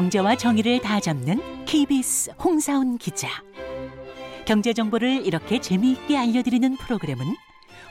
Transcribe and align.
경제와 0.00 0.34
정의를 0.34 0.80
다 0.80 0.98
잡는 0.98 1.66
KBS 1.66 2.30
홍사훈 2.42 2.96
기자. 2.96 3.28
경제 4.46 4.72
정보를 4.72 5.26
이렇게 5.26 5.60
재미있게 5.60 6.16
알려드리는 6.16 6.78
프로그램은 6.78 7.22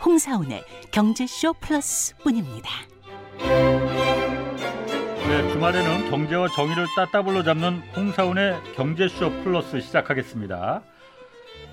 홍사훈의 0.03 0.63
경제쇼 0.89 1.53
플러스뿐입니다. 1.61 2.67
네, 3.37 5.51
주말에는 5.51 6.09
경제와 6.09 6.47
정의를 6.47 6.87
따따블로 6.95 7.43
잡는 7.43 7.83
홍사운의 7.95 8.55
경제쇼 8.75 9.29
플러스 9.43 9.79
시작하겠습니다. 9.79 10.81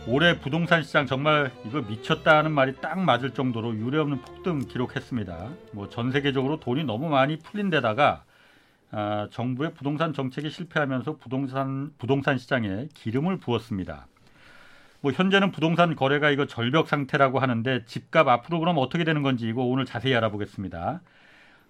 올해 0.07 0.39
부동산 0.39 0.83
시장 0.83 1.07
정말 1.07 1.51
이거 1.65 1.81
미쳤다 1.81 2.37
하는 2.37 2.53
말이 2.53 2.75
딱 2.83 3.01
맞을 3.01 3.31
정도로 3.31 3.75
유례없는 3.75 4.21
폭등 4.21 4.59
기록했습니다. 4.69 5.49
뭐 5.73 5.89
전 5.89 6.13
세계적으로 6.13 6.61
돈이 6.61 6.85
너무 6.85 7.09
많이 7.09 7.39
풀린 7.39 7.71
데다가 7.71 8.25
아, 8.91 9.29
정부의 9.31 9.75
부동산 9.75 10.13
정책이 10.13 10.51
실패하면서 10.51 11.17
부동산 11.17 11.91
부동산 11.99 12.39
시장에 12.39 12.89
기름을 12.95 13.39
부었습니다. 13.39 14.07
뭐 15.01 15.13
현재는 15.13 15.53
부동산 15.53 15.95
거래가 15.95 16.31
이거 16.31 16.47
절벽 16.47 16.89
상태라고 16.89 17.39
하는데 17.39 17.85
집값 17.85 18.29
앞으로 18.29 18.61
그럼 18.61 18.77
어떻게 18.79 19.05
되는 19.05 19.23
건지 19.23 19.47
이거 19.49 19.63
오늘 19.63 19.85
자세히 19.85 20.15
알아보겠습니다. 20.15 21.01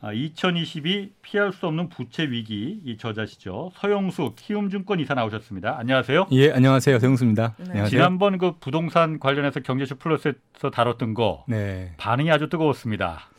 아, 0.03 0.13
2022 0.13 1.13
피할 1.23 1.53
수 1.53 1.67
없는 1.67 1.89
부채 1.89 2.25
위기 2.25 2.81
이 2.85 2.99
저자시죠 2.99 3.73
서영수 3.75 4.35
키움증권 4.37 5.01
이사 5.01 5.15
나오셨습니다. 5.15 5.79
안녕하세요. 5.79 6.29
예, 6.33 6.53
안녕하세요. 6.53 6.99
서영수입니다. 6.99 7.55
네. 7.57 7.65
안녕하세요. 7.71 7.89
지난번 7.89 8.37
그 8.39 8.53
부동산 8.61 9.19
관련해서 9.19 9.61
경제쇼 9.61 9.97
플러스에서 9.97 10.71
다뤘던 10.73 11.15
거 11.15 11.45
네, 11.49 11.95
반응이 11.97 12.31
아주 12.31 12.49
뜨거웠습니다. 12.49 13.31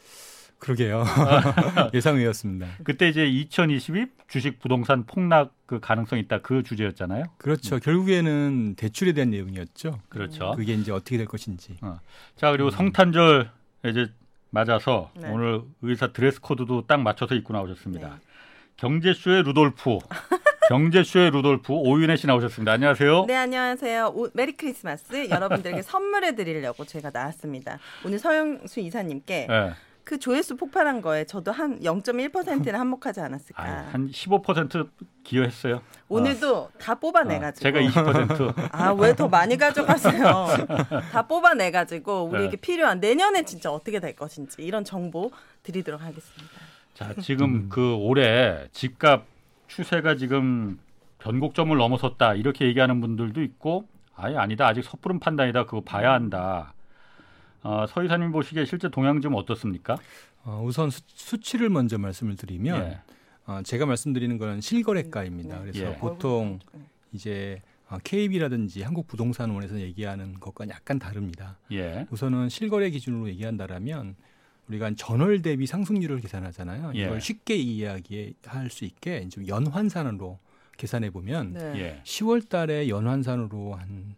그러게요. 0.59 1.05
예상 1.93 2.15
외였습니다. 2.17 2.67
그때 2.83 3.07
이제 3.09 3.25
2022 3.25 4.07
주식 4.27 4.59
부동산 4.59 5.05
폭락 5.05 5.53
그 5.65 5.79
가능성이 5.79 6.21
있다 6.23 6.39
그 6.41 6.63
주제였잖아요. 6.63 7.25
그렇죠. 7.37 7.79
결국에는 7.79 8.75
대출에 8.75 9.13
대한 9.13 9.29
내용이었죠. 9.29 9.99
그렇죠. 10.09 10.53
그게 10.55 10.73
이제 10.73 10.91
어떻게 10.91 11.17
될 11.17 11.27
것인지. 11.27 11.77
자 12.35 12.51
그리고 12.51 12.71
성탄절 12.71 13.49
이제 13.85 14.07
맞아서 14.49 15.11
네. 15.15 15.29
오늘 15.29 15.61
의상 15.81 16.11
dress 16.11 16.39
code도 16.41 16.87
딱 16.87 17.01
맞춰서 17.01 17.35
입고 17.35 17.53
나오셨습니다. 17.53 18.07
네. 18.07 18.15
경제쇼의 18.77 19.43
루돌프, 19.43 19.97
경제쇼의 20.69 21.31
루돌프 21.31 21.73
오윤혜 21.73 22.15
씨 22.15 22.27
나오셨습니다. 22.27 22.71
안녕하세요. 22.73 23.25
네, 23.25 23.35
안녕하세요. 23.35 24.11
오, 24.13 24.27
Merry 24.33 24.51
Christmas. 24.53 25.29
여러분들에게 25.29 25.81
선물해 25.81 26.35
드리려고 26.35 26.85
제가 26.85 27.09
나왔습니다. 27.11 27.79
오늘 28.05 28.19
서영수 28.19 28.79
이사님께 28.79 29.47
네. 29.49 29.71
그 30.07 30.17
조회수 30.17 30.55
폭발한 30.55 31.01
거에 31.01 31.25
저도 31.25 31.51
한 31.51 31.81
0.1%는 31.81 32.75
한몫하지 32.79 33.19
않았을까. 33.19 33.61
아유, 33.61 33.83
한15% 33.91 34.87
기여했어요. 35.25 35.81
오늘도 36.07 36.69
다 36.79 36.95
뽑아내 36.95 37.35
어, 37.35 37.39
가지고. 37.41 37.61
제가 37.61 37.79
20%. 37.81 38.53
아, 38.71 38.93
왜 38.93 39.13
더 39.13 39.27
많이 39.27 39.57
가져가세요? 39.57 40.47
다 41.11 41.27
뽑아내 41.27 41.71
가지고 41.71 42.23
우리에게 42.23 42.51
네. 42.51 42.55
필요한 42.55 43.01
내년에 43.01 43.43
진짜 43.43 43.69
어떻게 43.69 43.99
될 43.99 44.15
것인지 44.15 44.61
이런 44.61 44.85
정보 44.85 45.29
드리도록 45.63 45.99
하겠습니다. 46.01 46.53
자, 46.93 47.13
지금 47.21 47.67
그 47.67 47.95
올해 47.95 48.69
집값 48.71 49.25
추세가 49.67 50.15
지금 50.15 50.79
변곡점을 51.19 51.75
넘어섰다 51.75 52.35
이렇게 52.35 52.65
얘기하는 52.65 53.01
분들도 53.01 53.41
있고 53.43 53.89
아예 54.15 54.37
아니다 54.37 54.67
아직 54.67 54.85
섣부른 54.85 55.19
판단이다 55.19 55.65
그거 55.65 55.81
봐야 55.81 56.13
한다. 56.13 56.73
어, 57.67 57.85
서 57.85 58.01
이사님 58.01 58.31
보시기에 58.31 58.63
실제 58.63 58.87
동향 58.87 59.19
좀 59.19 59.35
어떻습니까? 59.35 59.97
어, 60.45 60.63
우선 60.65 60.89
수, 60.89 61.01
치를 61.41 61.67
먼저 61.69 61.97
말씀을 61.97 62.37
드리면 62.37 62.81
예. 62.81 62.99
어, 63.45 63.61
제가 63.61 63.85
말씀드리는 63.85 64.37
거는 64.37 64.61
실거래가입니다. 64.61 65.59
그래서 65.59 65.79
예. 65.79 65.95
보통 65.97 66.59
이제 67.11 67.61
어, 67.89 67.97
KB라든지 68.01 68.83
한국부동산원에서 68.83 69.81
얘기하는 69.81 70.39
것과 70.39 70.69
약간 70.69 70.97
다릅니다. 70.97 71.57
예. 71.73 72.07
우선은 72.09 72.47
실거래 72.47 72.89
기준으로 72.89 73.27
얘기한다라면 73.27 74.15
우리가 74.69 74.91
전월 74.95 75.41
대비 75.41 75.67
상승률을 75.67 76.21
계산하잖아요. 76.21 76.93
예. 76.95 77.03
이걸 77.03 77.19
쉽게 77.19 77.57
이해하기할 77.57 78.69
수 78.69 78.85
있게 78.85 79.27
좀 79.27 79.45
연환산으로 79.45 80.39
계산해 80.77 81.09
보면 81.09 81.53
네. 81.53 81.73
예. 81.79 82.01
10월 82.03 82.47
달에 82.47 82.87
연환산으로 82.87 83.73
한 83.73 84.15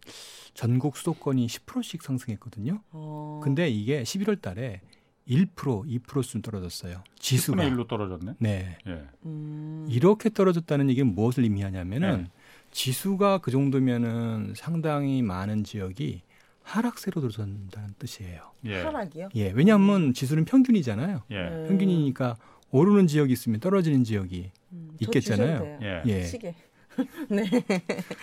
전국 0.54 0.96
수도권이 0.96 1.46
10%씩 1.46 2.02
상승했거든요. 2.02 2.82
어. 2.92 3.40
근데 3.42 3.68
이게 3.68 4.02
11월 4.02 4.40
달에 4.40 4.80
1% 5.28 5.54
2%쯤 5.54 6.42
떨어졌어요. 6.42 7.02
지수가. 7.18 7.62
10분의 7.62 7.76
1로 7.76 7.88
떨어졌네. 7.88 8.34
네. 8.38 8.78
예. 8.86 9.02
음. 9.24 9.86
이렇게 9.88 10.28
떨어졌다는 10.30 10.90
얘기는 10.90 11.12
무엇을 11.14 11.44
의미하냐면은 11.44 12.24
네. 12.24 12.30
지수가 12.72 13.38
그 13.38 13.50
정도면은 13.50 14.52
상당히 14.56 15.22
많은 15.22 15.64
지역이 15.64 16.22
하락세로 16.62 17.20
들어선다는 17.20 17.94
뜻이에요. 17.98 18.50
예. 18.66 18.82
하락이요? 18.82 19.30
예. 19.34 19.50
왜냐하면 19.50 20.12
지수는 20.14 20.44
평균이잖아요. 20.44 21.22
예. 21.30 21.34
네. 21.34 21.68
평균이니까 21.68 22.36
오르는 22.70 23.06
지역이 23.06 23.32
있으면 23.32 23.60
떨어지는 23.60 24.04
지역이 24.04 24.52
음, 24.72 24.90
저 24.98 25.04
있겠잖아요. 25.06 25.78
예. 25.82 26.02
예. 26.06 26.24
시계. 26.24 26.54
네. 27.28 27.44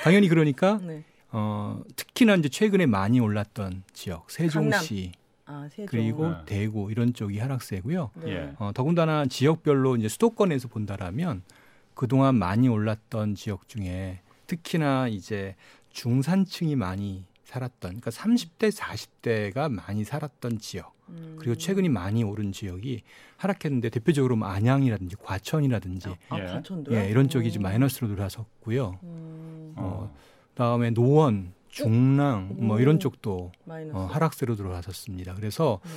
당연히 0.04 0.28
그러니까 0.28 0.80
네. 0.84 1.04
어, 1.32 1.82
특히나 1.96 2.36
이제 2.36 2.50
최근에 2.50 2.86
많이 2.86 3.20
올랐던 3.20 3.84
지역 3.94 4.30
세종시 4.32 5.12
아, 5.46 5.68
세종. 5.70 5.86
그리고 5.86 6.30
네. 6.30 6.36
대구 6.46 6.92
이런 6.92 7.14
쪽이 7.14 7.40
하락세고요. 7.40 8.12
네. 8.16 8.32
예. 8.32 8.54
어, 8.60 8.72
더군다나 8.74 9.26
지역별로 9.26 9.96
이제 9.96 10.08
수도권에서 10.08 10.68
본다라면 10.68 11.44
그동안 11.94 12.36
많이 12.36 12.68
올랐던 12.68 13.36
지역 13.36 13.68
중에 13.68 14.20
특히나 14.46 15.08
이제 15.08 15.56
중산층이 15.90 16.76
많이 16.76 17.26
살았던 17.48 18.02
그러니까 18.02 18.12
30대 18.12 18.72
40대가 18.72 19.72
많이 19.72 20.04
살았던 20.04 20.60
지역 20.60 20.94
음. 21.10 21.38
그리고 21.40 21.56
최근이 21.56 21.88
많이 21.88 22.24
오른 22.24 22.52
지역이 22.52 23.04
하락했는데 23.38 23.90
대표적으로 23.90 24.36
뭐 24.36 24.50
안양이라든지 24.50 25.16
과천이라든지 25.24 26.10
아, 26.30 26.40
예. 26.40 26.46
과천도요? 26.46 26.98
예, 26.98 27.10
이런 27.10 27.30
쪽이 27.30 27.48
음. 27.48 27.52
좀 27.52 27.64
마이너스로 27.64 28.10
들어섰고요. 28.10 29.00
음, 29.02 29.74
어. 29.78 30.14
그다음에 30.50 30.90
노원, 30.90 31.54
중랑 31.70 32.58
뭐 32.58 32.82
이런 32.82 32.98
오. 32.98 33.00
쪽도 33.00 33.54
마이너스. 33.64 33.96
어, 33.96 34.06
하락세로 34.08 34.56
들어갔었습니다. 34.56 35.36
그래서 35.36 35.80
네. 35.86 35.92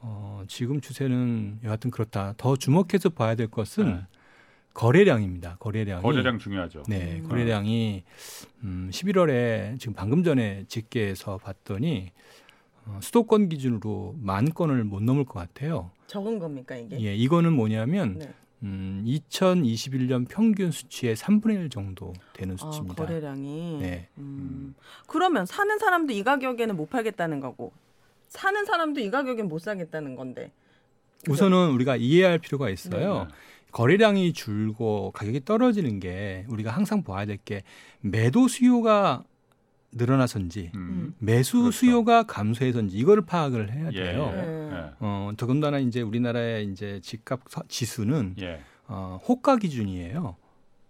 어, 0.00 0.42
지금 0.48 0.82
추세는 0.82 1.60
여하튼 1.64 1.90
그렇다. 1.90 2.34
더 2.36 2.56
주목해서 2.56 3.08
봐야 3.08 3.34
될 3.36 3.46
것은 3.46 3.86
네. 3.86 4.06
거래량입니다. 4.74 5.56
거래량이 5.58 6.02
거래량 6.02 6.38
중요하죠. 6.38 6.84
네, 6.88 7.20
음. 7.22 7.28
거래량이 7.28 8.04
음, 8.64 8.90
11월에 8.92 9.78
지금 9.78 9.94
방금 9.94 10.22
전에 10.22 10.64
집계해서 10.68 11.38
봤더니 11.38 12.12
어, 12.86 12.98
수도권 13.02 13.48
기준으로 13.48 14.16
만 14.20 14.46
건을 14.52 14.84
못 14.84 15.02
넘을 15.02 15.24
것 15.24 15.34
같아요. 15.34 15.90
적은 16.06 16.38
겁니까 16.38 16.76
이게? 16.76 17.00
예, 17.00 17.14
이거는 17.14 17.52
뭐냐면 17.52 18.18
네. 18.18 18.32
음, 18.62 19.04
2021년 19.06 20.26
평균 20.28 20.70
수치의 20.70 21.16
3분의 21.16 21.56
1 21.62 21.70
정도 21.70 22.12
되는 22.32 22.54
아, 22.54 22.56
수치입니다. 22.56 22.94
거래량이. 23.04 23.78
네. 23.80 24.08
음. 24.18 24.74
그러면 25.06 25.46
사는 25.46 25.78
사람도 25.78 26.12
이 26.12 26.22
가격에는 26.22 26.76
못 26.76 26.90
팔겠다는 26.90 27.40
거고 27.40 27.72
사는 28.28 28.64
사람도 28.64 29.00
이 29.00 29.10
가격엔 29.10 29.48
못 29.48 29.60
사겠다는 29.60 30.14
건데. 30.14 30.52
그죠? 31.20 31.32
우선은 31.32 31.70
우리가 31.72 31.96
이해할 31.96 32.38
필요가 32.38 32.70
있어요. 32.70 33.24
네. 33.28 33.34
거래량이 33.72 34.32
줄고 34.32 35.10
가격이 35.12 35.44
떨어지는 35.44 36.00
게 36.00 36.44
우리가 36.48 36.70
항상 36.70 37.02
봐야 37.02 37.24
될 37.26 37.38
게 37.44 37.62
매도 38.00 38.48
수요가 38.48 39.22
늘어나선지 39.92 40.70
음. 40.76 41.14
매수 41.18 41.58
그렇죠. 41.60 41.72
수요가 41.72 42.22
감소해서인지 42.22 42.96
이거를 42.96 43.24
파악을 43.26 43.72
해야 43.72 43.86
예. 43.92 44.02
돼요. 44.12 44.32
예. 44.34 44.90
어, 45.00 45.32
더군다나 45.36 45.78
이제 45.78 46.00
우리나라의 46.00 46.66
이제 46.66 47.00
집값 47.02 47.40
서- 47.48 47.62
지수는 47.68 48.36
예. 48.40 48.60
어, 48.86 49.18
호가 49.26 49.56
기준이에요. 49.56 50.36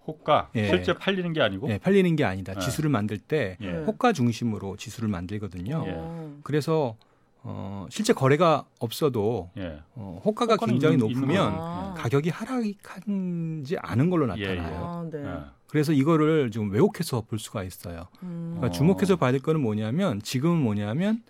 호가 0.06 0.50
예. 0.56 0.68
실제 0.68 0.92
팔리는 0.94 1.32
게 1.32 1.40
아니고 1.40 1.70
예, 1.70 1.78
팔리는 1.78 2.14
게 2.16 2.24
아니다. 2.24 2.52
네. 2.54 2.60
지수를 2.60 2.90
만들 2.90 3.18
때 3.18 3.56
예. 3.62 3.72
네. 3.72 3.84
호가 3.84 4.12
중심으로 4.12 4.76
지수를 4.76 5.08
만들거든요. 5.08 5.84
예. 5.86 5.92
어. 5.96 6.38
그래서 6.42 6.96
어, 7.42 7.86
실제 7.90 8.12
거래가 8.12 8.64
없어도 8.78 9.50
예. 9.56 9.80
어, 9.94 10.20
호가가 10.24 10.56
굉장히 10.58 10.96
있는- 10.96 11.08
있는 11.10 11.20
높으면 11.20 11.54
아. 11.56 11.94
가격이 11.96 12.28
하락하지 12.30 13.76
않은 13.78 14.10
걸로 14.10 14.36
예, 14.38 14.42
예. 14.42 14.54
나타나요. 14.56 14.84
아, 14.84 15.10
네. 15.10 15.24
예. 15.24 15.38
그래서 15.68 15.92
이거를 15.92 16.50
좀 16.50 16.70
왜곡해서 16.70 17.22
볼 17.22 17.38
수가 17.38 17.62
있어요. 17.62 18.08
음. 18.22 18.54
그러니까 18.56 18.66
어. 18.66 18.70
주목해서 18.70 19.16
봐야 19.16 19.30
될 19.32 19.40
거는 19.40 19.60
뭐냐면 19.60 20.20
지금은 20.20 20.60
뭐냐면 20.62 21.22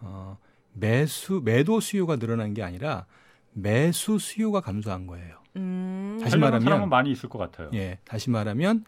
어, 0.00 0.38
매수 0.72 1.42
매도 1.44 1.80
수요가 1.80 2.16
늘어난 2.16 2.54
게 2.54 2.62
아니라 2.62 3.06
매수 3.52 4.18
수요가 4.18 4.60
감소한 4.60 5.06
거예요. 5.06 5.36
음. 5.56 6.18
다시 6.22 6.36
말하면- 6.36 6.62
사람은 6.62 6.88
많이 6.88 7.10
있을 7.10 7.28
것 7.28 7.38
같아요. 7.38 7.70
예, 7.74 7.98
다시 8.04 8.30
말하면 8.30 8.84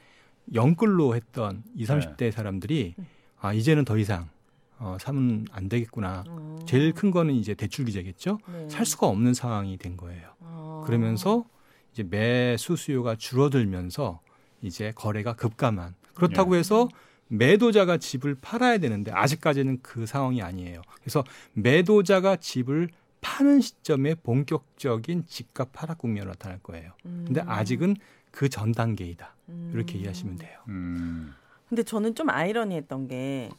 영끌로 0.55 1.15
했던 1.17 1.63
20, 1.75 1.89
30대 2.17 2.31
사람들이 2.31 2.95
아 3.41 3.53
이제는 3.53 3.85
더 3.85 3.97
이상 3.99 4.29
어, 4.81 4.97
사면 4.99 5.47
안 5.53 5.69
되겠구나. 5.69 6.25
어. 6.27 6.59
제일 6.67 6.93
큰 6.93 7.11
거는 7.11 7.35
이제 7.35 7.55
대출 7.55 7.85
규제겠죠. 7.85 8.39
네. 8.51 8.69
살 8.69 8.87
수가 8.87 9.07
없는 9.07 9.35
상황이 9.35 9.77
된 9.77 9.97
거예요. 9.97 10.31
아. 10.41 10.83
그러면서 10.87 11.45
이제 11.93 12.03
매수 12.03 12.77
수요가 12.77 13.15
줄어들면서 13.15 14.21
이제 14.63 14.93
거래가 14.95 15.35
급감한 15.35 15.95
그렇다고 16.15 16.57
해서 16.57 16.89
매도자가 17.29 17.99
집을 17.99 18.37
팔아야 18.41 18.79
되는데 18.79 19.13
아직까지는 19.13 19.81
그 19.83 20.07
상황이 20.07 20.43
아니에요. 20.43 20.83
그래서 21.01 21.23
매도자가 21.53 22.37
집을 22.37 22.89
파는 23.21 23.61
시점에 23.61 24.15
본격적인 24.15 25.27
집값 25.27 25.69
하락 25.75 25.99
국면이 25.99 26.27
나타날 26.27 26.59
거예요. 26.63 26.93
근데 27.03 27.43
아직은 27.43 27.97
그 28.31 28.49
전 28.49 28.73
단계이다. 28.73 29.35
이렇게 29.73 29.99
이해하시면 29.99 30.37
돼요. 30.37 30.59
음. 30.69 31.35
근데 31.69 31.83
저는 31.83 32.15
좀 32.15 32.31
아이러니했던 32.31 33.09
게 33.09 33.51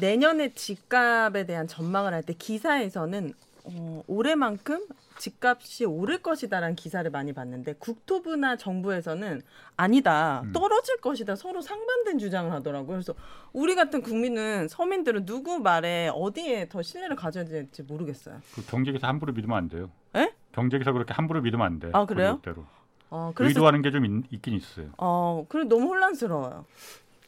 내년에 0.00 0.52
집값에 0.54 1.44
대한 1.46 1.66
전망을 1.68 2.12
할 2.14 2.22
때 2.22 2.34
기사에서는 2.34 3.32
어, 3.64 4.02
올해만큼 4.08 4.86
집값이 5.18 5.84
오를 5.84 6.20
것이다라는 6.20 6.74
기사를 6.74 7.08
많이 7.12 7.32
봤는데 7.32 7.74
국토부나 7.78 8.56
정부에서는 8.56 9.40
아니다 9.76 10.42
음. 10.44 10.52
떨어질 10.52 10.96
것이다 11.00 11.36
서로 11.36 11.60
상반된 11.60 12.18
주장을 12.18 12.50
하더라고요. 12.50 12.96
그래서 12.96 13.14
우리 13.52 13.76
같은 13.76 14.02
국민은 14.02 14.66
서민들은 14.66 15.26
누구 15.26 15.60
말에 15.60 16.10
어디에 16.12 16.68
더 16.68 16.82
신뢰를 16.82 17.14
가져야 17.14 17.44
될지 17.44 17.84
모르겠어요. 17.84 18.40
그 18.54 18.66
경제기사 18.66 19.06
함부로 19.06 19.32
믿으면 19.32 19.56
안 19.56 19.68
돼요. 19.68 19.90
에? 20.16 20.32
경제기사 20.52 20.90
그렇게 20.92 21.12
함부로 21.14 21.40
믿으면 21.40 21.64
안 21.64 21.78
돼. 21.78 21.90
아, 21.92 22.04
그래요? 22.04 22.40
대로 22.42 22.64
어, 23.10 23.30
그래서 23.34 23.50
의도하는 23.50 23.82
게 23.82 23.92
좀 23.92 24.24
있긴 24.30 24.54
있어요. 24.54 24.88
어, 24.98 25.44
그래 25.48 25.64
너무 25.64 25.86
혼란스러워요. 25.86 26.64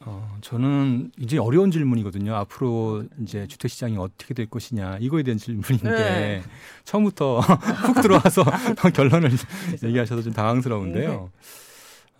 어, 0.06 0.36
저는 0.42 1.12
이제 1.18 1.38
어려운 1.38 1.70
질문이거든요. 1.70 2.34
앞으로 2.34 3.04
이제 3.22 3.46
주택 3.46 3.70
시장이 3.70 3.96
어떻게 3.96 4.34
될 4.34 4.46
것이냐 4.46 4.98
이거에 5.00 5.22
대한 5.22 5.38
질문인데 5.38 5.90
네. 5.90 6.42
처음부터 6.84 7.40
훅 7.86 8.02
들어와서 8.02 8.44
결론을 8.94 9.30
얘기하셔서 9.82 10.22
좀 10.22 10.32
당황스러운데요. 10.32 11.30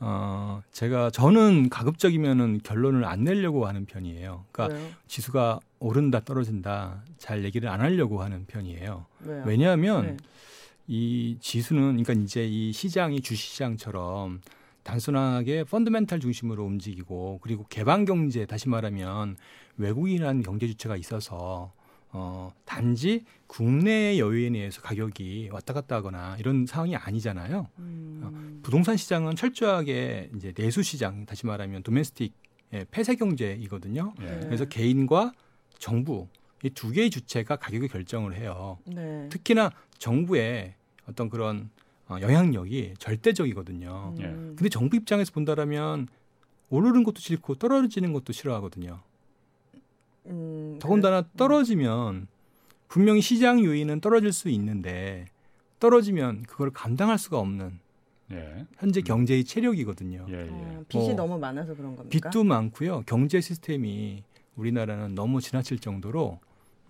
어, 0.00 0.62
제가 0.72 1.10
저는 1.10 1.68
가급적이면은 1.68 2.60
결론을 2.62 3.04
안 3.04 3.24
내려고 3.24 3.66
하는 3.66 3.84
편이에요. 3.86 4.44
그러니까 4.50 4.76
왜요? 4.76 4.90
지수가 5.06 5.60
오른다 5.78 6.20
떨어진다 6.20 7.02
잘 7.18 7.44
얘기를 7.44 7.68
안 7.68 7.80
하려고 7.80 8.22
하는 8.22 8.46
편이에요. 8.46 9.04
왜요? 9.20 9.42
왜냐하면 9.46 10.06
네. 10.06 10.16
이 10.86 11.36
지수는 11.40 12.02
그러니까 12.02 12.12
이제 12.14 12.46
이 12.46 12.72
시장이 12.72 13.20
주시장처럼 13.20 14.40
단순하게 14.84 15.64
펀드멘탈 15.64 16.20
중심으로 16.20 16.64
움직이고 16.64 17.40
그리고 17.42 17.64
개방 17.68 18.04
경제 18.04 18.46
다시 18.46 18.68
말하면 18.68 19.36
외국인이라는 19.78 20.42
경제 20.42 20.66
주체가 20.66 20.96
있어서 20.96 21.72
어 22.10 22.52
단지 22.64 23.24
국내 23.48 24.18
여유에 24.18 24.48
의해서 24.48 24.80
가격이 24.80 25.48
왔다 25.50 25.72
갔다 25.74 25.96
하거나 25.96 26.36
이런 26.38 26.64
상황이 26.66 26.94
아니잖아요. 26.94 27.66
음, 27.78 28.60
부동산 28.62 28.96
시장은 28.96 29.34
철저하게 29.34 30.30
이제 30.36 30.52
내수 30.52 30.82
시장 30.84 31.26
다시 31.26 31.46
말하면 31.46 31.82
도메스틱 31.82 32.32
예, 32.74 32.84
폐쇄 32.90 33.16
경제이거든요. 33.16 34.14
예. 34.20 34.24
네. 34.24 34.40
그래서 34.44 34.64
개인과 34.66 35.32
정부 35.78 36.28
이 36.62 36.70
두 36.70 36.90
개의 36.90 37.10
주체가 37.10 37.56
가격을 37.56 37.88
결정을 37.88 38.34
해요. 38.36 38.78
네. 38.86 39.28
특히나 39.28 39.70
정부의 39.98 40.74
어떤 41.06 41.28
그런 41.28 41.68
어, 41.82 41.83
영향력이 42.10 42.94
절대적이거든요. 42.98 44.14
예. 44.20 44.24
음, 44.24 44.54
근데 44.56 44.68
정부 44.68 44.96
입장에서 44.96 45.32
본다라면 45.32 46.08
오르는 46.70 47.04
것도 47.04 47.18
싫고 47.18 47.56
떨어지는 47.56 48.12
것도 48.12 48.32
싫어하거든요. 48.32 49.00
음, 50.26 50.78
더군다나 50.80 51.24
떨어지면 51.36 52.26
분명히 52.88 53.20
시장 53.20 53.62
요인은 53.62 54.00
떨어질 54.00 54.32
수 54.32 54.48
있는데 54.48 55.26
떨어지면 55.80 56.44
그걸 56.44 56.70
감당할 56.70 57.18
수가 57.18 57.38
없는 57.38 57.78
예. 58.32 58.66
현재 58.78 59.00
음. 59.00 59.04
경제의 59.04 59.44
체력이거든요. 59.44 60.26
예. 60.28 60.32
예. 60.32 60.48
어, 60.50 60.84
빚이 60.88 61.08
뭐, 61.08 61.14
너무 61.14 61.38
많아서 61.38 61.74
그런 61.74 61.96
겁니까? 61.96 62.30
빚도 62.30 62.44
많고요. 62.44 63.02
경제 63.06 63.40
시스템이 63.40 64.22
우리나라는 64.56 65.14
너무 65.14 65.40
지나칠 65.40 65.78
정도로 65.78 66.38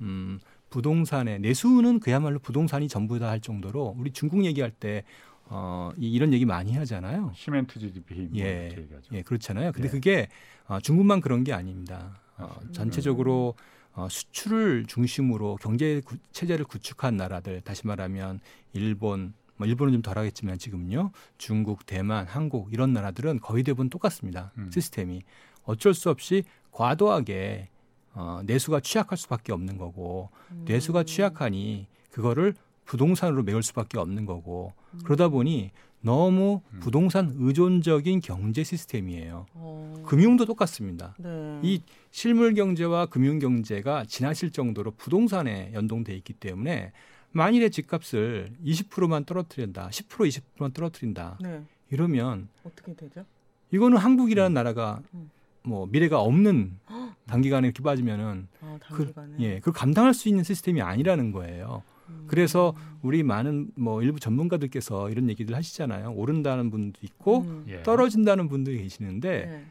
음, 0.00 0.38
부동산의 0.78 1.38
내수는 1.38 2.00
그야말로 2.00 2.40
부동산이 2.40 2.88
전부다 2.88 3.28
할 3.30 3.38
정도로 3.38 3.94
우리 3.96 4.10
중국 4.10 4.44
얘기할 4.44 4.72
때 4.72 5.04
어, 5.44 5.92
이- 5.96 6.10
이런 6.10 6.32
얘기 6.32 6.44
많이 6.44 6.72
하잖아요. 6.74 7.30
시멘트 7.36 7.78
GDP 7.78 8.14
뭐 8.22 8.30
예. 8.40 8.70
얘기하죠. 8.76 9.10
예, 9.12 9.22
그렇잖아요. 9.22 9.70
근데 9.70 9.86
예. 9.86 9.90
그게 9.92 10.28
어, 10.66 10.80
중국만 10.80 11.20
그런 11.20 11.44
게 11.44 11.52
아닙니다. 11.52 12.18
어. 12.38 12.50
전체적으로 12.72 13.54
어, 13.92 14.08
수출을 14.10 14.86
중심으로 14.88 15.58
경제 15.62 16.00
구- 16.04 16.16
체제를 16.32 16.64
구축한 16.64 17.16
나라들, 17.16 17.60
다시 17.60 17.86
말하면 17.86 18.40
일본, 18.72 19.32
뭐 19.56 19.68
일본은 19.68 19.92
좀 19.92 20.02
덜하겠지만 20.02 20.58
지금요, 20.58 21.12
중국, 21.38 21.86
대만, 21.86 22.26
한국 22.26 22.72
이런 22.72 22.92
나라들은 22.92 23.38
거의 23.38 23.62
대부분 23.62 23.90
똑같습니다. 23.90 24.50
음. 24.58 24.70
시스템이 24.72 25.22
어쩔 25.62 25.94
수 25.94 26.10
없이 26.10 26.42
과도하게 26.72 27.68
어, 28.14 28.40
내수가 28.44 28.80
취약할 28.80 29.18
수밖에 29.18 29.52
없는 29.52 29.76
거고 29.76 30.30
음. 30.52 30.64
내수가 30.66 31.04
취약하니 31.04 31.86
그거를 32.10 32.54
부동산으로 32.84 33.42
메울 33.42 33.62
수밖에 33.62 33.98
없는 33.98 34.26
거고 34.26 34.72
그러다 35.04 35.28
보니 35.28 35.70
너무 36.00 36.60
음. 36.72 36.80
부동산 36.80 37.34
의존적인 37.38 38.20
경제 38.20 38.62
시스템이에요. 38.62 39.46
어, 39.54 40.02
금융도 40.04 40.44
똑같습니다. 40.44 41.14
네. 41.18 41.60
이 41.62 41.80
실물 42.10 42.52
경제와 42.52 43.06
금융 43.06 43.38
경제가 43.38 44.04
지나칠 44.04 44.50
정도로 44.50 44.90
부동산에 44.92 45.72
연동돼 45.72 46.14
있기 46.16 46.34
때문에 46.34 46.92
만일에 47.32 47.70
집값을 47.70 48.50
20%만 48.64 49.24
떨어뜨린다, 49.24 49.88
10% 49.88 50.28
20%만 50.28 50.72
떨어뜨린다 50.72 51.38
네. 51.40 51.62
이러면 51.90 52.48
어떻게 52.64 52.94
되죠? 52.94 53.24
이거는 53.72 53.96
한국이라는 53.96 54.52
나라가 54.52 55.00
음. 55.14 55.30
뭐 55.64 55.86
미래가 55.86 56.20
없는 56.20 56.78
단기간에 57.26 57.66
이렇게 57.68 57.82
빠지면은 57.82 58.48
아, 58.60 58.78
그, 58.88 59.12
단기간에. 59.12 59.34
예, 59.40 59.58
그걸 59.58 59.74
감당할 59.74 60.14
수 60.14 60.28
있는 60.28 60.44
시스템이 60.44 60.82
아니라는 60.82 61.32
거예요. 61.32 61.82
음. 62.08 62.24
그래서 62.26 62.74
우리 63.02 63.22
많은 63.22 63.70
뭐 63.74 64.02
일부 64.02 64.20
전문가들께서 64.20 65.10
이런 65.10 65.30
얘기들 65.30 65.54
하시잖아요. 65.54 66.12
오른다는 66.12 66.70
분도 66.70 67.00
있고 67.02 67.40
음. 67.40 67.64
예. 67.68 67.82
떨어진다는 67.82 68.48
분들이 68.48 68.78
계시는데 68.78 69.46
네. 69.46 69.64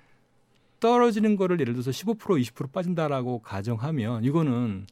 떨어지는 0.80 1.36
거를 1.36 1.60
예를 1.60 1.74
들어서 1.74 1.92
15% 1.92 2.18
20% 2.18 2.72
빠진다라고 2.72 3.40
가정하면 3.40 4.24
이거는 4.24 4.88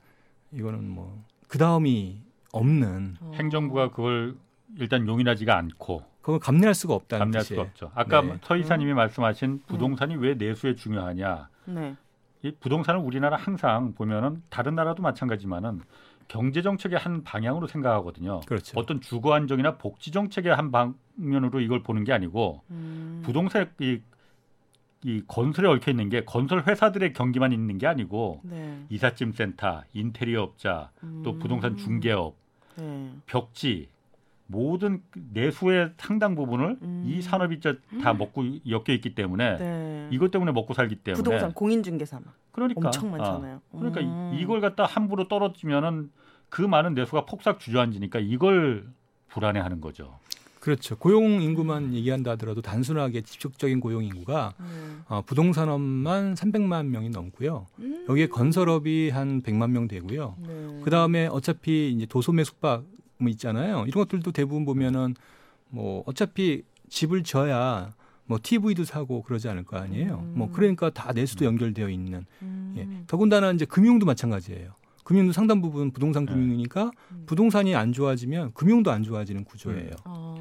이거는 0.54 0.88
뭐 0.90 1.32
그 1.52 1.58
다음이 1.58 2.22
없는 2.54 3.18
어. 3.20 3.32
행정부가 3.36 3.90
그걸 3.90 4.38
일단 4.78 5.06
용인하지가 5.06 5.58
않고 5.58 6.02
그걸 6.22 6.40
감내할 6.40 6.74
수가 6.74 6.94
없다는 6.94 7.26
감내할 7.26 7.44
수가 7.44 7.56
뜻이에요. 7.56 7.70
없죠. 7.70 7.92
아까 7.96 8.22
네. 8.22 8.38
서 8.44 8.56
이사님이 8.56 8.94
말씀하신 8.94 9.64
부동산이 9.68 10.16
왜 10.16 10.36
내수에 10.36 10.76
중요하냐? 10.76 11.50
네. 11.66 11.96
이 12.44 12.52
부동산을 12.60 13.00
우리나라 13.02 13.38
항상 13.38 13.94
보면은 13.94 14.42
다른 14.50 14.76
나라도 14.76 15.04
마찬가지지만은 15.04 15.82
경제 16.28 16.62
정책의 16.62 16.98
한 16.98 17.24
방향으로 17.24 17.68
생각하거든요. 17.68 18.40
그렇죠. 18.42 18.80
어떤 18.80 19.02
주거 19.02 19.34
안정이나 19.34 19.78
복지 19.78 20.12
정책의 20.12 20.56
한 20.56 20.72
방면으로 20.72 21.60
이걸 21.60 21.84
보는 21.84 22.04
게 22.04 22.14
아니고 22.14 22.64
음. 22.70 23.22
부동산 23.26 23.70
이, 23.80 24.00
이 25.04 25.24
건설에 25.28 25.68
얽혀 25.68 25.92
있는 25.92 26.10
게 26.10 26.24
건설 26.24 26.64
회사들의 26.66 27.14
경기만 27.14 27.52
있는 27.52 27.78
게 27.78 27.88
아니고 27.88 28.42
네. 28.44 28.86
이삿짐 28.90 29.34
센터, 29.34 29.84
인테리어 29.94 30.44
업자, 30.44 30.92
또 31.24 31.32
음. 31.32 31.40
부동산 31.40 31.76
중개업, 31.76 32.36
네. 32.78 33.12
벽지 33.26 33.90
모든 34.52 35.02
내수의 35.34 35.94
상당 35.98 36.36
부분을 36.36 36.78
음. 36.82 37.04
이 37.08 37.22
산업이 37.22 37.60
다 38.04 38.14
먹고 38.14 38.44
엮여 38.68 38.84
있기 38.96 39.16
때문에 39.16 39.58
네. 39.58 40.10
이것 40.12 40.30
때문에 40.30 40.52
먹고 40.52 40.74
살기 40.74 40.96
때문에 40.98 41.18
부동산 41.24 41.54
공인중개사 41.54 42.18
막 42.20 42.34
그러니까 42.52 42.82
엄청 42.86 43.08
아, 43.14 43.18
많잖아요. 43.18 43.62
그러니까 43.72 44.02
음. 44.02 44.34
이- 44.36 44.42
이걸 44.42 44.60
갖다 44.62 44.86
함부로 44.86 45.28
떨어지면은 45.28 46.12
그 46.50 46.62
많은 46.62 46.94
내수가 46.94 47.26
폭삭 47.26 47.60
주저앉으니까 47.60 48.20
이걸 48.20 48.86
불안해하는 49.30 49.80
거죠. 49.80 50.20
그렇죠. 50.60 50.96
고용 50.98 51.42
인구만 51.42 51.94
얘기한다 51.96 52.32
하더라도 52.32 52.62
단순하게 52.62 53.22
지속적인 53.22 53.80
고용 53.80 54.04
인구가 54.04 54.54
네. 54.60 54.66
어, 55.08 55.22
부동산업만 55.26 56.36
300만 56.36 56.86
명이 56.88 57.10
넘고요. 57.10 57.66
음. 57.80 58.06
여기에 58.08 58.28
건설업이 58.28 59.10
한 59.10 59.42
100만 59.42 59.72
명 59.72 59.88
되고요. 59.88 60.36
네. 60.46 60.82
그 60.84 60.90
다음에 60.92 61.26
어차피 61.28 61.90
이제 61.92 62.06
도소매 62.06 62.44
숙박 62.44 62.84
뭐 63.22 63.30
있잖아요. 63.30 63.86
이런 63.88 64.04
것들도 64.04 64.32
대부분 64.32 64.66
보면은 64.66 65.16
뭐 65.70 66.04
어차피 66.06 66.64
집을 66.90 67.24
져야 67.24 67.92
뭐 68.26 68.40
TV도 68.42 68.84
사고 68.84 69.22
그러지 69.24 69.50
않을 69.50 69.64
거 69.64 69.78
아니에요. 69.78 70.20
음. 70.24 70.34
뭐 70.36 70.52
그러니까 70.52 70.90
다 70.90 71.12
내수도 71.14 71.46
연결되어 71.46 71.90
있는. 71.90 72.26
음. 72.42 72.74
예. 72.78 73.06
더군다나 73.08 73.52
이제 73.52 73.66
금융도 73.66 74.06
마찬가지예요. 74.06 74.74
금융도 75.04 75.34
상당 75.34 75.62
부분 75.62 75.92
부동산 75.92 76.26
네. 76.26 76.34
금융이니까 76.34 76.92
음. 77.12 77.24
부동산이 77.26 77.76
안 77.76 77.92
좋아지면 77.92 78.54
금융도 78.54 78.92
안 78.92 79.04
좋아지는 79.04 79.44
구조예요. 79.44 79.92
아. 80.06 80.36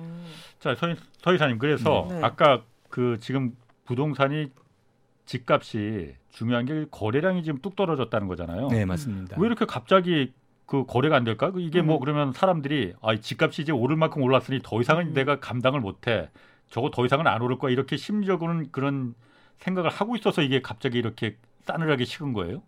자, 0.58 0.74
서, 0.74 0.94
서 1.22 1.34
이사님 1.34 1.58
그래서 1.58 2.06
네. 2.10 2.20
아까 2.22 2.62
그 2.88 3.18
지금 3.20 3.56
부동산이 3.86 4.50
집값이 5.24 6.14
중요한 6.30 6.64
게 6.64 6.86
거래량이 6.90 7.42
지금 7.42 7.60
뚝 7.60 7.76
떨어졌다는 7.76 8.28
거잖아요. 8.28 8.68
네, 8.68 8.84
맞습니다. 8.84 9.36
왜 9.40 9.46
이렇게 9.46 9.64
갑자기 9.64 10.32
그 10.70 10.84
거래가 10.86 11.16
안 11.16 11.24
될까? 11.24 11.50
그 11.50 11.60
이게 11.60 11.82
뭐 11.82 11.96
음. 11.96 12.00
그러면 12.00 12.32
사람들이 12.32 12.94
아, 13.02 13.12
이 13.12 13.20
집값이 13.20 13.62
이제 13.62 13.72
오를 13.72 13.96
만큼 13.96 14.22
올랐으니 14.22 14.60
더 14.62 14.80
이상은 14.80 15.08
음. 15.08 15.14
내가 15.14 15.40
감당을 15.40 15.80
못해. 15.80 16.30
저거 16.68 16.92
더 16.92 17.04
이상은 17.04 17.26
안 17.26 17.42
오를 17.42 17.58
거야 17.58 17.72
이렇게 17.72 17.96
심리적으로는 17.96 18.70
그런 18.70 19.16
생각을 19.58 19.90
하고 19.90 20.14
있어서 20.14 20.42
이게 20.42 20.62
갑자기 20.62 20.96
이렇게 20.96 21.36
싸늘하게 21.66 22.04
식은 22.04 22.34
거예요. 22.34 22.62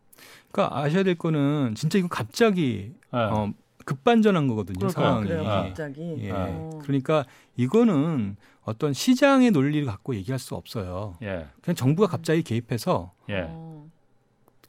그러니까 0.51 0.77
아셔야 0.81 1.05
될 1.05 1.15
거는 1.15 1.77
진짜 1.77 1.97
이거 1.97 2.09
갑자기 2.09 2.93
네. 3.13 3.19
어, 3.21 3.53
급반전한 3.85 4.49
거거든요. 4.49 4.89
상황이. 4.89 5.29
그래요, 5.29 5.47
아. 5.47 5.63
갑자기. 5.63 6.17
예. 6.23 6.31
어. 6.33 6.81
그러니까 6.83 7.25
이거는 7.55 8.35
어떤 8.65 8.93
시장의 8.93 9.53
논리를 9.53 9.87
갖고 9.87 10.17
얘기할 10.17 10.41
수 10.41 10.57
없어요. 10.57 11.19
예, 11.23 11.47
그냥 11.63 11.77
정부가 11.77 12.09
갑자기 12.09 12.43
개입해서 12.43 13.13
예, 13.29 13.47
어. 13.49 13.87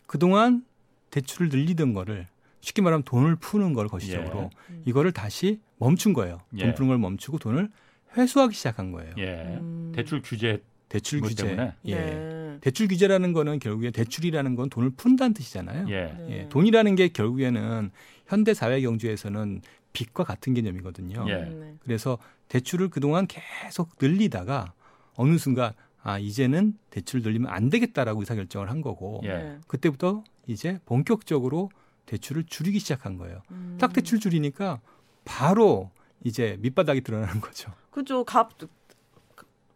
그동안 0.05 0.63
대출을 1.09 1.49
늘리던 1.49 1.95
거를 1.95 2.27
쉽게 2.63 2.82
말하면 2.82 3.03
돈을 3.03 3.36
푸는 3.36 3.74
걸 3.74 3.89
거시적으로 3.89 4.50
예. 4.72 4.82
이거를 4.86 5.12
다시 5.12 5.60
멈춘 5.79 6.13
거예요. 6.13 6.39
예. 6.58 6.63
돈 6.63 6.74
푸는 6.75 6.88
걸 6.88 6.98
멈추고 6.98 7.38
돈을 7.38 7.70
회수하기 8.15 8.55
시작한 8.55 8.93
거예요. 8.93 9.13
예. 9.17 9.58
음. 9.60 9.91
대출 9.93 10.22
규제 10.22 10.63
대출 10.88 11.20
뭐 11.20 11.27
규제. 11.27 11.43
때문에? 11.43 11.74
예. 11.86 11.96
네. 11.96 12.58
대출 12.62 12.88
규제라는 12.88 13.34
거는 13.34 13.60
결국에 13.60 13.91
대출이라는 13.91 14.55
건 14.55 14.70
돈을 14.70 14.91
푼다는 14.91 15.34
뜻이잖아요. 15.34 15.88
예, 15.89 16.15
네. 16.17 16.27
예, 16.29 16.50
돈이라는 16.50 16.96
게 16.96 17.10
결국에는 17.10 17.91
현대 18.27 18.53
사회 18.53 18.79
경주에서는 18.79 19.62
빚과 19.91 20.24
같은 20.24 20.53
개념이거든요. 20.53 21.25
예. 21.27 21.36
네. 21.43 21.75
그래서 21.84 22.17
대출을 22.48 22.89
그동안 22.89 23.27
계속 23.27 23.89
늘리다가 24.00 24.72
어느 25.15 25.38
순간 25.38 25.74
아 26.01 26.17
이제는 26.17 26.77
대출 26.91 27.22
늘리면 27.24 27.51
안 27.51 27.70
되겠다라고 27.70 28.22
의사 28.22 28.36
결정을 28.36 28.70
한 28.70 28.82
거고 28.82 29.20
예. 29.25 29.27
네. 29.29 29.58
그때부터 29.67 30.24
이제 30.48 30.79
본격적으로 30.86 31.70
대출을 32.05 32.45
줄이기 32.45 32.79
시작한 32.79 33.17
거예요. 33.17 33.41
음. 33.51 33.77
딱 33.79 33.93
대출 33.93 34.19
줄이니까 34.19 34.79
바로 35.25 35.89
이제 36.24 36.57
밑바닥이 36.62 37.01
드러나는 37.01 37.41
거죠. 37.41 37.72
그죠. 37.91 38.24
값 38.24 38.51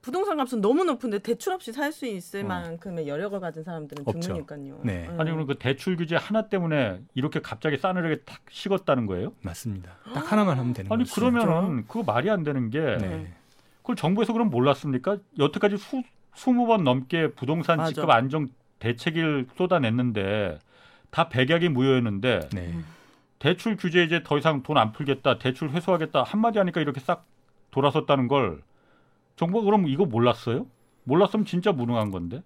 부동산 0.02 0.38
값은 0.38 0.62
너무 0.62 0.86
높은데 0.86 1.20
대출 1.20 1.52
없이 1.52 1.74
살 1.74 1.92
수 1.92 2.06
있을 2.06 2.46
어. 2.46 2.48
만큼의 2.48 3.08
여력을 3.10 3.38
가진 3.42 3.64
사람들은 3.64 4.04
없죠. 4.08 4.20
죽으니까요. 4.22 4.80
네. 4.84 5.06
아니 5.18 5.32
그럼 5.32 5.46
그 5.48 5.56
대출 5.58 5.98
규제 5.98 6.16
하나 6.16 6.48
때문에 6.48 7.02
이렇게 7.14 7.42
갑자기 7.42 7.78
싸늘하게 7.78 8.22
탁 8.22 8.40
식었다는 8.50 9.06
거예요? 9.06 9.34
맞습니다. 9.42 9.98
딱 10.14 10.32
하나만 10.32 10.58
하면 10.60 10.74
되는 10.74 10.90
아니 10.92 11.04
거죠. 11.04 11.16
그러면은 11.16 11.86
그거 11.88 12.04
말이 12.04 12.30
안 12.30 12.44
되는 12.44 12.70
게 12.70 12.80
네. 12.80 13.34
그걸 13.82 13.96
정부에서 13.98 14.32
그럼 14.32 14.50
몰랐습니까? 14.50 15.18
여태까지 15.40 15.78
수, 15.78 16.02
20번 16.36 16.84
넘게 16.84 17.32
부동산 17.32 17.78
맞아. 17.78 17.92
집값 17.94 18.10
안정 18.12 18.48
대책을 18.80 19.48
쏟아냈는데 19.58 20.60
다 21.10 21.30
백약이 21.30 21.70
무효였는데 21.70 22.50
네. 22.54 22.76
대출 23.40 23.76
규제 23.78 24.04
이제 24.04 24.22
더 24.24 24.38
이상 24.38 24.64
돈 24.64 24.78
안 24.78 24.92
풀겠다, 24.92 25.38
대출 25.40 25.70
회수하겠다 25.70 26.24
한마디 26.24 26.60
하니까 26.60 26.82
이렇게 26.82 27.00
싹 27.00 27.26
돌아섰다는 27.72 28.28
걸 28.28 28.62
정부가 29.36 29.66
그럼 29.66 29.88
이거 29.88 30.06
몰랐어요? 30.06 30.66
몰랐으면 31.04 31.46
진짜 31.46 31.72
무능한 31.72 32.12
건데. 32.12 32.42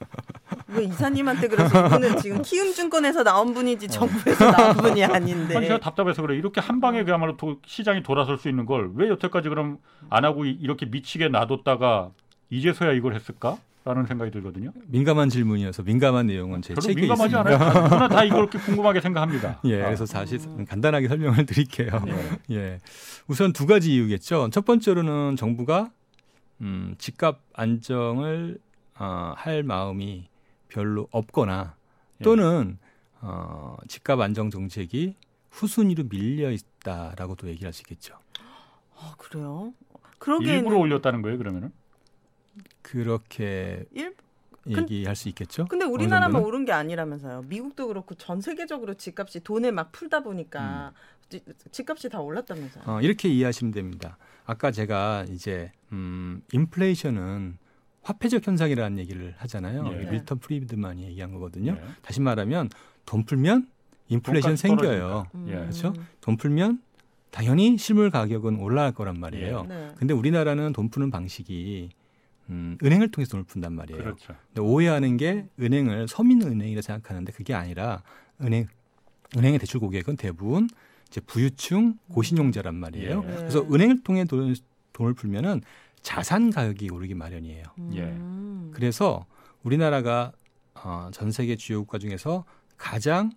왜 0.66 0.82
이사님한테 0.84 1.46
그러세요? 1.48 1.86
이분은 1.86 2.16
지금 2.18 2.42
키움증권에서 2.42 3.22
나온 3.22 3.54
분이지 3.54 3.86
정부에서 3.88 4.50
나온 4.50 4.76
분이 4.76 5.04
아닌데. 5.04 5.56
아니 5.56 5.66
제가 5.68 5.78
답답해서 5.78 6.22
그래. 6.22 6.36
이렇게 6.36 6.60
한 6.60 6.80
방에 6.80 7.04
그야말로 7.04 7.36
도- 7.36 7.60
시장이 7.64 8.02
돌아설 8.02 8.36
수 8.38 8.48
있는 8.48 8.66
걸 8.66 8.90
왜 8.96 9.08
여태까지 9.10 9.48
그럼 9.48 9.78
안 10.10 10.24
하고 10.24 10.44
이- 10.44 10.50
이렇게 10.60 10.86
미치게 10.86 11.28
놔뒀다가 11.28 12.10
이제서야 12.50 12.92
이걸 12.92 13.14
했을까? 13.14 13.56
라는 13.84 14.06
생각이 14.06 14.30
들거든요. 14.30 14.72
민감한 14.86 15.28
질문이어서 15.28 15.82
민감한 15.82 16.26
내용은 16.26 16.62
제 16.62 16.72
책에 16.74 17.00
민감하지 17.00 17.34
있습니다. 17.34 17.70
않아요. 17.70 17.82
누구나 17.82 18.08
다 18.08 18.22
이걸 18.22 18.38
이렇게 18.40 18.58
궁금하게 18.58 19.00
생각합니다. 19.00 19.60
예, 19.66 19.82
아. 19.82 19.86
그래서 19.86 20.06
사실 20.06 20.38
간단하게 20.66 21.08
설명을 21.08 21.46
드릴게요. 21.46 21.88
예. 22.06 22.38
예. 22.54 22.80
우선 23.26 23.52
두 23.52 23.66
가지 23.66 23.92
이유겠죠. 23.94 24.50
첫 24.52 24.64
번째로는 24.64 25.34
정부가 25.36 25.90
음, 26.60 26.94
집값 26.98 27.40
안정을 27.54 28.58
어, 29.00 29.32
할 29.36 29.64
마음이 29.64 30.28
별로 30.68 31.08
없거나 31.10 31.74
예. 32.20 32.24
또는 32.24 32.78
어, 33.20 33.76
집값 33.88 34.20
안정 34.20 34.50
정책이 34.50 35.16
후순위로 35.50 36.04
밀려 36.08 36.52
있다라고도 36.52 37.48
얘기를 37.48 37.66
할수 37.66 37.82
있겠죠. 37.82 38.14
아, 38.96 39.14
그래요? 39.18 39.72
그러기에는 40.18 40.58
일부러 40.58 40.78
올렸다는 40.78 41.20
거예요, 41.22 41.36
그러면은? 41.36 41.72
그렇게 42.82 43.84
일- 43.92 44.14
얘기할 44.68 45.16
수 45.16 45.28
있겠죠. 45.28 45.66
근데 45.66 45.84
우리나라만? 45.84 46.42
오른 46.42 46.64
게 46.64 46.72
아니라면서요. 46.72 47.42
미국도 47.48 47.88
그렇고 47.88 48.14
전 48.14 48.40
세계적으로 48.40 48.94
집값이 48.94 49.40
돈을 49.40 49.72
막 49.72 49.90
풀다 49.90 50.20
보니까 50.20 50.92
지- 51.28 51.42
집값이 51.72 52.08
다 52.08 52.20
올랐다면서요. 52.20 52.84
어, 52.86 53.00
이렇게 53.00 53.28
이해하시면 53.28 53.72
됩니다. 53.72 54.16
아까 54.44 54.70
제가 54.70 55.24
이제 55.30 55.72
음, 55.90 56.42
인플레이션은 56.52 57.58
화폐적 58.02 58.46
현상이라는 58.46 58.98
얘기를 58.98 59.34
하잖아요. 59.38 59.84
예. 59.92 60.10
밀턴 60.10 60.38
프리드만이 60.38 61.04
얘기한 61.04 61.32
거거든요. 61.32 61.72
예. 61.72 61.82
다시 62.02 62.20
말하면 62.20 62.68
돈 63.06 63.24
풀면 63.24 63.68
인플레이션 64.08 64.56
생겨요. 64.56 65.26
예. 65.46 65.52
그렇죠? 65.52 65.92
돈 66.20 66.36
풀면 66.36 66.82
당연히 67.30 67.78
실물 67.78 68.10
가격은 68.10 68.60
올라갈 68.60 68.92
거란 68.92 69.18
말이에요. 69.18 69.64
네. 69.68 69.88
근데 69.96 70.12
우리나라는 70.14 70.72
돈 70.72 70.88
푸는 70.90 71.10
방식이 71.10 71.90
음, 72.50 72.76
은행을 72.82 73.10
통해서 73.10 73.32
돈을 73.32 73.44
푼단 73.44 73.72
말이에요. 73.74 74.02
그렇죠. 74.02 74.34
근데 74.48 74.60
오해하는 74.60 75.16
게 75.16 75.46
은행을 75.60 76.08
서민은행이라 76.08 76.82
생각하는데 76.82 77.32
그게 77.32 77.54
아니라 77.54 78.02
은행 78.40 78.66
은행의 79.36 79.58
대출 79.58 79.80
고객은 79.80 80.16
대부분 80.16 80.68
이제 81.08 81.20
부유층 81.20 81.98
고신용자란 82.10 82.74
말이에요. 82.74 83.24
예. 83.26 83.36
그래서 83.36 83.60
은행을 83.62 84.02
통해 84.02 84.24
돈, 84.24 84.54
돈을 84.92 85.14
풀면은 85.14 85.62
자산 86.02 86.50
가격이 86.50 86.90
오르기 86.90 87.14
마련이에요. 87.14 87.64
예. 87.92 88.02
음. 88.02 88.70
그래서 88.74 89.24
우리나라가 89.62 90.32
어, 90.74 91.10
전 91.12 91.30
세계 91.30 91.56
주요 91.56 91.80
국가 91.80 91.98
중에서 91.98 92.44
가장 92.76 93.30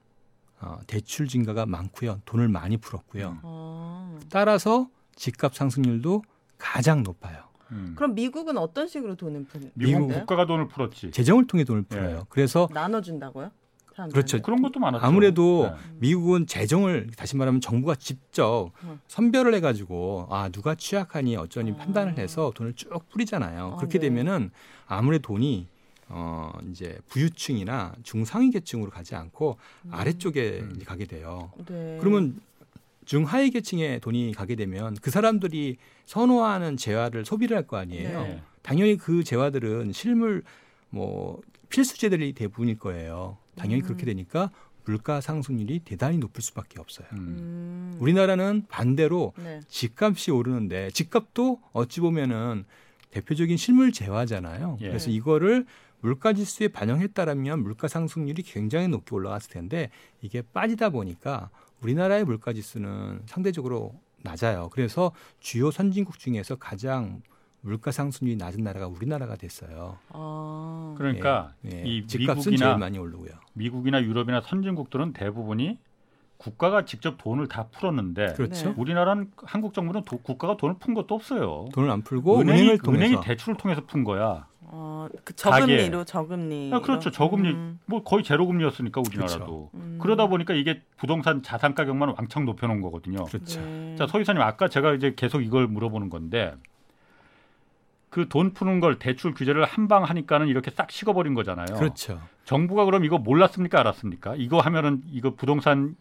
어, 0.60 0.80
대출 0.88 1.28
증가가 1.28 1.66
많고요. 1.66 2.22
돈을 2.26 2.48
많이 2.48 2.78
풀었고요. 2.78 3.40
아. 3.44 4.20
따라서 4.30 4.90
집값 5.16 5.54
상승률도 5.54 6.24
가장 6.58 7.04
높아요. 7.04 7.45
음. 7.72 7.93
그럼 7.95 8.15
미국은 8.15 8.57
어떤 8.57 8.88
식으로 8.88 9.15
돈을 9.15 9.45
푸는? 9.45 9.72
미국? 9.74 10.07
국가가 10.10 10.45
돈을 10.45 10.67
풀었지. 10.67 11.12
재정을 11.12 11.48
통해 11.48 11.63
돈을 11.63 11.84
풀어요. 11.84 12.17
예. 12.17 12.24
그래서 12.29 12.69
나눠준다고요? 12.74 13.51
사람들한테? 13.95 14.13
그렇죠. 14.13 14.41
그런 14.41 14.62
것도 14.62 14.79
많았죠. 14.79 15.05
아무래도 15.05 15.72
네. 15.72 15.75
미국은 16.00 16.48
재정을 16.48 17.07
다시 17.15 17.38
말하면 17.38 17.62
정부가 17.62 17.95
직접 17.95 18.72
음. 18.84 19.00
선별을 19.07 19.53
해가지고 19.55 20.27
아 20.29 20.50
누가 20.50 20.75
취약하니 20.75 21.38
어쩌니 21.38 21.72
아. 21.72 21.75
판단을 21.77 22.17
해서 22.17 22.51
돈을 22.55 22.74
쭉 22.74 22.89
뿌리잖아요. 23.10 23.74
아, 23.74 23.75
그렇게 23.77 24.00
네. 24.00 24.07
되면은 24.10 24.51
아무래도 24.86 25.22
돈이 25.29 25.67
어 26.10 26.51
이제 26.69 27.00
부유층이나 27.07 27.95
중상위 28.03 28.51
계층으로 28.51 28.91
가지 28.91 29.15
않고 29.15 29.57
아래쪽에 29.89 30.60
음. 30.60 30.74
이제 30.75 30.86
가게 30.86 31.05
돼요. 31.05 31.51
네. 31.65 31.98
그러면 32.00 32.39
중하위 33.06 33.52
계층에 33.52 34.00
돈이 34.00 34.34
가게 34.36 34.56
되면 34.56 34.96
그 35.02 35.12
사람들이 35.12 35.78
선호하는 36.06 36.78
재화를 36.78 37.26
소비를 37.26 37.56
할 37.58 37.66
거 37.66 37.78
아니에요. 37.78 38.22
네. 38.24 38.30
예. 38.30 38.42
당연히 38.62 38.98
그 38.98 39.24
재화들은 39.24 39.92
실물 39.92 40.44
뭐 40.90 41.42
필수재들이 41.70 42.34
대부분일 42.34 42.78
거예요. 42.80 43.38
당연히 43.56 43.82
음. 43.82 43.86
그렇게 43.86 44.06
되니까 44.06 44.52
물가 44.86 45.20
상승률이 45.20 45.80
대단히 45.80 46.18
높을 46.20 46.42
수밖에 46.44 46.80
없어요. 46.80 47.08
음. 47.14 47.18
음. 47.18 47.98
우리나라는 48.00 48.66
반대로 48.70 49.34
네. 49.38 49.62
집값이 49.68 50.30
오르는데 50.32 50.92
집값도 50.92 51.60
어찌 51.74 52.02
보면은 52.02 52.66
대표적인 53.12 53.58
실물 53.58 53.92
재화잖아요. 53.92 54.78
예. 54.82 54.88
그래서 54.88 55.10
이거를 55.10 55.66
물가 56.02 56.34
지수에 56.34 56.68
반영했다라면 56.68 57.64
물가 57.64 57.88
상승률이 57.88 58.44
굉장히 58.44 58.88
높게 58.88 59.16
올라갔을 59.16 59.50
텐데 59.50 59.90
이게 60.22 60.44
빠지다 60.54 60.90
보니까 60.90 61.50
우리나라의 61.89 62.25
물가 62.25 62.51
지수는 62.51 63.22
상대적으로 63.27 63.94
낮아요. 64.24 64.70
그래서 64.72 65.12
주요 65.39 65.70
선진국 65.70 66.18
중에서 66.18 66.56
가장 66.56 67.22
물가 67.62 67.92
상승률이 67.92 68.38
낮은 68.38 68.63
나라가 68.63 68.88
우리나라가 68.88 69.36
됐어요. 69.36 69.98
아. 70.10 70.96
그러니까 70.98 71.54
예. 71.72 71.84
이 71.86 72.08
집값은 72.08 72.42
미국이나- 72.54 72.58
제일 72.58 72.77
많이 72.77 72.98
오르고요. 72.98 73.32
미국이나 73.54 74.01
유럽이나 74.01 74.42
선진국들은 74.42 75.13
대부분이 75.13 75.77
국가가 76.38 76.86
직접 76.86 77.18
돈을 77.18 77.48
다 77.48 77.68
풀었는데 77.72 78.34
그렇죠. 78.34 78.70
네. 78.70 78.74
우리나라는 78.77 79.32
한국 79.44 79.74
정부는 79.74 80.04
도- 80.04 80.18
국가가 80.20 80.58
돈을 80.58 80.75
푼 80.80 80.94
것도 80.94 81.15
없어요. 81.15 81.68
돈을 81.74 81.89
안 81.89 82.01
풀고 82.01 82.39
은행이, 82.42 82.77
은행이 82.88 83.22
대출을 83.22 83.56
통해서 83.58 83.82
푼 83.88 84.04
거야. 84.04 84.46
어, 84.68 85.08
그 85.24 85.34
저금리로 85.36 86.04
저금리. 86.04 86.72
아, 86.74 86.82
그렇죠. 86.82 87.10
저금리 87.12 87.51
음. 87.54 87.80
뭐 87.86 88.04
거의 88.04 88.24
제로 88.24 88.46
금리였으니까 88.48 89.01
우리나라도. 89.08 89.70
음. 89.75 89.98
그러다 90.01 90.27
보니까 90.27 90.54
이게 90.54 90.82
부동산 90.98 91.42
자산 91.42 91.74
가격만 91.74 92.13
왕창 92.18 92.46
높여 92.46 92.68
놓은 92.68 92.82
거거든요. 92.82 93.24
그렇죠. 93.25 93.62
네. 93.62 93.96
자, 93.98 94.06
서 94.08 94.20
이사님 94.20 94.42
아까 94.42 94.68
제가 94.68 94.94
이제 94.94 95.13
계속 95.15 95.42
이걸 95.42 95.68
물어보는 95.68 96.10
건데 96.10 96.54
그 98.10 98.27
돈 98.30 98.54
푸는 98.54 98.80
걸 98.80 98.98
대출 99.00 99.34
규제를 99.34 99.65
한 99.65 99.88
방 99.88 100.04
하니까는 100.04 100.48
이렇게 100.48 100.72
싹 100.72 100.89
식어버린 100.92 101.34
거잖아요. 101.34 101.65
그렇죠. 101.77 102.20
정부가 102.46 102.86
그럼 102.86 103.04
이거 103.06 103.18
몰랐습니까? 103.18 103.80
알았습니까? 103.80 104.36
이거 104.38 104.60
하면은 104.60 105.01
이거 105.12 105.32
부동산 105.36 105.96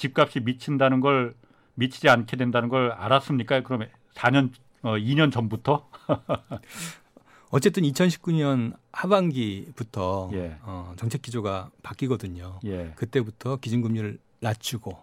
집값이 0.00 0.40
미친다는 0.40 1.00
걸 1.00 1.34
미치지 1.74 2.08
않게 2.08 2.36
된다는 2.36 2.68
걸 2.68 2.90
알았습니까? 2.92 3.62
그러면 3.62 3.88
4년 4.14 4.50
어, 4.82 4.94
2년 4.96 5.30
전부터 5.30 5.88
어쨌든 7.50 7.82
2019년 7.82 8.76
하반기부터 8.92 10.30
예. 10.32 10.56
어, 10.62 10.94
정책 10.96 11.20
기조가 11.20 11.70
바뀌거든요. 11.82 12.60
예. 12.64 12.92
그때부터 12.96 13.56
기준금리를 13.56 14.18
낮추고 14.40 14.96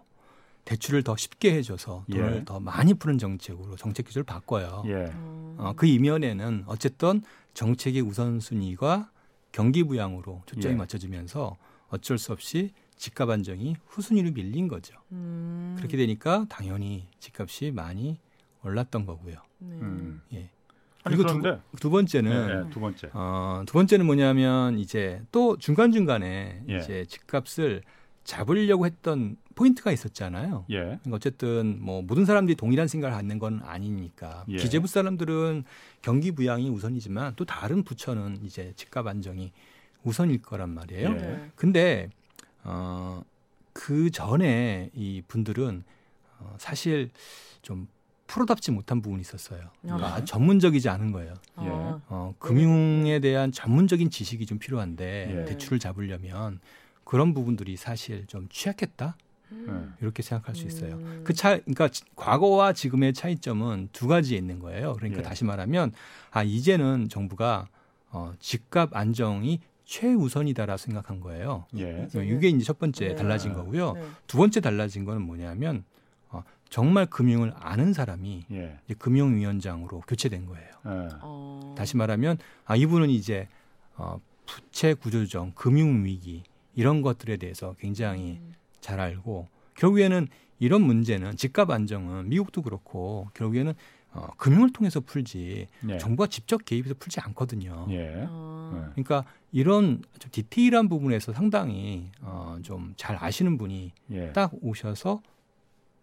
대출을 0.64 1.04
더 1.04 1.16
쉽게 1.16 1.54
해줘서 1.54 2.04
돈을 2.10 2.36
예. 2.38 2.44
더 2.44 2.58
많이 2.58 2.92
푸는 2.94 3.18
정책으로 3.18 3.76
정책 3.76 4.06
기조를 4.06 4.24
바꿔요. 4.24 4.82
예. 4.86 4.92
음. 4.92 5.54
어, 5.58 5.74
그 5.76 5.86
이면에는 5.86 6.64
어쨌든 6.66 7.22
정책의 7.54 8.02
우선순위가 8.02 9.10
경기 9.52 9.84
부양으로 9.84 10.42
초점이 10.46 10.74
예. 10.74 10.76
맞춰지면서 10.76 11.56
어쩔 11.88 12.18
수 12.18 12.32
없이 12.32 12.72
집값 12.98 13.30
안정이 13.30 13.76
후순위로 13.86 14.32
밀린 14.32 14.68
거죠. 14.68 14.94
음. 15.12 15.74
그렇게 15.78 15.96
되니까 15.96 16.46
당연히 16.48 17.06
집값이 17.18 17.70
많이 17.70 18.18
올랐던 18.62 19.06
거고요. 19.06 19.36
네. 19.58 19.68
음. 19.80 20.20
예. 20.34 20.50
아니 21.04 21.16
그리고 21.16 21.28
두, 21.28 21.38
그런데 21.38 21.62
두 21.80 21.90
번째는 21.90 22.30
예, 22.50 22.66
예, 22.66 22.70
두 22.70 22.80
번째. 22.80 23.08
어, 23.14 23.62
두 23.66 23.72
번째는 23.74 24.04
뭐냐면 24.04 24.78
이제 24.78 25.22
또 25.30 25.56
중간 25.56 25.92
중간에 25.92 26.62
예. 26.68 26.78
이제 26.78 27.04
집값을 27.06 27.82
잡으려고 28.24 28.84
했던 28.84 29.36
포인트가 29.54 29.90
있었잖아요. 29.90 30.66
예. 30.70 30.76
그러니까 30.76 31.14
어쨌든 31.14 31.78
뭐 31.80 32.02
모든 32.02 32.24
사람들이 32.24 32.56
동일한 32.56 32.88
생각을 32.88 33.16
갖는 33.16 33.38
건 33.38 33.60
아니니까 33.64 34.44
예. 34.48 34.56
기재부 34.56 34.86
사람들은 34.86 35.64
경기 36.02 36.32
부양이 36.32 36.68
우선이지만 36.68 37.34
또 37.36 37.44
다른 37.44 37.84
부처는 37.84 38.40
이제 38.44 38.72
집값 38.76 39.06
안정이 39.06 39.52
우선일 40.02 40.42
거란 40.42 40.70
말이에요. 40.70 41.08
예. 41.08 41.14
네. 41.14 41.50
근데 41.54 42.10
어, 42.70 43.22
그 43.72 44.10
전에 44.10 44.90
이 44.94 45.22
분들은 45.26 45.82
어, 46.40 46.54
사실 46.58 47.10
좀 47.62 47.88
프로답지 48.26 48.70
못한 48.70 49.00
부분이 49.00 49.22
있었어요. 49.22 49.70
그러니까 49.80 50.16
아. 50.16 50.24
전문적이지 50.24 50.90
않은 50.90 51.12
거예요. 51.12 51.32
아. 51.56 52.00
어, 52.08 52.34
금융에 52.38 53.20
대한 53.20 53.50
전문적인 53.52 54.10
지식이 54.10 54.44
좀 54.44 54.58
필요한데 54.58 55.40
예. 55.40 55.44
대출을 55.46 55.78
잡으려면 55.78 56.60
그런 57.04 57.32
부분들이 57.32 57.76
사실 57.78 58.26
좀 58.26 58.46
취약했다 58.50 59.16
음. 59.52 59.94
이렇게 60.02 60.22
생각할 60.22 60.54
수 60.54 60.66
있어요. 60.66 60.96
음. 60.96 61.22
그 61.24 61.32
차, 61.32 61.56
그러니까 61.56 61.88
지- 61.88 62.02
과거와 62.16 62.74
지금의 62.74 63.14
차이점은 63.14 63.88
두 63.92 64.06
가지에 64.08 64.36
있는 64.36 64.58
거예요. 64.58 64.92
그러니까 64.92 65.20
예. 65.20 65.22
다시 65.22 65.44
말하면 65.46 65.92
아 66.30 66.42
이제는 66.42 67.08
정부가 67.08 67.68
어, 68.10 68.34
집값 68.40 68.94
안정이 68.94 69.60
최우선이다라 69.88 70.76
생각한 70.76 71.18
거예요. 71.20 71.64
예. 71.78 72.06
이제는- 72.06 72.36
이게 72.36 72.48
이제 72.50 72.62
첫 72.62 72.78
번째 72.78 73.08
네. 73.08 73.14
달라진 73.14 73.54
거고요. 73.54 73.92
네. 73.94 74.02
두 74.26 74.36
번째 74.36 74.60
달라진 74.60 75.06
거는 75.06 75.22
뭐냐면 75.22 75.82
어, 76.28 76.42
정말 76.68 77.06
금융을 77.06 77.54
아는 77.56 77.94
사람이 77.94 78.44
예. 78.52 78.78
이제 78.84 78.94
금융위원장으로 78.98 80.02
교체된 80.02 80.44
거예요. 80.44 80.68
예. 80.84 81.08
어. 81.22 81.74
다시 81.76 81.96
말하면 81.96 82.36
아 82.66 82.76
이분은 82.76 83.08
이제 83.08 83.48
어, 83.96 84.20
부채 84.44 84.92
구조조정, 84.92 85.52
금융 85.54 86.04
위기 86.04 86.42
이런 86.74 87.00
것들에 87.00 87.38
대해서 87.38 87.74
굉장히 87.78 88.32
음. 88.42 88.54
잘 88.82 89.00
알고 89.00 89.48
결국에는 89.74 90.28
이런 90.58 90.82
문제는 90.82 91.36
집값 91.38 91.70
안정은 91.70 92.28
미국도 92.28 92.60
그렇고 92.60 93.28
결국에는 93.32 93.72
어, 94.12 94.28
금융을 94.36 94.72
통해서 94.72 95.00
풀지 95.00 95.68
예. 95.88 95.98
정부가 95.98 96.26
직접 96.28 96.64
개입해서 96.64 96.94
풀지 96.98 97.20
않거든요. 97.20 97.86
예. 97.90 98.24
아. 98.28 98.90
그러니까 98.92 99.24
이런 99.52 100.02
좀 100.18 100.30
디테일한 100.30 100.88
부분에서 100.88 101.32
상당히 101.32 102.10
어, 102.22 102.58
좀 102.62 102.94
잘 102.96 103.16
아시는 103.20 103.58
분이 103.58 103.92
예. 104.12 104.32
딱 104.32 104.52
오셔서 104.60 105.20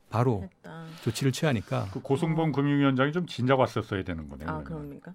바로 0.09 0.43
했다. 0.43 0.85
조치를 1.03 1.31
취하니까 1.31 1.89
그 1.91 1.99
고승범 1.99 2.51
금융위원장이 2.51 3.11
좀 3.11 3.25
진작 3.25 3.59
왔었어야 3.59 4.03
되는 4.03 4.29
거네요. 4.29 4.47
아 4.47 4.63
그러면. 4.63 4.99
그럽니까? 5.01 5.13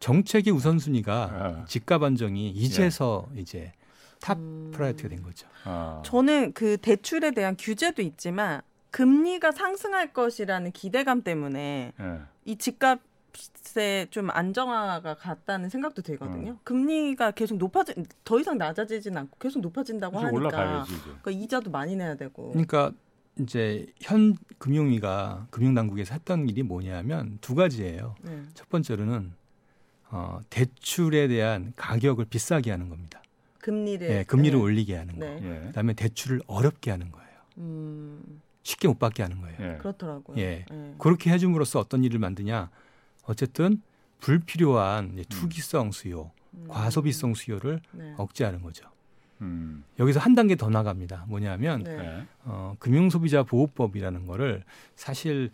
정책의 0.00 0.52
우선순위가 0.52 1.14
아. 1.14 1.64
집값 1.66 2.02
안정이 2.02 2.50
이제서 2.50 3.28
이제 3.36 3.72
top 4.20 4.38
음. 4.38 4.70
priority가 4.74 5.08
된 5.08 5.22
거죠. 5.22 5.46
아. 5.64 6.02
저는 6.04 6.52
그 6.52 6.76
대출에 6.76 7.30
대한 7.30 7.56
규제도 7.58 8.02
있지만 8.02 8.60
금리가 8.90 9.52
상승할 9.52 10.12
것이라는 10.12 10.70
기대감 10.72 11.22
때문에 11.22 11.92
예. 11.98 12.20
이 12.44 12.56
집값에 12.56 14.06
좀 14.10 14.30
안정화가 14.30 15.14
갔다는 15.14 15.68
생각도 15.68 16.02
들거든요. 16.02 16.58
금리가 16.64 17.32
계속 17.32 17.56
높아지 17.58 17.94
더 18.24 18.40
이상 18.40 18.58
낮아지진 18.58 19.16
않고 19.16 19.38
계속 19.38 19.60
높아진다고 19.60 20.18
하니까 20.18 20.36
올라가야지 20.36 20.92
이제. 20.92 21.02
그러니까 21.04 21.30
이자도 21.30 21.70
많이 21.70 21.96
내야 21.96 22.16
되고. 22.16 22.50
그러니까 22.50 22.92
이제 23.38 23.86
현 24.00 24.36
금융위가 24.58 25.46
금융당국에서 25.50 26.14
했던 26.14 26.48
일이 26.48 26.62
뭐냐면 26.62 27.38
두 27.40 27.54
가지예요. 27.54 28.14
네. 28.22 28.42
첫 28.54 28.68
번째로는 28.68 29.32
어, 30.10 30.40
대출에 30.50 31.28
대한 31.28 31.72
가격을 31.76 32.26
비싸게 32.26 32.70
하는 32.70 32.90
겁니다. 32.90 33.22
금리를 33.60 34.10
예, 34.10 34.24
금리를 34.24 34.58
네. 34.58 34.62
올리게 34.62 34.96
하는 34.96 35.18
거. 35.18 35.24
네. 35.24 35.40
예. 35.42 35.66
그다음에 35.68 35.94
대출을 35.94 36.42
어렵게 36.46 36.90
하는 36.90 37.10
거예요. 37.10 37.28
음, 37.58 38.42
쉽게 38.62 38.88
못 38.88 38.98
받게 38.98 39.22
하는 39.22 39.40
거예요. 39.40 39.56
예. 39.60 39.78
그렇더라고요. 39.78 40.38
예. 40.38 40.64
네. 40.70 40.94
그렇게 40.98 41.30
해줌으로써 41.30 41.80
어떤 41.80 42.04
일을 42.04 42.18
만드냐? 42.18 42.70
어쨌든 43.24 43.82
불필요한 44.20 45.12
이제 45.14 45.24
투기성 45.28 45.90
수요, 45.92 46.30
음. 46.54 46.66
과소비성 46.68 47.34
수요를 47.34 47.80
네. 47.92 48.14
억제하는 48.16 48.62
거죠. 48.62 48.86
음. 49.40 49.84
여기서 49.98 50.20
한 50.20 50.34
단계 50.34 50.54
더 50.54 50.70
나갑니다. 50.70 51.24
뭐냐면 51.28 51.82
네. 51.82 51.90
예. 51.90 52.26
어, 52.44 52.76
금융소비자 52.78 53.42
보호법이라는 53.42 54.26
거를 54.26 54.62
사실 54.94 55.50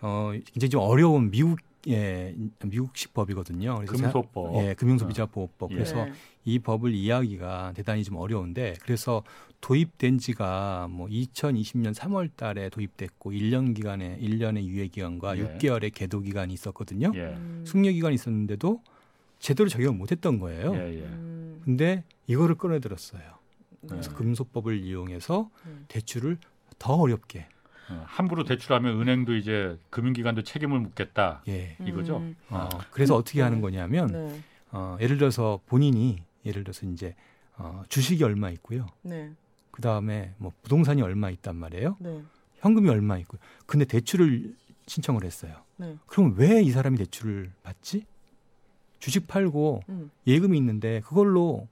어, 0.00 0.30
굉장히 0.32 0.70
좀 0.70 0.80
어려운 0.80 1.30
미국 1.30 1.58
예, 1.86 2.34
미국식 2.64 3.12
법이거든요. 3.12 3.74
그래서 3.86 3.92
금소법. 3.92 4.54
예, 4.56 4.74
금융소비자 4.74 5.26
보호법. 5.26 5.70
예. 5.72 5.74
그래서 5.74 6.04
네. 6.04 6.12
이 6.44 6.58
법을 6.58 6.94
이해하기가 6.94 7.72
대단히 7.74 8.04
좀 8.04 8.16
어려운데 8.16 8.74
그래서 8.82 9.22
도입된 9.60 10.18
지가 10.18 10.88
뭐 10.90 11.08
2020년 11.08 11.94
3월 11.94 12.30
달에 12.36 12.68
도입됐고 12.68 13.32
1년 13.32 13.74
기간에 13.74 14.18
1년의 14.20 14.64
유예 14.64 14.88
기간과 14.88 15.38
예. 15.38 15.58
6개월의 15.58 15.94
계도 15.94 16.20
기간이 16.20 16.52
있었거든요. 16.52 17.12
예. 17.14 17.20
음. 17.20 17.64
숙려 17.66 17.90
기간이 17.90 18.14
있었는데도 18.14 18.82
제대로 19.38 19.68
적용을 19.68 19.96
못 19.96 20.12
했던 20.12 20.38
거예요. 20.38 20.74
예. 20.74 20.98
예. 20.98 21.02
음. 21.02 21.62
근데 21.64 22.04
이거를 22.26 22.56
꺼내 22.56 22.78
들었어요. 22.78 23.22
네. 23.80 23.88
그래서 23.88 24.14
금소법을 24.14 24.78
이용해서 24.80 25.50
네. 25.66 25.72
대출을 25.88 26.36
더 26.78 26.94
어렵게 26.94 27.46
어, 27.90 28.04
함부로 28.06 28.44
대출하면 28.44 29.00
은행도 29.00 29.34
이제 29.36 29.78
금융기관도 29.90 30.42
책임을 30.42 30.78
묻겠다. 30.80 31.42
예. 31.48 31.76
이거죠? 31.86 32.18
음. 32.18 32.36
어, 32.50 32.68
그래서 32.90 33.14
어떻게 33.14 33.40
하는 33.40 33.62
거냐면 33.62 34.08
네. 34.08 34.40
어, 34.72 34.98
예를 35.00 35.16
들어서 35.18 35.60
본인이 35.66 36.22
예를 36.44 36.64
들어서 36.64 36.86
이제 36.86 37.14
어, 37.56 37.82
주식이 37.88 38.22
얼마 38.24 38.50
있고요. 38.50 38.86
네. 39.02 39.32
그 39.70 39.82
다음에 39.82 40.34
뭐 40.38 40.52
부동산이 40.62 41.02
얼마 41.02 41.30
있단 41.30 41.56
말이에요. 41.56 41.96
네. 42.00 42.22
현금이 42.58 42.88
얼마 42.88 43.18
있고요. 43.18 43.40
근데 43.66 43.84
대출을 43.84 44.54
신청을 44.86 45.24
했어요. 45.24 45.56
네. 45.76 45.96
그럼 46.06 46.34
왜 46.36 46.60
이 46.62 46.70
사람이 46.70 46.96
대출을 46.98 47.52
받지? 47.62 48.04
주식 48.98 49.26
팔고 49.26 49.82
음. 49.88 50.10
예금이 50.26 50.56
있는데 50.58 51.00
그걸로 51.00 51.68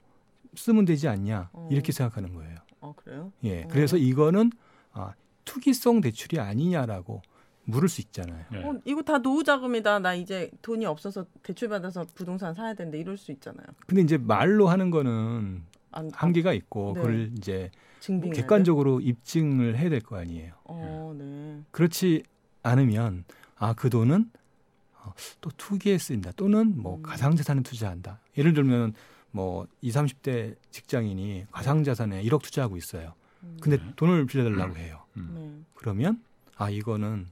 쓰면 0.55 0.85
되지 0.85 1.09
않냐 1.09 1.51
어. 1.53 1.69
이렇게 1.71 1.93
생각하는 1.93 2.35
거예요. 2.35 2.57
어 2.81 2.93
그래요? 2.97 3.33
예, 3.45 3.63
어. 3.65 3.69
그래서 3.71 3.97
이거는 3.97 4.51
아, 4.93 5.15
투기성 5.45 6.01
대출이 6.03 6.39
아니냐라고 6.41 7.23
물을 7.65 7.89
수 7.89 8.01
있잖아요. 8.01 8.45
예. 8.55 8.59
어, 8.65 8.79
이거 8.85 9.03
다 9.03 9.19
노후 9.19 9.45
자금이다. 9.45 10.01
나 10.01 10.15
이제 10.15 10.51
돈이 10.63 10.85
없어서 10.87 11.27
대출 11.43 11.69
받아서 11.69 12.05
부동산 12.15 12.55
사야 12.55 12.75
되는데 12.75 12.99
이럴 12.99 13.17
수 13.17 13.31
있잖아요. 13.33 13.67
근데 13.87 14.03
이제 14.03 14.19
말로 14.19 14.69
하는 14.69 14.91
거는 14.91 15.63
안, 15.93 16.11
한계가 16.13 16.53
있고 16.55 16.93
네. 16.95 17.01
그걸 17.01 17.31
이제 17.37 17.71
증빙 18.01 18.33
객관적으로 18.33 19.01
입증을 19.01 19.79
해야 19.79 19.89
될 19.91 20.01
거 20.01 20.17
아니에요. 20.19 20.55
어, 20.65 21.15
네. 21.17 21.61
그렇지 21.71 22.25
않으면 22.63 23.25
아 23.57 23.75
그 23.75 23.91
돈은 23.91 24.31
어, 25.05 25.13
또 25.41 25.51
투기에 25.57 25.99
쓰인다 25.99 26.33
또는 26.33 26.75
뭐 26.77 26.97
음. 26.97 27.03
가상자산에 27.03 27.63
투자한다. 27.63 28.19
예를 28.39 28.55
들면 28.55 28.95
뭐 29.31 29.67
20, 29.83 30.01
30대 30.23 30.57
직장인이 30.71 31.47
가상자산에 31.53 32.23
1억 32.25 32.43
투자하고 32.43 32.77
있어요. 32.77 33.15
음. 33.45 33.57
근데 33.61 33.77
네. 33.79 33.93
돈을 33.97 34.27
빌려달라고 34.27 34.77
해요. 34.77 35.01
음. 35.17 35.31
네. 35.35 35.71
그러면 35.75 36.21
아 36.57 36.71
이거는 36.71 37.27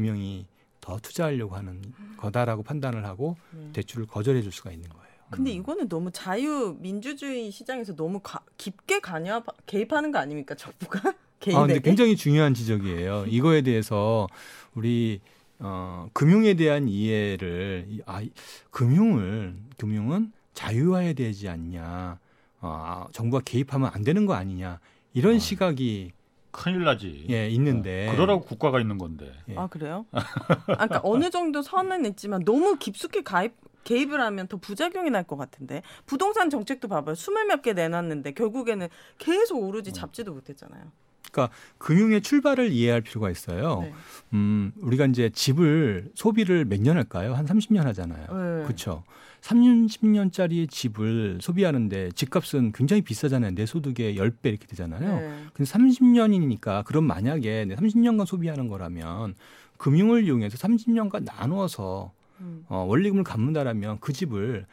분명히 0.00 0.46
더 0.80 0.98
투자하려고 1.00 1.56
하는 1.56 1.82
거다라고 2.16 2.62
판단을 2.62 3.04
하고 3.04 3.36
네. 3.50 3.70
대출을 3.72 4.06
거절해 4.06 4.40
줄 4.40 4.52
수가 4.52 4.70
있는 4.70 4.88
거예요. 4.88 5.10
근데 5.30 5.52
음. 5.52 5.56
이거는 5.58 5.88
너무 5.88 6.10
자유 6.12 6.76
민주주의 6.78 7.50
시장에서 7.50 7.94
너무 7.96 8.20
가, 8.22 8.40
깊게 8.56 9.00
관여 9.00 9.42
개입하는 9.66 10.12
거 10.12 10.18
아닙니까 10.18 10.54
정부가 10.54 11.12
개인에게? 11.40 11.56
아, 11.62 11.66
근데 11.66 11.80
굉장히 11.80 12.14
중요한 12.16 12.54
지적이에요. 12.54 13.26
이거에 13.26 13.62
대해서 13.62 14.28
우리 14.74 15.20
어, 15.58 16.08
금융에 16.12 16.54
대한 16.54 16.88
이해를 16.88 17.86
이- 17.88 18.00
아, 18.06 18.22
이- 18.22 18.30
금융을 18.70 19.56
금융은 19.76 20.32
자유화해야 20.54 21.12
되지 21.14 21.48
않냐. 21.48 22.18
아, 22.60 23.06
정부가 23.12 23.42
개입하면 23.44 23.90
안 23.92 24.02
되는 24.04 24.24
거 24.26 24.34
아니냐. 24.34 24.78
이런 25.14 25.36
아. 25.36 25.38
시각이 25.38 26.12
큰일 26.50 26.84
나지. 26.84 27.26
예, 27.30 27.48
있는데 27.50 28.08
어, 28.08 28.12
그러라고 28.12 28.42
국가가 28.42 28.80
있는 28.80 28.98
건데. 28.98 29.32
예. 29.48 29.56
아 29.56 29.66
그래요? 29.68 30.06
아, 30.12 30.54
그러니까 30.66 31.00
어느 31.04 31.30
정도 31.30 31.62
선은 31.62 32.04
있지만 32.06 32.44
너무 32.44 32.76
깊숙이 32.76 33.22
가입 33.22 33.54
개입을 33.84 34.20
하면 34.20 34.46
더 34.46 34.56
부작용이 34.58 35.08
날 35.10 35.24
것 35.24 35.36
같은데 35.36 35.82
부동산 36.06 36.50
정책도 36.50 36.88
봐봐요 36.88 37.14
스물 37.14 37.46
몇 37.46 37.62
개 37.62 37.72
내놨는데 37.72 38.32
결국에는 38.32 38.88
계속 39.18 39.62
오르지 39.62 39.92
잡지도 39.92 40.32
못했잖아요. 40.34 40.92
그러니까 41.32 41.54
금융의 41.78 42.20
출발을 42.22 42.72
이해할 42.72 43.00
필요가 43.02 43.30
있어요. 43.30 43.80
네. 43.82 43.92
음, 44.34 44.72
우리가 44.82 45.06
이제 45.06 45.30
집을 45.30 46.10
소비를 46.14 46.64
몇 46.66 46.80
년 46.80 46.96
할까요? 46.96 47.34
한 47.34 47.46
30년 47.46 47.84
하잖아요. 47.84 48.26
네. 48.26 48.64
그렇죠. 48.64 49.04
30년짜리 49.40 50.70
집을 50.70 51.38
소비하는데 51.40 52.12
집값은 52.12 52.72
굉장히 52.72 53.02
비싸잖아요. 53.02 53.54
내 53.54 53.66
소득의 53.66 54.16
10배 54.16 54.46
이렇게 54.46 54.66
되잖아요. 54.66 55.20
네. 55.20 55.44
근데 55.52 55.70
30년이니까 55.70 56.84
그럼 56.84 57.04
만약에 57.04 57.64
내 57.66 57.74
30년간 57.74 58.26
소비하는 58.26 58.68
거라면 58.68 59.34
금융을 59.76 60.24
이용해서 60.24 60.58
30년간 60.58 61.24
나누어서 61.24 62.12
음. 62.40 62.64
어, 62.68 62.84
원리금을 62.88 63.24
갚는다라면 63.24 63.98
그 64.00 64.12
집을 64.12 64.66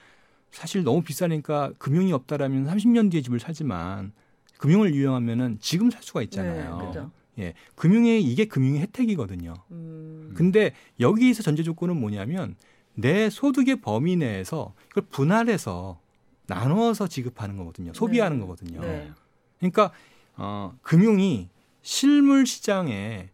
사실 0.52 0.84
너무 0.84 1.02
비싸니까 1.02 1.74
금융이 1.78 2.12
없다라면 2.14 2.68
30년 2.68 3.12
뒤에 3.12 3.22
집을 3.22 3.40
사지만 3.40 4.12
금융을 4.58 4.94
이용하면은 4.94 5.58
지금 5.62 5.90
살 5.92 6.02
수가 6.04 6.22
있잖아요. 6.24 6.78
네, 6.78 6.88
그죠. 6.88 7.12
예, 7.40 7.54
금융의 7.76 8.24
이게 8.24 8.46
금융의 8.46 8.82
혜택이거든요. 8.82 9.54
음. 9.72 10.32
근데 10.36 10.74
여기서 11.00 11.44
전제 11.44 11.64
조건은 11.64 12.00
뭐냐면 12.00 12.56
내 12.98 13.30
소득의 13.30 13.82
범위 13.82 14.16
내에서 14.16 14.74
이걸 14.90 15.06
분할해서 15.10 16.00
나누어서 16.48 17.08
지급하는 17.08 17.56
거거든요. 17.58 17.94
소비하는 17.94 18.38
네. 18.38 18.42
거거든요. 18.42 18.82
네. 18.82 19.12
그러니까 19.60 19.92
어, 20.36 20.76
금융이 20.82 21.50
실물 21.84 22.48
시장에 22.48 23.30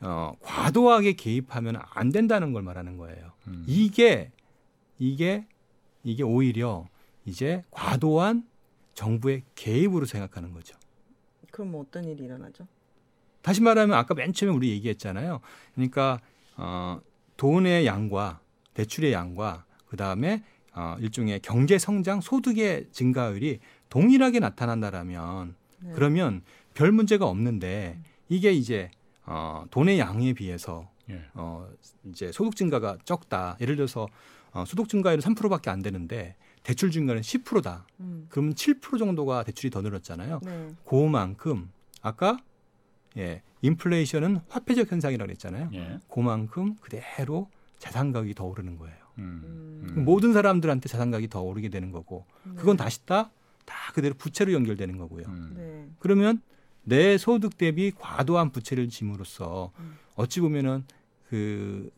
어, 0.00 0.32
과도하게 0.40 1.14
개입하면 1.14 1.80
안 1.90 2.10
된다는 2.10 2.52
걸 2.52 2.62
말하는 2.62 2.96
거예요. 2.96 3.32
음. 3.48 3.64
이게 3.66 4.30
이게 4.98 5.46
이게 6.04 6.22
오히려 6.22 6.86
이제 7.24 7.62
과도한 7.70 8.46
정부의 8.94 9.42
개입으로 9.56 10.06
생각하는 10.06 10.52
거죠. 10.52 10.76
그럼 11.50 11.72
뭐 11.72 11.82
어떤 11.82 12.04
일이 12.04 12.24
일어나죠? 12.24 12.66
다시 13.42 13.60
말하면 13.60 13.98
아까 13.98 14.14
맨 14.14 14.32
처음에 14.32 14.54
우리 14.54 14.70
얘기했잖아요. 14.70 15.40
그러니까 15.74 16.20
어, 16.56 17.00
돈의 17.36 17.86
양과 17.86 18.40
대출의 18.74 19.12
양과 19.12 19.64
그 19.86 19.96
다음에 19.96 20.42
어, 20.72 20.96
일종의 21.00 21.40
경제 21.40 21.78
성장 21.78 22.20
소득의 22.20 22.88
증가율이 22.92 23.58
동일하게 23.88 24.38
나타난다라면 24.38 25.54
네. 25.80 25.92
그러면 25.94 26.42
별 26.74 26.92
문제가 26.92 27.26
없는데 27.26 28.00
이게 28.28 28.52
이제 28.52 28.90
어, 29.26 29.64
돈의 29.70 29.98
양에 29.98 30.32
비해서 30.32 30.88
예. 31.10 31.24
어, 31.34 31.68
이제 32.04 32.30
소득 32.32 32.56
증가가 32.56 32.96
적다. 33.04 33.56
예를 33.60 33.76
들어서 33.76 34.08
어, 34.52 34.64
소득 34.64 34.88
증가율은 34.88 35.22
3%밖에 35.22 35.70
안 35.70 35.82
되는데 35.82 36.36
대출 36.62 36.90
증가는 36.90 37.20
10%다. 37.20 37.86
음. 38.00 38.26
그러면 38.28 38.54
7% 38.54 38.98
정도가 38.98 39.42
대출이 39.44 39.70
더 39.70 39.82
늘었잖아요. 39.82 40.40
네. 40.44 40.68
그만큼 40.84 41.70
아까 42.02 42.38
예, 43.16 43.42
인플레이션은 43.62 44.40
화폐적 44.48 44.90
현상이라고 44.90 45.26
그랬잖아요. 45.26 45.70
예. 45.74 45.98
그만큼 46.08 46.76
그대로 46.80 47.48
자산 47.80 48.12
가격이 48.12 48.34
더 48.34 48.44
오르는 48.44 48.78
거예요. 48.78 48.96
음. 49.18 49.42
음. 49.44 49.94
음. 49.96 50.04
모든 50.04 50.32
사람들한테 50.32 50.88
자산 50.88 51.10
가격이 51.10 51.28
더 51.28 51.40
오르게 51.42 51.68
되는 51.68 51.90
거고 51.90 52.24
그건 52.56 52.76
네. 52.76 52.84
다시 52.84 53.04
다, 53.04 53.32
다 53.64 53.92
그대로 53.92 54.14
부채로 54.14 54.52
연결되는 54.52 54.96
거고요. 54.96 55.24
음. 55.26 55.54
네. 55.56 55.88
그러면 55.98 56.40
내 56.84 57.18
소득 57.18 57.58
대비 57.58 57.90
과도한 57.90 58.52
부채를 58.52 58.88
짐으로써 58.88 59.72
음. 59.80 59.96
어찌 60.14 60.40
보면은 60.40 60.84
그 61.28 61.90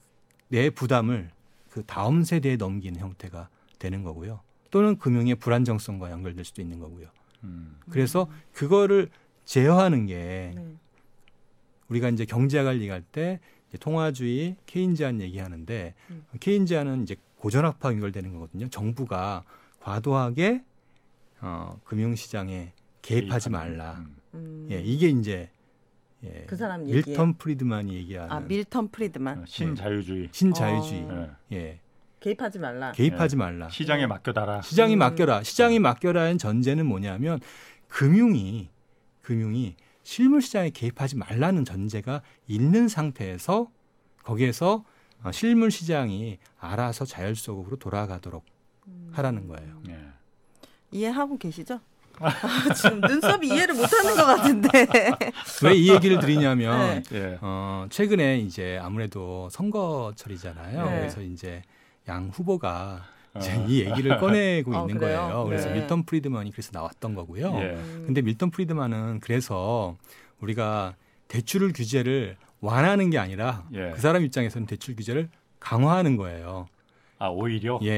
내 0.52 0.68
부담을 0.68 1.30
그 1.70 1.82
다음 1.86 2.24
세대에 2.24 2.56
넘기는 2.56 3.00
형태가 3.00 3.48
되는 3.78 4.02
거고요. 4.02 4.40
또는 4.70 4.98
금융의 4.98 5.36
불안정성과 5.36 6.10
연결될 6.10 6.44
수도 6.44 6.60
있는 6.60 6.78
거고요. 6.78 7.08
음. 7.44 7.78
그래서 7.88 8.30
그거를 8.52 9.08
제어하는 9.46 10.04
게 10.04 10.52
네. 10.54 10.76
우리가 11.88 12.10
이제 12.10 12.26
경제학을 12.26 12.82
얘기할 12.82 13.00
때 13.00 13.40
통화주의, 13.78 14.56
케인지안 14.66 15.20
얘기하는데 15.20 15.94
음. 16.10 16.24
케인지안은 16.40 17.02
이제 17.02 17.16
고전학파 17.36 17.90
연결되는 17.92 18.32
거거든요. 18.32 18.68
정부가 18.68 19.44
과도하게 19.80 20.62
어, 21.40 21.80
금융시장에 21.84 22.72
개입하지. 23.02 23.50
말라. 23.50 23.96
음. 23.98 24.16
음. 24.34 24.68
예, 24.70 24.80
이게 24.80 25.08
이제 25.08 25.50
예, 26.24 26.44
그 26.46 26.54
사람 26.54 26.84
밀턴 26.84 26.98
얘기예요? 27.08 27.34
프리드만이 27.36 27.94
얘기하는 27.94 28.30
아 28.32 28.40
밀턴 28.40 28.88
프리드만 28.88 29.40
어, 29.40 29.44
신자유주의. 29.46 30.28
신자유주의. 30.30 31.02
어. 31.02 31.36
예. 31.52 31.56
예, 31.56 31.80
개입하지 32.20 32.60
말라. 32.60 32.92
개입하지 32.92 33.34
예. 33.34 33.38
말라. 33.38 33.68
시장에 33.68 34.02
네. 34.02 34.06
맡겨달라. 34.06 34.62
시장이 34.62 34.94
음. 34.94 34.98
맡겨라. 35.00 35.42
시장이 35.42 35.80
맡겨라는 35.80 36.38
전제는 36.38 36.86
뭐냐면 36.86 37.40
금융이 37.88 38.70
금융이 39.22 39.74
실물 40.02 40.42
시장에 40.42 40.70
개입하지 40.70 41.16
말라는 41.16 41.64
전제가 41.64 42.22
있는 42.46 42.88
상태에서 42.88 43.68
거기에서 44.22 44.84
어, 45.22 45.30
실물 45.32 45.70
시장이 45.70 46.38
알아서 46.58 47.04
자율적으로 47.04 47.76
돌아가도록 47.76 48.44
음. 48.88 49.10
하라는 49.12 49.46
거예요. 49.48 49.80
예. 49.88 49.98
이해하고 50.90 51.38
계시죠? 51.38 51.80
아, 52.18 52.74
지금 52.74 53.00
눈썹이 53.00 53.46
이해를 53.48 53.74
못하는 53.74 54.14
것 54.16 54.24
같은데. 54.26 54.68
왜 55.64 55.74
이 55.74 55.90
얘기를 55.90 56.18
드리냐면 56.20 57.02
네. 57.04 57.18
예. 57.18 57.38
어, 57.40 57.86
최근에 57.90 58.38
이제 58.40 58.78
아무래도 58.82 59.48
선거철이잖아요. 59.50 60.84
네. 60.84 60.96
그래서 60.98 61.20
이제 61.22 61.62
양 62.08 62.28
후보가 62.28 63.02
이제 63.36 63.52
어. 63.52 63.66
이 63.66 63.80
얘기를 63.80 64.18
꺼내고 64.18 64.76
어, 64.76 64.82
있는 64.88 64.98
그래요? 64.98 65.20
거예요. 65.20 65.44
그래서 65.44 65.68
네. 65.68 65.80
밀턴 65.80 66.04
프리드만이 66.04 66.50
그래서 66.50 66.70
나왔던 66.72 67.14
거고요. 67.14 67.54
예. 67.60 67.70
음. 67.70 68.02
근데 68.06 68.22
밀턴 68.22 68.50
프리드만은 68.50 69.20
그래서 69.20 69.96
우리가 70.40 70.94
대출 71.28 71.72
규제를 71.72 72.36
완화하는 72.60 73.10
게 73.10 73.18
아니라 73.18 73.66
예. 73.74 73.92
그 73.94 74.00
사람 74.00 74.22
입장에서는 74.24 74.66
대출 74.66 74.94
규제를 74.96 75.28
강화하는 75.60 76.16
거예요. 76.16 76.66
아 77.18 77.28
오히려 77.28 77.78
예. 77.82 77.88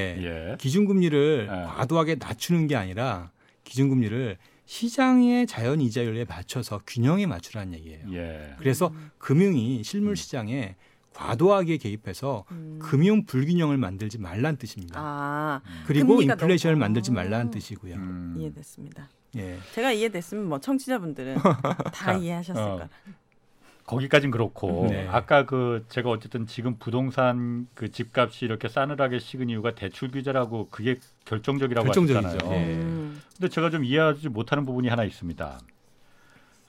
예. 0.52 0.56
기준금리를 0.58 1.48
예. 1.50 1.64
과도하게 1.66 2.16
낮추는 2.16 2.66
게 2.66 2.76
아니라 2.76 3.30
기준금리를 3.64 4.36
시장의 4.66 5.46
자연 5.46 5.80
이자율에 5.80 6.24
맞춰서 6.26 6.80
균형에 6.86 7.26
맞추라는 7.26 7.74
얘기예요. 7.74 8.00
예. 8.12 8.54
그래서 8.58 8.88
음. 8.88 9.10
금융이 9.18 9.82
실물 9.82 10.16
시장에 10.16 10.76
과도하게 11.14 11.78
개입해서 11.78 12.44
음. 12.50 12.78
금융 12.82 13.24
불균형을 13.24 13.78
만들지 13.78 14.18
말란 14.18 14.56
뜻입니다. 14.56 15.00
아 15.00 15.60
그리고 15.86 16.20
인플레이션을 16.20 16.74
너무- 16.74 16.80
만들지 16.80 17.12
말라는 17.12 17.48
아. 17.48 17.50
뜻이고요. 17.50 17.94
음. 17.94 18.34
이해됐습니다. 18.38 19.08
예. 19.36 19.58
제가 19.72 19.92
이해됐으면 19.92 20.44
뭐 20.48 20.60
청취자분들은 20.60 21.36
다 21.94 22.12
이해하셨을 22.14 22.60
어. 22.60 22.72
거라. 22.74 22.88
거기까진 23.86 24.30
그렇고 24.30 24.86
네. 24.88 25.06
아까 25.08 25.44
그 25.44 25.84
제가 25.90 26.08
어쨌든 26.08 26.46
지금 26.46 26.76
부동산 26.78 27.68
그 27.74 27.90
집값이 27.90 28.46
이렇게 28.46 28.66
싸늘하게 28.68 29.18
식은 29.18 29.50
이유가 29.50 29.74
대출 29.74 30.10
규제라고 30.10 30.68
그게 30.70 30.96
결정적이라고 31.26 31.84
결정적이죠. 31.84 32.26
하셨잖아요. 32.26 32.58
예. 32.60 32.74
음. 32.76 33.20
근데 33.36 33.48
제가 33.48 33.68
좀 33.70 33.84
이해하지 33.84 34.30
못하는 34.30 34.64
부분이 34.64 34.88
하나 34.88 35.04
있습니다. 35.04 35.58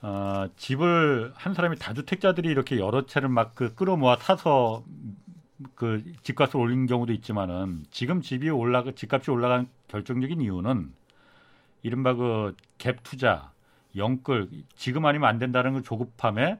어, 0.06 0.48
집을 0.56 1.32
한 1.34 1.52
사람이 1.52 1.78
다주택자들이 1.78 2.48
이렇게 2.48 2.78
여러 2.78 3.06
채를 3.06 3.28
막 3.28 3.54
그 3.56 3.74
끌어모아 3.74 4.16
사서 4.18 4.84
그 5.74 6.04
집값을 6.22 6.60
올린 6.60 6.86
경우도 6.86 7.12
있지만은 7.14 7.84
지금 7.90 8.20
집이 8.20 8.50
올라가 8.50 8.92
집값이 8.92 9.30
올라간 9.30 9.68
결정적인 9.88 10.40
이유는 10.40 10.92
이른바 11.82 12.14
그 12.14 12.54
갭 12.78 13.02
투자, 13.02 13.50
영끌 13.96 14.48
지금 14.76 15.06
아니면 15.06 15.28
안 15.28 15.38
된다는 15.38 15.74
그 15.74 15.82
조급함에 15.82 16.58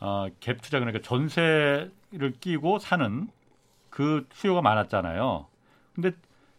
어, 0.00 0.26
갭 0.40 0.60
투자 0.60 0.78
그러니까 0.78 1.02
전세를 1.02 2.34
끼고 2.40 2.78
사는 2.80 3.28
그 3.90 4.26
수요가 4.32 4.60
많았잖아요. 4.62 5.46
근데 5.94 6.12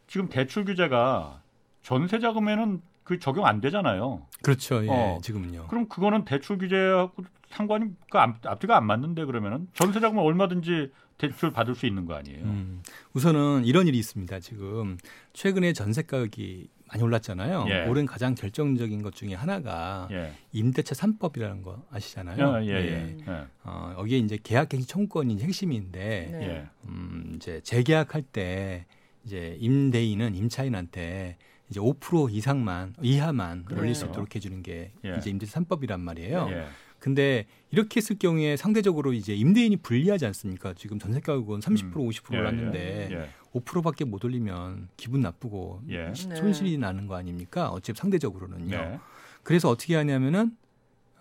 지금 0.08 0.28
대출 0.30 0.65
규제가 0.65 1.41
전세 1.84 2.19
자금에는 2.19 2.82
그 3.10 3.17
적용 3.17 3.48
안 3.48 3.60
되잖아요. 3.60 4.22
그렇죠. 4.43 4.86
예. 4.86 4.88
어. 4.88 5.17
지금은요. 5.24 5.65
그럼 5.67 5.88
그거는 5.89 6.26
대출 6.26 6.60
규제하고 6.60 7.24
상관이 7.50 7.86
그 8.12 8.19
앞- 8.19 8.45
앞뒤가 8.45 8.78
안 8.78 8.86
맞는데 8.86 9.26
그러면은 9.26 9.67
전세 9.74 10.00
자금은 10.00 10.22
얼마든지 10.22 10.91
대출 11.17 11.52
받을 11.52 11.74
수 11.74 11.88
있는 11.88 12.06
거 12.06 12.13
아니에요. 12.13 12.43
음, 12.45 12.84
우선은 13.13 13.65
이런 13.65 13.88
일이 13.88 13.98
있습니다. 13.98 14.39
지금 14.41 15.00
최근에 15.34 15.74
전세 15.74 16.04
가격이 16.04 16.69
많이 16.88 17.02
올랐잖아요. 17.04 17.65
예. 17.69 17.88
오른 17.88 18.06
가장 18.06 18.36
결정적인 18.36 19.02
것 19.02 19.15
중에 19.15 19.34
하나가 19.34 20.08
예. 20.12 20.32
임대차 20.52 20.93
3법이라는 20.93 21.63
거 21.63 21.82
아시잖아요. 21.89 22.63
예, 22.65 22.67
예, 22.67 22.74
예. 22.74 23.17
예. 23.28 23.45
어, 23.63 23.95
여기에 23.98 24.19
이제 24.19 24.38
계약갱신 24.43 24.88
청구권이 24.88 25.41
핵심인데 25.41 26.30
네. 26.32 26.48
예. 26.48 26.67
음, 26.88 27.34
이제 27.36 27.60
재계약할 27.63 28.22
때 28.22 28.86
이제 29.26 29.58
임대인은 29.60 30.36
임차인한테 30.36 31.38
이제 31.69 31.79
5% 31.79 32.32
이상만 32.34 32.95
이하만 33.01 33.63
그렇죠. 33.65 33.82
올릴 33.82 33.95
수 33.95 34.05
있도록 34.05 34.36
해주는 34.36 34.62
게 34.63 34.91
예. 35.05 35.15
이제 35.17 35.29
임대차 35.29 35.60
3법이란 35.62 35.99
말이에요. 35.99 36.47
예. 36.51 36.65
근데 36.99 37.45
이렇게 37.71 37.97
했을 37.99 38.17
경우에 38.17 38.58
상대적으로 38.58 39.13
이제 39.13 39.34
임대인이 39.34 39.77
불리하지 39.77 40.25
않습니까? 40.27 40.73
지금 40.73 40.99
전세 40.99 41.19
가격은 41.21 41.60
30% 41.62 41.93
50% 41.93 42.34
예, 42.34 42.38
올랐는데 42.38 43.10
예. 43.12 43.29
5%밖에 43.60 44.03
못 44.03 44.23
올리면 44.25 44.89
기분 44.97 45.21
나쁘고 45.21 45.82
예. 45.89 46.12
시- 46.13 46.27
네. 46.27 46.36
손실이 46.36 46.77
나는 46.77 47.08
거 47.08 47.15
아닙니까? 47.15 47.69
어차피 47.69 47.97
상대적으로는요. 47.99 48.75
네. 48.77 48.99
그래서 49.43 49.69
어떻게 49.69 49.95
하냐면은 49.95 50.58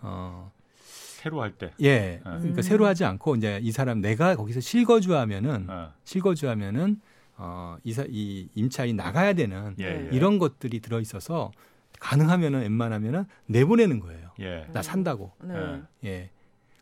어 0.01 0.51
새로 0.75 1.41
할 1.41 1.51
때. 1.51 1.71
예. 1.81 2.19
그러니까 2.23 2.57
음. 2.57 2.61
새로 2.61 2.85
하지 2.85 3.05
않고 3.05 3.35
이제 3.35 3.59
이 3.61 3.71
사람 3.71 4.01
내가 4.01 4.35
거기서 4.35 4.59
실거주하면은 4.61 5.69
어. 5.69 5.93
실거주하면은 6.05 7.01
어 7.41 7.77
이사 7.85 8.03
이 8.09 8.49
임차인이 8.53 8.93
나가야 8.93 9.31
되는 9.31 9.73
예, 9.79 9.85
예. 9.85 10.09
이런 10.11 10.39
것들이 10.39 10.81
들어 10.81 10.99
있어서 10.99 11.51
가능하면은 11.99 12.61
웬만하면은 12.61 13.25
내보내는 13.45 14.01
거예요. 14.01 14.31
예. 14.41 14.67
나 14.73 14.81
산다고. 14.81 15.31
네. 15.41 15.55
예. 16.03 16.09
예. 16.09 16.29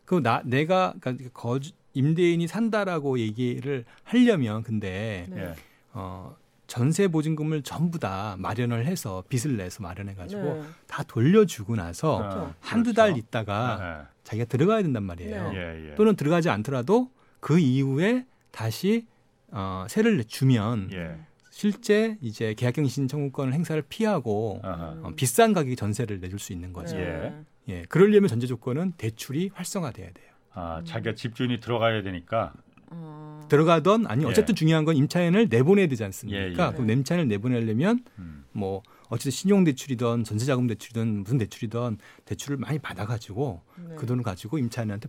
그나 0.04 0.42
내가 0.44 0.94
그러니까 1.00 1.30
거주 1.32 1.70
임대인이 1.94 2.46
산다라고 2.48 3.20
얘기를 3.20 3.84
하려면 4.02 4.64
근데 4.64 5.26
네. 5.28 5.42
예. 5.42 5.54
어 5.92 6.36
전세 6.66 7.06
보증금을 7.06 7.62
전부 7.62 8.00
다 8.00 8.34
마련을 8.38 8.84
해서 8.84 9.22
빚을 9.28 9.56
내서 9.56 9.82
마련해 9.84 10.14
가지고 10.14 10.42
네. 10.42 10.62
다 10.88 11.04
돌려주고 11.04 11.76
나서 11.76 12.16
어, 12.16 12.54
한두 12.60 12.92
그렇죠. 12.92 13.12
달 13.12 13.16
있다가 13.16 14.08
자기가 14.24 14.46
들어가야 14.46 14.82
된단 14.82 15.04
말이에요. 15.04 15.52
네. 15.52 15.56
예, 15.56 15.90
예. 15.90 15.94
또는 15.94 16.16
들어가지 16.16 16.50
않더라도 16.50 17.10
그 17.40 17.58
이후에 17.58 18.26
다시 18.50 19.06
어, 19.50 19.86
세를 19.88 20.24
주면 20.24 20.90
예. 20.92 21.16
실제 21.50 22.16
이제 22.20 22.54
계약갱신 22.54 23.08
청구권을 23.08 23.52
행사를 23.52 23.80
피하고 23.82 24.60
아하. 24.62 24.96
어, 25.02 25.12
비싼 25.16 25.52
가격의 25.52 25.76
전세를 25.76 26.20
내줄 26.20 26.38
수 26.38 26.52
있는 26.52 26.72
거죠. 26.72 26.96
예. 26.96 27.34
예. 27.68 27.82
그러려면 27.88 28.28
전제 28.28 28.46
조건은 28.46 28.92
대출이 28.92 29.50
활성화돼야 29.54 30.10
돼요. 30.12 30.28
아, 30.52 30.82
자기가 30.84 31.14
집주인이 31.14 31.60
들어가야 31.60 32.02
되니까. 32.02 32.52
어. 32.90 33.40
들어가던 33.48 34.06
아니 34.06 34.24
예. 34.24 34.28
어쨌든 34.28 34.54
중요한 34.54 34.84
건 34.84 34.96
임차인을 34.96 35.48
내보내야 35.50 35.88
되지 35.88 36.04
않습니까? 36.04 36.40
예, 36.40 36.48
예. 36.50 36.52
그럼 36.54 36.90
임차인을 36.90 37.28
내보내려면 37.28 38.04
음. 38.18 38.44
뭐 38.52 38.82
어쨌든 39.08 39.30
신용 39.30 39.64
대출이든 39.64 40.24
전세자금 40.24 40.66
대출이든 40.66 41.22
무슨 41.22 41.38
대출이든 41.38 41.98
대출을 42.24 42.56
많이 42.58 42.78
받아가지고 42.78 43.62
네. 43.88 43.94
그 43.96 44.06
돈을 44.06 44.22
가지고 44.22 44.58
임차인한테 44.58 45.08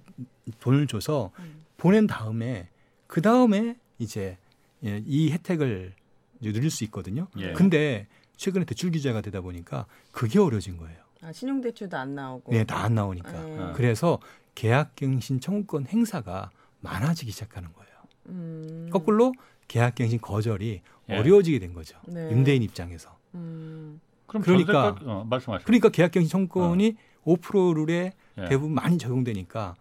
돈을 0.59 0.87
줘서 0.87 1.31
음. 1.39 1.63
보낸 1.77 2.07
다음에 2.07 2.69
그 3.07 3.21
다음에 3.21 3.77
이제 3.99 4.37
예, 4.83 5.01
이 5.05 5.31
혜택을 5.31 5.93
이제 6.39 6.51
누릴 6.53 6.69
수 6.71 6.83
있거든요. 6.85 7.27
예. 7.37 7.53
근데 7.53 8.07
최근에 8.37 8.65
대출 8.65 8.91
규제가 8.91 9.21
되다 9.21 9.41
보니까 9.41 9.85
그게 10.11 10.39
어려진 10.39 10.77
거예요. 10.77 10.97
아, 11.21 11.31
신용대출도 11.33 11.97
안 11.97 12.15
나오고. 12.15 12.51
네, 12.53 12.63
다 12.63 12.77
안 12.83 12.95
나오니까. 12.95 13.31
네. 13.31 13.59
어. 13.59 13.73
그래서 13.75 14.19
계약갱신 14.55 15.41
청구권 15.41 15.87
행사가 15.87 16.49
많아지기 16.79 17.31
시작하는 17.31 17.69
거예요. 17.73 17.89
음. 18.27 18.89
거꾸로 18.91 19.33
계약갱신 19.67 20.21
거절이 20.21 20.81
예. 21.09 21.15
어려워지게 21.17 21.59
된 21.59 21.73
거죠. 21.73 21.97
네. 22.07 22.29
임대인 22.31 22.63
입장에서. 22.63 23.17
음. 23.35 23.99
그럼 24.27 24.43
그러니까- 24.43 24.95
전세가 24.95 25.11
어, 25.11 25.25
말씀하세요. 25.29 25.65
그러니까 25.65 25.89
계약갱신 25.89 26.29
청구권이 26.29 26.95
5% 27.25 27.73
룰에 27.73 28.13
예. 28.37 28.45
대부분 28.47 28.73
많이 28.73 28.97
적용되니까 28.97 29.75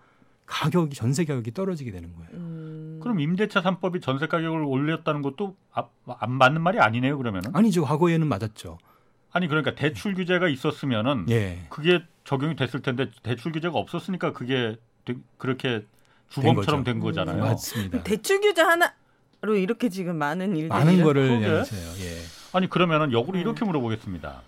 가격이 0.47 0.97
전세 0.97 1.25
가격이 1.25 1.53
떨어지게 1.53 1.93
되는 1.93 2.13
거예요. 2.15 2.31
음. 2.99 3.01
그럼 3.01 3.21
임대차 3.21 3.63
3법이 3.63 4.03
전세 4.03 4.27
가격을 4.27 4.63
올렸다는 4.65 5.23
것도 5.23 5.57
아, 5.73 5.85
안 6.21 6.33
맞는 6.33 6.61
말이 6.61 6.79
아니네요, 6.79 7.17
그러면은. 7.19 7.51
아니죠. 7.55 7.85
과거에는 7.85 8.27
맞았죠. 8.27 8.79
아니 9.31 9.47
그러니까 9.47 9.75
대출 9.75 10.15
규제가 10.15 10.49
있었으면은 10.49 11.27
예. 11.31 11.67
그게 11.69 12.03
적용이 12.25 12.57
됐을 12.57 12.81
텐데 12.81 13.11
대출 13.23 13.53
규제가 13.53 13.77
없었으니까 13.79 14.33
그게 14.33 14.77
되- 15.05 15.17
그렇게 15.37 15.85
주범처럼 16.31 16.85
된, 16.85 16.99
거죠. 17.01 17.21
거잖아요. 17.21 17.45
맞습니다. 17.45 18.03
대출 18.03 18.41
규제 18.41 18.63
하나로 18.63 19.57
이렇게 19.57 19.89
지금 19.89 20.17
많은 20.17 20.57
일들이 20.57 20.69
많은 20.69 21.03
거를. 21.03 21.43
예. 21.43 21.63
아니 22.53 22.69
그러면은 22.69 23.13
역으로 23.13 23.35
네. 23.35 23.41
이렇게 23.43 23.65
물어보겠습니다. 23.65 24.43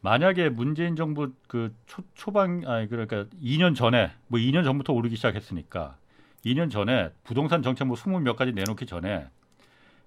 만약에 0.00 0.48
문재인 0.50 0.96
정부 0.96 1.32
그 1.48 1.74
초, 1.86 2.02
초반 2.14 2.62
아니 2.66 2.88
그러니까 2.88 3.24
2년 3.42 3.74
전에 3.74 4.10
뭐 4.28 4.38
2년 4.38 4.62
전부터 4.64 4.92
오르기 4.92 5.16
시작했으니까 5.16 5.96
2년 6.44 6.70
전에 6.70 7.10
부동산 7.24 7.62
정책 7.62 7.86
뭐 7.86 7.96
20 7.96 8.22
몇 8.22 8.36
가지 8.36 8.52
내놓기 8.52 8.86
전에 8.86 9.26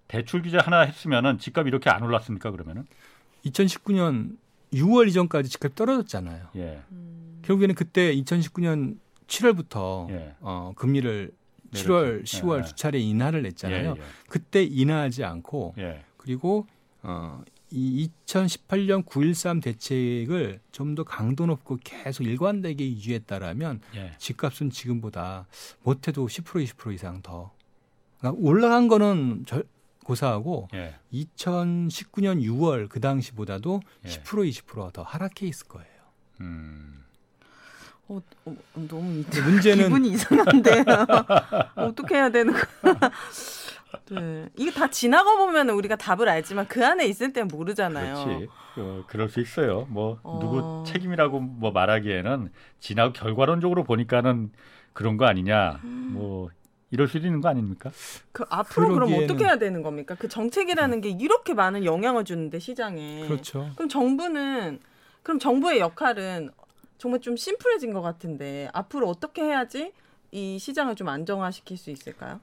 대출 0.08 0.42
규제 0.42 0.58
하나 0.58 0.82
했으면은 0.82 1.38
집값 1.38 1.68
이렇게 1.68 1.90
안 1.90 2.04
올랐습니까 2.04 2.52
그러면은? 2.52 2.86
2019년 3.46 4.38
6월 4.74 5.08
이전까지 5.08 5.50
집값이 5.50 5.76
떨어졌잖아요. 5.76 6.48
예. 6.56 6.82
음. 6.92 7.40
결국에는 7.44 7.76
그때 7.76 8.16
2019년 8.16 8.98
7월부터 9.28 10.10
예. 10.12 10.36
어, 10.42 10.74
금리를 10.76 11.32
7월, 11.74 12.06
내렸죠. 12.06 12.38
10월 12.40 12.60
예. 12.60 12.62
두 12.64 12.76
차례 12.76 13.00
인하를 13.00 13.42
냈잖아요. 13.44 13.96
예, 13.98 14.02
그때 14.30 14.64
인하하지 14.64 15.24
않고 15.24 15.76
예. 15.78 15.84
예. 15.84 16.06
그리고 16.18 16.68
어, 17.04 17.42
이 17.70 18.10
2018년 18.26 19.06
9.13 19.06 19.62
대책을 19.62 20.62
좀 20.72 20.96
더 20.96 21.04
강도 21.04 21.46
높고 21.46 21.78
계속 21.84 22.24
일관되게 22.24 22.86
유지했다라면 22.86 23.82
예. 23.96 24.14
집값은 24.18 24.70
지금보다 24.70 25.48
못해도 25.84 26.28
10% 26.28 26.66
20% 26.66 26.94
이상 26.94 27.22
더 27.22 27.52
그러니까 28.20 28.42
올라간 28.42 28.88
거는 28.88 29.44
절, 29.46 29.64
고사하고 30.06 30.70
예. 30.74 30.96
2019년 31.14 32.42
6월 32.42 32.88
그 32.90 33.00
당시보다도 33.02 33.82
예. 34.06 34.08
10% 34.08 34.50
20%더 34.50 35.04
하락해 35.04 35.46
있을 35.46 35.68
거예요. 35.68 35.92
음. 36.40 37.04
어, 38.10 38.22
어, 38.46 38.56
너무 38.88 39.20
이- 39.20 39.24
근데 39.24 39.42
문제는 39.42 39.84
기분이 39.86 40.10
이상한데 40.12 40.84
어떻게 41.76 42.16
해야 42.16 42.30
되는 42.30 42.54
거야? 42.54 42.64
네, 44.12 44.48
이게 44.56 44.72
다 44.72 44.90
지나가 44.90 45.36
보면 45.38 45.70
우리가 45.70 45.96
답을 45.98 46.30
알지만 46.30 46.68
그 46.68 46.86
안에 46.86 47.06
있을 47.08 47.34
땐 47.34 47.48
모르잖아요. 47.48 48.24
그렇지. 48.24 48.48
어, 48.78 49.04
그럴 49.08 49.28
수 49.30 49.42
있어요. 49.42 49.86
뭐 49.90 50.20
어. 50.24 50.40
누구 50.42 50.84
책임이라고 50.92 51.40
뭐 51.40 51.72
말하기에는 51.72 52.50
지나고 52.80 53.14
결과론적으로 53.14 53.84
보니까는 53.84 54.52
그런 54.94 55.18
거 55.18 55.26
아니냐. 55.26 55.80
뭐 55.84 56.50
이럴 56.92 57.08
수도 57.10 57.26
있는 57.28 57.42
거 57.42 57.50
아닙니까? 57.50 57.92
그 58.32 58.46
앞으로 58.50 58.94
그럼 58.94 59.10
그러기에는- 59.10 59.24
어떻게 59.26 59.44
해야 59.44 59.58
되는 59.58 59.82
겁니까? 59.84 60.16
그 60.18 60.30
정책이라는 60.30 61.02
게 61.02 61.10
이렇게 61.10 61.54
많은 61.54 61.84
영향을 61.84 62.24
주는데 62.24 62.60
시장에. 62.60 63.26
그렇죠. 63.28 63.72
그럼 63.76 63.90
정부는 63.90 64.80
그럼 65.24 65.40
정부의 65.40 65.80
역할은 65.80 66.52
정말 66.98 67.22
좀 67.22 67.36
심플해진 67.38 67.94
것 67.94 68.02
같은데 68.02 68.70
앞으로 68.74 69.08
어떻게 69.10 69.44
해야지 69.44 69.94
이 70.32 70.58
시장을 70.60 70.96
좀 70.96 71.08
안정화시킬 71.10 71.78
수 71.78 71.92
있을까요? 71.92 72.40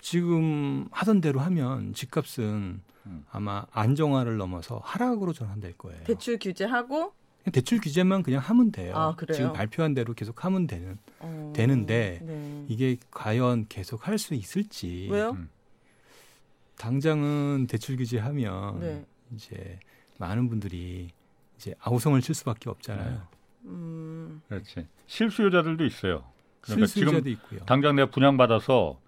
지금 0.00 0.86
하던 0.90 1.20
대로 1.20 1.40
하면 1.40 1.94
집값은 1.94 2.82
음. 3.06 3.24
아마 3.30 3.64
안정화를 3.72 4.36
넘어서 4.36 4.80
하락으로 4.82 5.32
전환될 5.32 5.74
거예요. 5.78 6.04
대출 6.04 6.38
규제하고 6.38 7.12
대출 7.52 7.78
규제만 7.80 8.22
그냥 8.22 8.40
하면 8.40 8.72
돼요. 8.72 8.94
아, 8.96 9.14
그래요? 9.14 9.36
지금 9.36 9.52
발표한 9.52 9.94
대로 9.94 10.14
계속 10.14 10.44
하면 10.44 10.66
되는 10.66 10.98
어, 11.20 11.52
되는데 11.54 12.20
네. 12.22 12.64
이게 12.68 12.96
과연 13.10 13.66
계속 13.68 14.08
할 14.08 14.18
수 14.18 14.34
있을지. 14.34 15.08
왜요? 15.10 15.30
음. 15.30 15.48
당장은 16.78 17.66
대출 17.68 17.96
규제하면 17.96 18.80
네. 18.80 19.04
이제 19.34 19.78
많은 20.18 20.48
분들이 20.48 21.10
이제 21.56 21.74
아우성을 21.80 22.20
칠 22.20 22.34
수밖에 22.34 22.68
없잖아요. 22.70 23.26
음, 23.64 24.42
그렇지. 24.48 24.86
실수요자들도 25.06 25.84
있어요. 25.84 26.24
그러니까 26.60 26.86
실수요자도 26.86 27.24
지금 27.24 27.32
있고요. 27.32 27.60
당장 27.66 27.96
내가 27.96 28.10
분양 28.10 28.36
받아서 28.36 29.00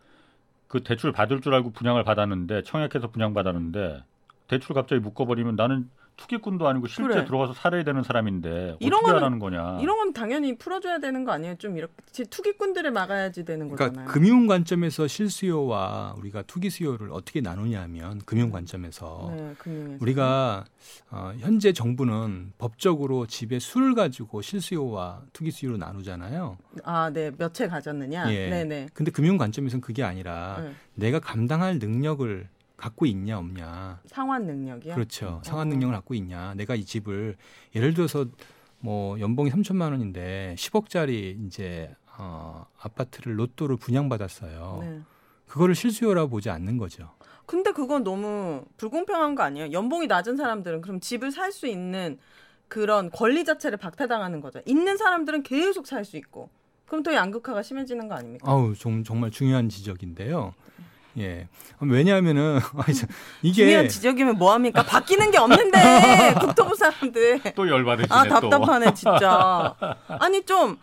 그 0.69 0.83
대출 0.83 1.12
받을 1.12 1.40
줄 1.40 1.55
알고 1.55 1.73
분양을 1.73 2.05
받았는데 2.05 2.62
청약해서 2.62 3.11
분양 3.11 3.35
받았는데 3.35 4.03
대출 4.49 4.75
갑자기 4.75 5.01
묶어버리면 5.01 5.57
나는 5.57 5.90
투기꾼도 6.16 6.66
아니고 6.66 6.87
실제 6.87 7.12
그래. 7.12 7.24
들어가서 7.24 7.52
살아야 7.52 7.85
되는 7.85 8.02
사람인데 8.02 8.76
이런 8.81 9.00
어떻게 9.00 9.12
하라는 9.12 9.38
거냐? 9.38 9.81
이런 9.83 9.96
건 9.98 10.12
당연히 10.12 10.57
풀어줘야 10.57 10.98
되는 10.98 11.24
거 11.24 11.33
아니에요? 11.33 11.57
좀 11.57 11.76
이렇게 11.76 11.92
제 12.11 12.24
투기꾼들을 12.24 12.90
막아야지 12.90 13.44
되는 13.44 13.68
그러니까 13.68 13.88
거잖아요. 13.88 14.09
금융 14.11 14.46
관점에서 14.46 15.07
실수요와 15.07 16.14
우리가 16.18 16.42
투기 16.42 16.70
수요를 16.70 17.11
어떻게 17.12 17.40
나누냐면 17.42 18.20
금융 18.24 18.50
관점에서 18.50 19.33
네, 19.37 19.55
금융에서. 19.59 19.98
우리가 20.00 20.64
어, 21.11 21.33
현재 21.38 21.72
정부는 21.72 22.52
법적으로 22.59 23.26
집에 23.26 23.59
술을 23.59 23.94
가지고 23.94 24.40
실수요와 24.42 25.22
투기 25.35 25.50
수요로 25.50 25.76
나누잖아요. 25.76 26.57
아, 26.85 27.11
네, 27.11 27.31
몇 27.37 27.52
채 27.57 27.68
가졌느냐? 27.68 28.33
예. 28.35 28.50
네, 28.50 28.64
네. 28.64 28.87
근데 28.92 29.11
금융 29.11 29.38
관점에서는 29.38 29.81
그게 29.81 30.02
아니라 30.02 30.61
네. 30.62 30.72
내가 30.94 31.20
감당할 31.20 31.79
능력을 31.79 32.48
갖고 32.77 33.07
있냐 33.07 33.39
없냐. 33.39 34.01
상환 34.07 34.47
능력이요? 34.47 34.95
그렇죠. 34.95 35.41
상환 35.45 35.69
어. 35.69 35.71
능력을 35.71 35.95
갖고 35.95 36.15
있냐. 36.15 36.55
내가 36.55 36.75
이 36.75 36.85
집을 36.85 37.37
예를 37.75 37.95
들어서 37.95 38.27
뭐 38.81 39.19
연봉이 39.21 39.51
3천만 39.51 39.91
원인데 39.93 40.55
10억짜리 40.59 41.47
이제 41.47 41.95
어, 42.19 42.67
아파트를 42.81 43.39
로또를 43.39 43.77
분양받았어요. 43.77 44.79
네. 44.83 45.01
그거를 45.47 45.75
실수요라고 45.75 46.29
보지 46.31 46.51
않는 46.51 46.77
거죠. 46.77 47.11
근데 47.47 47.71
그건 47.73 48.03
너무 48.03 48.65
불공평한 48.77 49.35
거 49.35 49.43
아니에요? 49.45 49.71
연봉이 49.73 50.07
낮은 50.07 50.37
사람들은 50.37 50.81
그럼 50.81 51.01
집을 51.01 51.31
살 51.31 51.53
수 51.53 51.67
있는 51.67 52.19
그런 52.69 53.11
권리 53.11 53.45
자체를 53.45 53.79
박탈당하는 53.79 54.41
거죠. 54.41 54.61
있는 54.67 54.97
사람들은 54.97 55.45
계속 55.45 55.87
살 55.87 56.05
수 56.05 56.17
있고 56.17 56.51
그럼 56.87 57.03
더 57.05 57.15
양극화가 57.15 57.62
심해지는 57.62 58.09
거 58.09 58.15
아닙니까? 58.17 58.51
아우 58.51 58.75
좀 58.75 59.05
정말 59.05 59.31
중요한 59.31 59.69
지적인데요. 59.69 60.53
예. 61.18 61.48
왜냐하면은 61.81 62.59
이게 63.42 63.64
중요한 63.64 63.88
지적이면 63.88 64.37
뭐 64.37 64.52
합니까? 64.52 64.83
바뀌는 64.83 65.31
게 65.31 65.38
없는데 65.38 66.35
국토부 66.40 66.74
사람들 66.74 67.40
또 67.55 67.68
열받으시네 67.68 68.14
아 68.14 68.24
또. 68.24 68.29
답답하네 68.48 68.94
진짜. 68.94 69.74
아니 70.09 70.42
좀. 70.44 70.79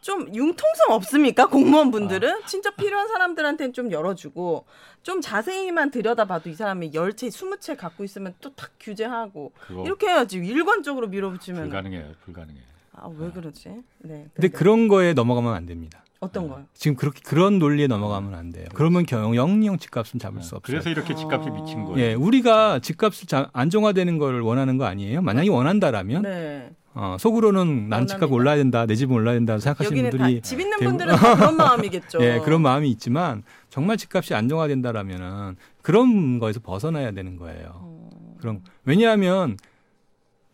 좀 0.00 0.28
융통성 0.34 0.90
없습니까 0.90 1.46
공무원분들은 1.46 2.42
진짜 2.44 2.70
필요한 2.72 3.08
사람들한테는 3.08 3.72
좀 3.72 3.90
열어주고 3.90 4.66
좀 5.02 5.22
자세히만 5.22 5.90
들여다봐도 5.92 6.50
이 6.50 6.54
사람이 6.54 6.90
열 6.92 7.14
채, 7.14 7.30
스무 7.30 7.56
채 7.58 7.74
갖고 7.74 8.04
있으면 8.04 8.34
또 8.42 8.50
탁 8.50 8.72
규제하고 8.78 9.52
이렇게 9.82 10.08
해야지 10.08 10.36
일관적으로 10.36 11.06
밀어붙이면 11.08 11.62
불가능해요. 11.62 12.12
불가능해. 12.22 12.60
아왜 12.96 13.30
그러지? 13.30 13.70
네. 14.00 14.26
근데 14.34 14.48
그런 14.48 14.88
거에 14.88 15.14
넘어가면 15.14 15.54
안 15.54 15.64
됩니다. 15.64 16.03
어떤 16.24 16.48
거요? 16.48 16.64
지금 16.74 16.96
그렇게 16.96 17.20
그런 17.24 17.58
논리에 17.58 17.86
넘어가면 17.86 18.34
안 18.34 18.50
돼요. 18.50 18.66
그러면 18.74 19.04
경 19.06 19.34
영영 19.36 19.78
집값은 19.78 20.18
잡을 20.18 20.42
수 20.42 20.56
없어요. 20.56 20.62
그래서 20.80 20.90
이렇게 20.90 21.14
집값이 21.14 21.48
아. 21.48 21.52
미친 21.52 21.84
거예요. 21.84 21.98
예, 21.98 22.14
우리가 22.14 22.80
집값을 22.80 23.26
자- 23.28 23.50
안정화되는 23.52 24.18
걸 24.18 24.40
원하는 24.40 24.76
거 24.78 24.84
아니에요? 24.84 25.22
만약에 25.22 25.48
원한다라면 25.48 26.22
네. 26.22 26.70
어, 26.96 27.16
속으로는 27.18 27.88
난 27.88 28.06
집값 28.06 28.22
원합니다. 28.30 28.34
올라야 28.34 28.56
된다, 28.56 28.86
내 28.86 28.94
집은 28.94 29.16
올라야 29.16 29.34
된다 29.34 29.58
생각하시는 29.58 30.10
분들이 30.10 30.40
다집 30.40 30.60
있는 30.60 30.78
대부분- 30.78 30.98
분들은 30.98 31.16
그런 31.36 31.56
마음이겠죠. 31.56 32.18
예, 32.22 32.40
그런 32.44 32.62
마음이 32.62 32.88
있지만 32.90 33.42
정말 33.68 33.96
집값이 33.96 34.32
안정화된다라면은 34.34 35.56
그런 35.82 36.38
거에서 36.38 36.60
벗어나야 36.60 37.10
되는 37.10 37.36
거예요. 37.36 37.70
어, 37.74 38.36
그럼 38.38 38.60
왜냐하면 38.84 39.56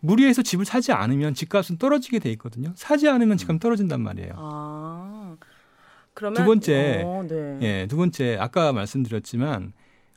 무리해서 0.02 0.40
집을 0.40 0.64
사지 0.64 0.92
않으면 0.92 1.34
집값은 1.34 1.76
떨어지게 1.76 2.20
돼 2.20 2.30
있거든요. 2.32 2.72
사지 2.74 3.06
않으면 3.06 3.36
집값 3.36 3.60
떨어진단 3.60 4.00
말이에요. 4.00 4.32
아. 4.36 4.89
그러면 6.14 6.42
두 6.42 6.44
번째, 6.44 7.02
어, 7.06 7.24
네. 7.28 7.58
예, 7.62 7.86
두 7.86 7.96
번째 7.96 8.36
아까 8.40 8.72
말씀드렸지만 8.72 9.72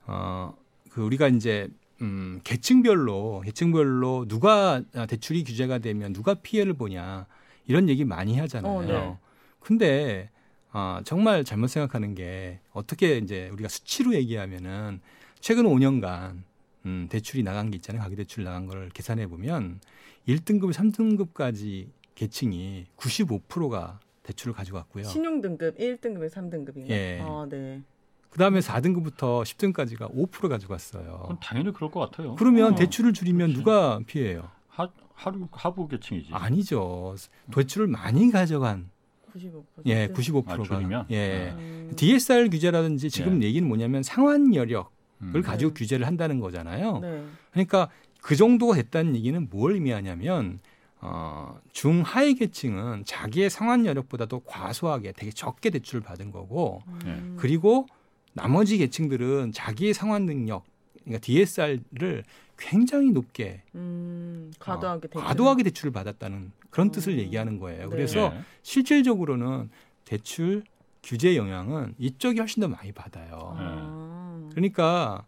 어, 0.05 0.55
그 0.89 1.01
우리가 1.01 1.27
이제 1.27 1.69
음, 2.01 2.39
계층별로 2.43 3.41
계층별로 3.45 4.25
누가 4.27 4.81
대출이 5.07 5.43
규제가 5.43 5.77
되면 5.79 6.13
누가 6.13 6.33
피해를 6.33 6.73
보냐 6.73 7.27
이런 7.65 7.89
얘기 7.89 8.03
많이 8.03 8.37
하잖아요. 8.39 8.73
어, 8.73 8.81
네. 8.83 9.17
근데 9.59 10.29
아, 10.71 11.01
정말 11.05 11.43
잘못 11.43 11.67
생각하는 11.67 12.15
게 12.15 12.59
어떻게 12.71 13.17
이제 13.17 13.49
우리가 13.53 13.69
수치로 13.69 14.13
얘기하면은 14.15 14.99
최근 15.39 15.65
5년간 15.65 16.43
음, 16.85 17.07
대출이 17.09 17.43
나간 17.43 17.69
게 17.69 17.77
있잖아요. 17.77 18.01
가계 18.01 18.15
대출 18.15 18.43
나간 18.43 18.65
걸 18.65 18.89
계산해 18.89 19.27
보면 19.27 19.79
1등급, 20.27 20.73
3등급까지 20.73 21.87
계층이 22.15 22.87
95%가 22.97 23.99
대출을 24.23 24.53
가져갔고요. 24.53 25.03
신용 25.03 25.41
등급 25.41 25.77
1등급에 25.77 26.29
3등급인가요? 26.29 26.89
예. 26.89 27.19
아, 27.21 27.45
네. 27.49 27.81
그다음에 28.29 28.59
4등급부터 28.61 29.43
10등까지가 29.43 30.11
5% 30.11 30.49
가져갔어요. 30.49 31.37
당연히 31.41 31.71
그럴 31.71 31.91
것 31.91 31.99
같아요. 31.99 32.35
그러면 32.35 32.73
어. 32.73 32.75
대출을 32.75 33.13
줄이면 33.13 33.49
그렇지. 33.49 33.59
누가 33.59 33.99
피해요? 34.07 34.49
하, 34.69 34.89
하루 35.13 35.47
하부 35.51 35.87
계층이지. 35.87 36.29
아니죠. 36.31 37.15
대출을 37.53 37.87
많이 37.87 38.31
가져간 38.31 38.89
95%. 39.35 39.63
예, 39.85 40.05
아, 40.05 40.07
95%가 40.07 40.63
줄이면? 40.63 41.05
예. 41.11 41.53
음. 41.55 41.91
DSR 41.95 42.49
규제라든지 42.49 43.09
지금 43.11 43.43
예. 43.43 43.47
얘기는 43.47 43.67
뭐냐면 43.67 44.01
상환 44.01 44.55
여력을 44.55 44.85
음. 45.21 45.41
가지고 45.43 45.73
네. 45.73 45.79
규제를 45.79 46.07
한다는 46.07 46.39
거잖아요. 46.39 46.99
네. 46.99 47.23
그러니까 47.51 47.89
그 48.21 48.35
정도가 48.35 48.75
됐다는 48.75 49.15
얘기는 49.15 49.47
뭘 49.51 49.73
의미하냐면 49.73 50.59
어, 51.05 51.59
중하위 51.73 52.35
계층은 52.35 53.03
자기의 53.05 53.49
상환 53.49 53.85
여력보다도 53.85 54.39
과소하게 54.41 55.11
되게 55.11 55.31
적게 55.31 55.69
대출을 55.69 56.01
받은 56.01 56.31
거고 56.31 56.81
음. 57.05 57.35
그리고 57.37 57.87
나머지 58.31 58.77
계층들은 58.77 59.51
자기의 59.51 59.93
상환 59.93 60.25
능력 60.25 60.63
그러니까 61.03 61.19
DSR을 61.25 62.23
굉장히 62.57 63.11
높게 63.11 63.63
음, 63.75 64.53
과도하게 64.59 64.97
어, 64.97 65.01
대출. 65.01 65.21
과도하게 65.21 65.63
대출을 65.63 65.91
받았다는 65.91 66.53
그런 66.69 66.87
음. 66.87 66.91
뜻을 66.91 67.19
얘기하는 67.19 67.59
거예요. 67.59 67.83
네. 67.83 67.89
그래서 67.89 68.31
예. 68.33 68.41
실질적으로는 68.61 69.69
대출 70.05 70.63
규제 71.03 71.35
영향은 71.35 71.95
이쪽이 71.97 72.39
훨씬 72.39 72.61
더 72.61 72.69
많이 72.69 72.93
받아요. 72.93 73.55
아. 73.57 74.49
그러니까 74.51 75.25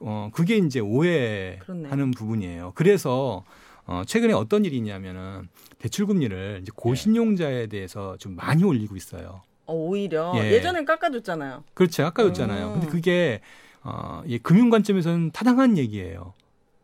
어 0.00 0.28
그게 0.34 0.58
이제 0.58 0.80
오해하는 0.80 1.60
그렇네. 1.60 2.10
부분이에요. 2.10 2.72
그래서 2.74 3.42
어 3.86 4.02
최근에 4.06 4.32
어떤 4.32 4.64
일이 4.64 4.76
있냐면은 4.76 5.48
대출 5.78 6.06
금리를 6.06 6.60
이제 6.62 6.72
고신용자에 6.74 7.66
대해서 7.66 8.16
좀 8.16 8.34
많이 8.36 8.64
올리고 8.64 8.96
있어요. 8.96 9.42
어, 9.66 9.74
오히려 9.74 10.32
예. 10.36 10.52
예. 10.52 10.60
전엔 10.60 10.84
깎아줬잖아요. 10.84 11.64
그렇죠. 11.74 12.04
아까였잖아요. 12.06 12.68
음. 12.68 12.72
근데 12.74 12.86
그게 12.86 13.40
어, 13.82 14.22
이 14.26 14.38
금융 14.38 14.70
관점에서는 14.70 15.30
타당한 15.32 15.76
얘기예요. 15.78 16.34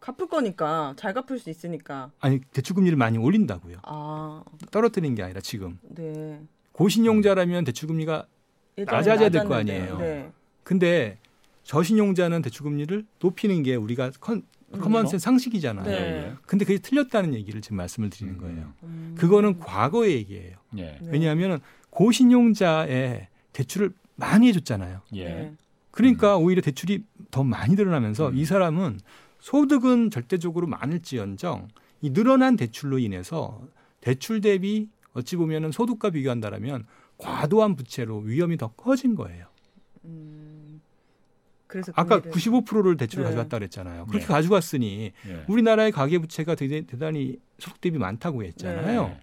갚을 0.00 0.28
거니까 0.28 0.94
잘 0.96 1.12
갚을 1.14 1.38
수 1.38 1.50
있으니까. 1.50 2.10
아니 2.20 2.40
대출 2.52 2.74
금리를 2.74 2.96
많이 2.96 3.18
올린다고요. 3.18 3.78
아, 3.82 4.42
떨어뜨리는 4.70 5.14
게 5.14 5.22
아니라 5.22 5.40
지금 5.40 5.78
네. 5.82 6.40
고신용자라면 6.72 7.64
대출 7.64 7.88
금리가 7.88 8.26
예전엔 8.78 8.98
낮아져야 8.98 9.28
될거 9.28 9.48
낮았는데, 9.48 9.78
아니에요. 9.80 9.98
네. 9.98 10.32
근데 10.62 11.18
저신용자는 11.64 12.42
대출 12.42 12.64
금리를 12.64 13.04
높이는 13.20 13.62
게 13.62 13.74
우리가 13.74 14.10
com, 14.20 14.42
common 14.78 15.03
sense 15.03 15.24
상식이잖아요. 15.24 15.84
네. 15.84 15.92
예. 15.92 16.32
근데 16.46 16.64
그게 16.64 16.78
틀렸다는 16.78 17.34
얘기를 17.34 17.60
지금 17.60 17.78
말씀을 17.78 18.10
드리는 18.10 18.38
거예요. 18.38 18.72
음. 18.84 19.14
그거는 19.18 19.58
과거의 19.58 20.14
얘기예요. 20.14 20.56
예. 20.76 20.98
네. 21.00 21.08
왜냐하면 21.10 21.60
고신용자의 21.90 23.28
대출을 23.52 23.92
많이 24.16 24.48
해줬잖아요. 24.48 25.00
예. 25.14 25.24
네. 25.24 25.54
그러니까 25.90 26.36
오히려 26.36 26.62
대출이 26.62 27.04
더 27.30 27.42
많이 27.42 27.74
늘어나면서 27.74 28.28
음. 28.28 28.36
이 28.36 28.44
사람은 28.44 29.00
소득은 29.40 30.10
절대적으로 30.10 30.66
많을지언정 30.68 31.68
이 32.02 32.10
늘어난 32.12 32.56
대출로 32.56 32.98
인해서 32.98 33.60
대출 34.00 34.40
대비 34.40 34.88
어찌 35.12 35.36
보면은 35.36 35.72
소득과 35.72 36.10
비교한다라면 36.10 36.86
과도한 37.18 37.76
부채로 37.76 38.18
위험이 38.18 38.56
더 38.56 38.68
커진 38.68 39.14
거예요. 39.14 39.46
음. 40.04 40.39
그래서 41.70 41.92
아까 41.94 42.20
금리를- 42.20 42.32
95%를 42.32 42.96
대출 42.96 43.20
네. 43.22 43.26
가져갔다 43.26 43.58
그랬잖아요. 43.58 44.06
그렇게 44.06 44.26
네. 44.26 44.32
가져갔으니 44.32 45.12
예. 45.28 45.44
우리나라의 45.48 45.92
가계 45.92 46.18
부채가 46.18 46.56
대단히 46.56 47.38
소득 47.58 47.80
대비 47.80 47.96
많다고 47.98 48.42
했잖아요. 48.44 49.02
네. 49.06 49.20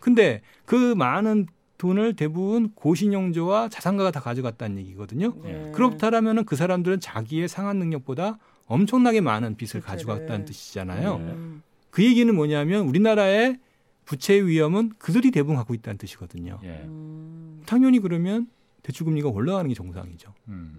근데 0.00 0.42
그 0.66 0.94
많은 0.94 1.46
돈을 1.78 2.16
대부분 2.16 2.70
고신용조와 2.74 3.68
자산가가 3.68 4.10
다 4.10 4.20
가져갔다는 4.20 4.78
얘기거든요. 4.78 5.34
네. 5.42 5.70
그렇다라면은 5.74 6.44
그 6.44 6.56
사람들은 6.56 7.00
자기의 7.00 7.48
상환 7.48 7.78
능력보다 7.78 8.38
엄청나게 8.66 9.20
많은 9.20 9.56
빚을 9.56 9.80
부채를. 9.80 9.82
가져갔다는 9.82 10.44
뜻이잖아요. 10.46 11.18
네. 11.18 11.24
음. 11.32 11.62
그 11.90 12.04
얘기는 12.04 12.32
뭐냐면 12.34 12.86
우리나라의 12.88 13.58
부채의 14.04 14.46
위험은 14.48 14.92
그들이 14.98 15.30
대부분 15.30 15.56
갖고 15.56 15.74
있다는 15.74 15.96
뜻이거든요. 15.98 16.58
예. 16.64 16.82
음. 16.84 17.62
당연히 17.66 17.98
그러면 18.00 18.48
대출 18.82 19.04
금리가 19.06 19.28
올라가는 19.30 19.66
게 19.68 19.74
정상이죠. 19.74 20.34
음. 20.48 20.76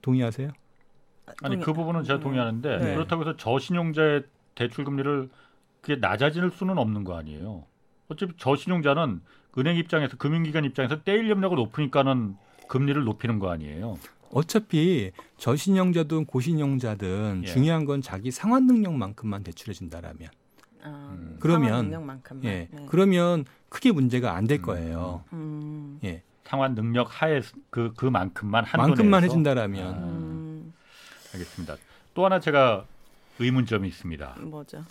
음. 0.00 0.02
동의하세요? 0.02 0.50
아니 1.42 1.56
동의- 1.56 1.64
그 1.64 1.72
부분은 1.72 2.04
제가 2.04 2.18
음. 2.18 2.22
동의하는데 2.22 2.78
네. 2.78 2.94
그렇다고 2.94 3.22
해서 3.22 3.36
저신용자의 3.36 4.24
대출 4.54 4.84
금리를 4.84 5.28
그게 5.80 5.96
낮아질 5.96 6.50
수는 6.50 6.78
없는 6.78 7.04
거 7.04 7.16
아니에요. 7.16 7.64
어차피 8.08 8.32
저신용자는 8.36 9.20
은행 9.58 9.76
입장에서 9.76 10.16
금융기관 10.16 10.64
입장에서 10.64 11.02
떼일 11.02 11.30
염려가 11.30 11.54
높으니까는 11.56 12.36
금리를 12.68 13.02
높이는 13.04 13.38
거 13.38 13.50
아니에요. 13.50 13.98
어차피 14.32 15.10
저신용자든 15.38 16.24
고신용자든 16.26 17.42
예. 17.44 17.46
중요한 17.46 17.84
건 17.84 18.00
자기 18.00 18.30
상환 18.30 18.66
능력만큼만 18.66 19.42
대출해 19.42 19.72
준다라면 19.72 20.28
아, 20.82 20.88
음. 21.18 21.36
그러면- 21.40 21.68
상환 21.70 21.84
능력만큼만. 21.86 22.44
예 22.44 22.68
네. 22.70 22.86
그러면 22.88 23.44
크게 23.68 23.90
문제가 23.92 24.34
안될 24.36 24.58
음. 24.58 24.62
거예요. 24.62 25.24
음. 25.32 25.98
예 26.04 26.22
상환 26.50 26.74
능력 26.74 27.22
하에 27.22 27.42
그 27.70 27.92
그만큼만 27.94 28.64
한도 28.64 28.88
만큼만 28.88 29.20
내에서. 29.20 29.32
해준다라면 29.32 29.86
아. 29.86 29.98
음. 29.98 30.74
알겠습니다. 31.32 31.76
또 32.12 32.24
하나 32.24 32.40
제가 32.40 32.86
의문점이 33.38 33.86
있습니다. 33.86 34.34
뭐죠? 34.40 34.84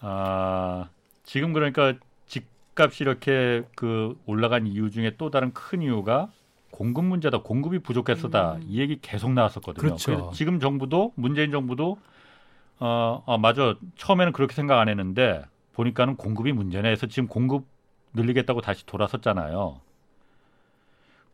아, 0.00 0.90
지금 1.24 1.54
그러니까 1.54 1.94
집값이 2.26 3.04
이렇게 3.04 3.62
그 3.74 4.20
올라간 4.26 4.66
이유 4.66 4.90
중에 4.90 5.14
또 5.16 5.30
다른 5.30 5.54
큰 5.54 5.80
이유가 5.80 6.28
공급 6.70 7.06
문제다. 7.06 7.38
공급이 7.38 7.78
부족해서다. 7.78 8.56
음. 8.56 8.64
이 8.66 8.78
얘기 8.78 8.98
계속 9.00 9.32
나왔었거든요. 9.32 9.80
그렇죠. 9.80 10.10
래서 10.10 10.30
지금 10.32 10.60
정부도 10.60 11.14
문재인 11.16 11.52
정부도 11.52 11.96
어, 12.80 13.24
아, 13.26 13.38
맞아. 13.38 13.76
처음에는 13.96 14.34
그렇게 14.34 14.54
생각 14.54 14.78
안 14.78 14.90
했는데 14.90 15.42
보니까는 15.72 16.16
공급이 16.16 16.52
문제네 16.52 16.90
해서 16.90 17.06
지금 17.06 17.28
공급 17.28 17.64
늘리겠다고 18.12 18.60
다시 18.60 18.84
돌아섰잖아요. 18.84 19.85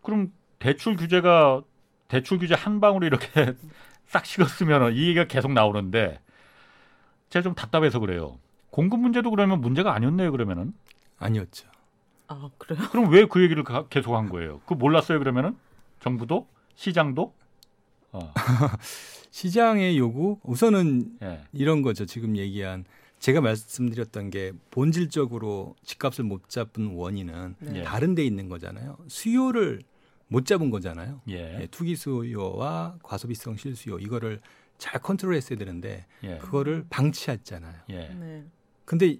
그럼 0.02 0.32
대출 0.58 0.96
규제가 0.96 1.62
대출 2.08 2.38
규제 2.38 2.54
한 2.54 2.80
방울이 2.80 3.06
이렇게 3.06 3.54
싹 4.06 4.26
식었으면 4.26 4.92
이 4.94 5.02
얘기가 5.08 5.24
계속 5.26 5.52
나오는데 5.52 6.20
제가 7.30 7.42
좀 7.42 7.54
답답해서 7.54 7.98
그래요. 7.98 8.38
공급 8.70 9.00
문제도 9.00 9.30
그러면 9.30 9.60
문제가 9.60 9.94
아니었네요. 9.94 10.30
그러면은 10.32 10.74
아니었죠. 11.18 11.68
아 12.28 12.50
그래요? 12.58 12.80
그럼 12.90 13.10
왜 13.10 13.26
그 13.26 13.42
얘기를 13.42 13.62
가- 13.64 13.86
계속 13.88 14.14
한 14.16 14.28
거예요? 14.28 14.60
그 14.66 14.74
몰랐어요. 14.74 15.18
그러면은 15.18 15.56
정부도 16.00 16.46
시장도 16.74 17.34
어, 18.12 18.32
시장의 19.30 19.98
요구 19.98 20.38
우선은 20.42 21.18
예. 21.22 21.40
이런 21.52 21.80
거죠. 21.82 22.04
지금 22.06 22.36
얘기한 22.36 22.84
제가 23.18 23.40
말씀드렸던 23.40 24.30
게 24.30 24.52
본질적으로 24.70 25.76
집값을 25.84 26.24
못 26.24 26.48
잡은 26.48 26.88
원인은 26.94 27.54
네. 27.60 27.78
예. 27.80 27.82
다른 27.84 28.14
데 28.14 28.24
있는 28.24 28.48
거잖아요. 28.48 28.98
수요를 29.08 29.80
못 30.32 30.46
잡은 30.46 30.70
거잖아요. 30.70 31.20
예. 31.28 31.60
예, 31.60 31.66
투기 31.70 31.94
수요와 31.94 32.96
과소비성 33.02 33.56
실수요 33.56 33.98
이거를 33.98 34.40
잘 34.78 35.00
컨트롤했어야 35.00 35.58
되는데 35.58 36.06
예. 36.24 36.38
그거를 36.38 36.86
방치했잖아요. 36.88 37.74
예. 37.90 38.08
네. 38.08 38.44
근데 38.86 39.18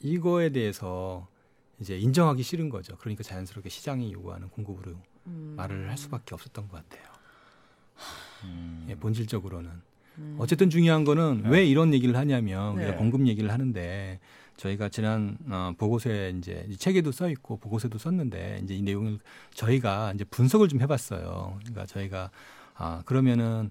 이거에 0.00 0.50
대해서 0.50 1.26
이제 1.80 1.98
인정하기 1.98 2.42
싫은 2.42 2.68
거죠. 2.68 2.96
그러니까 2.98 3.22
자연스럽게 3.22 3.70
시장이 3.70 4.12
요구하는 4.12 4.48
공급으로 4.50 4.92
음. 5.26 5.54
말을 5.56 5.88
할 5.88 5.96
수밖에 5.96 6.34
없었던 6.34 6.68
것 6.68 6.86
같아요. 6.88 7.10
음. 8.44 8.86
예, 8.90 8.94
본질적으로는 8.94 9.70
음. 10.18 10.36
어쨌든 10.38 10.68
중요한 10.68 11.04
거는 11.04 11.44
네. 11.44 11.48
왜 11.48 11.64
이런 11.64 11.94
얘기를 11.94 12.14
하냐면 12.14 12.74
우리가 12.76 12.90
네. 12.92 12.96
공급 12.96 13.26
얘기를 13.26 13.50
하는데 13.50 14.20
저희가 14.56 14.88
지난 14.88 15.36
어, 15.48 15.72
보고서에 15.76 16.34
이제 16.38 16.66
이 16.68 16.76
책에도 16.76 17.12
써 17.12 17.28
있고 17.28 17.58
보고서도 17.58 17.98
썼는데 17.98 18.60
이제 18.64 18.74
이 18.74 18.82
내용을 18.82 19.18
저희가 19.54 20.12
이제 20.14 20.24
분석을 20.24 20.68
좀 20.68 20.80
해봤어요. 20.80 21.58
그러니까 21.60 21.86
저희가 21.86 22.30
아 22.74 23.02
그러면은 23.04 23.70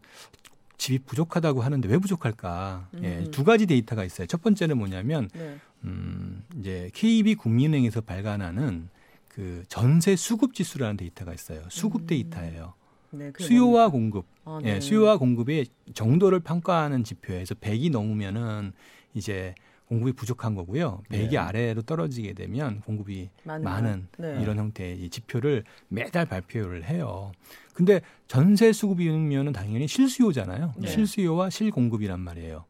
집이 0.77 0.99
부족하다고 1.05 1.61
하는데 1.61 1.87
왜 1.87 1.97
부족할까? 1.97 2.89
예, 3.01 3.19
음. 3.19 3.31
두 3.31 3.43
가지 3.43 3.65
데이터가 3.65 4.03
있어요. 4.03 4.27
첫 4.27 4.41
번째는 4.41 4.77
뭐냐면 4.77 5.29
네. 5.33 5.57
음, 5.85 6.43
이제 6.59 6.89
KB 6.93 7.35
국민은행에서 7.35 8.01
발간하는 8.01 8.89
그 9.29 9.63
전세 9.67 10.15
수급 10.15 10.53
지수라는 10.53 10.97
데이터가 10.97 11.33
있어요. 11.33 11.61
수급 11.69 12.01
음. 12.01 12.07
데이터예요. 12.07 12.73
네. 13.11 13.31
수요와 13.39 13.89
공급? 13.89 14.25
아, 14.43 14.59
예, 14.63 14.73
네. 14.75 14.79
수요와 14.81 15.17
공급의 15.17 15.67
정도를 15.93 16.41
평가하는 16.41 17.03
지표에서 17.03 17.55
100이 17.55 17.91
넘으면은 17.91 18.73
이제 19.13 19.55
공급이 19.87 20.13
부족한 20.13 20.55
거고요. 20.55 21.03
100이 21.09 21.33
예. 21.33 21.37
아래로 21.37 21.83
떨어지게 21.83 22.33
되면 22.33 22.81
공급이 22.81 23.29
많은, 23.43 23.63
많은 23.63 24.07
네. 24.17 24.39
이런 24.41 24.57
형태의 24.57 24.99
이 24.99 25.09
지표를 25.09 25.63
매달 25.89 26.25
발표를 26.25 26.85
해요. 26.85 27.31
근데 27.73 28.01
전세 28.27 28.71
수급이면은 28.73 29.51
당연히 29.51 29.87
실수요잖아요. 29.87 30.73
네. 30.77 30.87
실수요와 30.87 31.49
실공급이란 31.49 32.19
말이에요. 32.19 32.65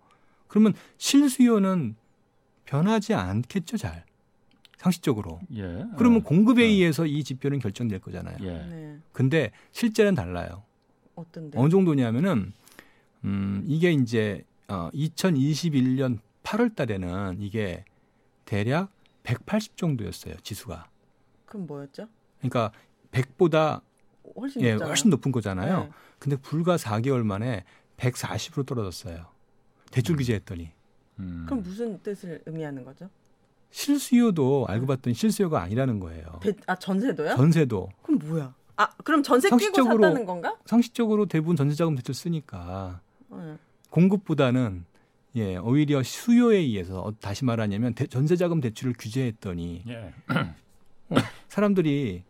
그러면 0.48 0.74
실수요는 0.98 1.96
변하지 2.66 3.14
않겠죠, 3.14 3.78
잘. 3.78 4.04
상식적으로. 4.78 5.40
예. 5.56 5.86
그러면 5.98 6.20
어. 6.20 6.24
공급에 6.24 6.64
어. 6.64 6.66
의해서 6.66 7.06
이 7.06 7.24
지표는 7.24 7.60
결정될 7.60 8.00
거잖아요. 8.00 8.38
예. 8.42 8.52
네. 8.52 8.98
근데 9.14 9.52
실제는 9.72 10.16
달라요. 10.16 10.64
어떤데? 11.16 11.58
어느 11.58 11.70
정도냐면은 11.70 12.52
음 13.24 13.64
이게 13.66 13.92
이제 13.92 14.44
어 14.68 14.90
2021년 14.94 16.20
8월 16.46 16.76
달에는 16.76 17.38
이게 17.42 17.84
대략 18.46 18.92
180 19.24 19.76
정도였어요, 19.76 20.36
지수가. 20.44 20.88
그럼 21.48 21.66
뭐였죠? 21.68 22.08
그러니까 22.40 22.72
100보다 23.12 23.82
훨씬 24.40 24.62
예. 24.62 24.74
훨씬 24.74 25.10
높은 25.10 25.32
거잖아요. 25.32 25.84
네. 25.86 25.90
근데 26.20 26.36
불과 26.38 26.76
4개월 26.78 27.24
만에 27.24 27.64
140으로 27.98 28.66
떨어졌어요. 28.66 29.26
대출 29.92 30.16
음. 30.16 30.18
규제했더니 30.18 30.72
음. 31.20 31.46
그럼 31.48 31.64
무슨 31.64 32.02
뜻을 32.04 32.44
의미하는 32.46 32.84
거죠? 32.86 33.10
실수요도 33.72 34.66
알고 34.68 34.86
봤더니 34.86 35.16
실수요가 35.16 35.62
아니라는 35.62 36.00
거예요. 36.00 36.40
대, 36.42 36.54
아 36.68 36.76
전세도요? 36.76 37.36
전세도 37.36 37.90
그럼 38.04 38.20
뭐야? 38.20 38.54
아 38.78 38.88
그럼 39.04 39.24
전세 39.24 39.50
끼고 39.50 39.58
상식적으로- 39.60 40.04
샀다는 40.04 40.26
건가? 40.26 40.58
상식적으로 40.66 41.26
대부분 41.26 41.56
전세자금 41.56 41.96
대출 41.96 42.14
쓰니까 42.14 43.02
네. 43.30 43.58
공급보다는 43.90 44.86
예 45.36 45.58
오히려 45.58 46.02
수요에 46.04 46.58
의해서 46.58 47.02
어, 47.02 47.14
다시 47.20 47.44
말하냐면 47.46 47.94
대- 47.94 48.08
전세자금 48.08 48.62
대출을 48.62 48.94
규제했더니 48.98 49.84
예. 49.88 50.14
사람들이 51.50 52.24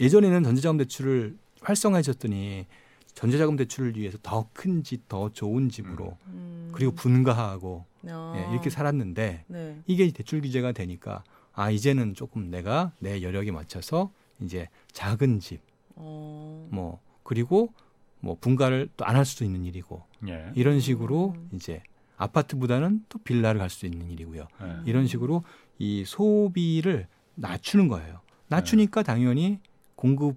예전에는 0.00 0.42
전세자금 0.42 0.76
대출을 0.78 1.36
활성화해줬더니 1.62 2.66
전세자금 3.14 3.56
대출을 3.56 3.96
위해서 3.96 4.18
더 4.22 4.48
큰 4.52 4.82
집, 4.84 5.08
더 5.08 5.30
좋은 5.30 5.68
집으로 5.68 6.16
음. 6.28 6.70
그리고 6.72 6.92
분가하고 6.94 7.84
아. 8.08 8.34
예, 8.36 8.52
이렇게 8.52 8.70
살았는데 8.70 9.44
네. 9.46 9.78
이게 9.86 10.10
대출 10.10 10.40
규제가 10.40 10.72
되니까 10.72 11.24
아 11.52 11.70
이제는 11.70 12.14
조금 12.14 12.50
내가 12.50 12.92
내 12.98 13.22
여력에 13.22 13.50
맞춰서 13.50 14.12
이제 14.40 14.68
작은 14.92 15.40
집, 15.40 15.60
어. 15.96 16.68
뭐 16.70 17.00
그리고 17.24 17.72
뭐 18.20 18.36
분가를 18.40 18.88
또 18.96 19.04
안 19.04 19.16
할 19.16 19.24
수도 19.24 19.44
있는 19.44 19.64
일이고 19.64 20.02
예. 20.28 20.52
이런 20.54 20.78
식으로 20.80 21.34
음. 21.36 21.48
이제 21.54 21.82
아파트보다는 22.18 23.04
또 23.08 23.18
빌라를 23.20 23.58
갈 23.58 23.70
수 23.70 23.86
있는 23.86 24.10
일이고요. 24.10 24.46
예. 24.62 24.76
이런 24.84 25.06
식으로 25.06 25.44
이 25.78 26.04
소비를 26.04 27.06
낮추는 27.36 27.88
거예요. 27.88 28.20
낮추니까 28.48 29.02
당연히 29.02 29.60
공급 29.94 30.36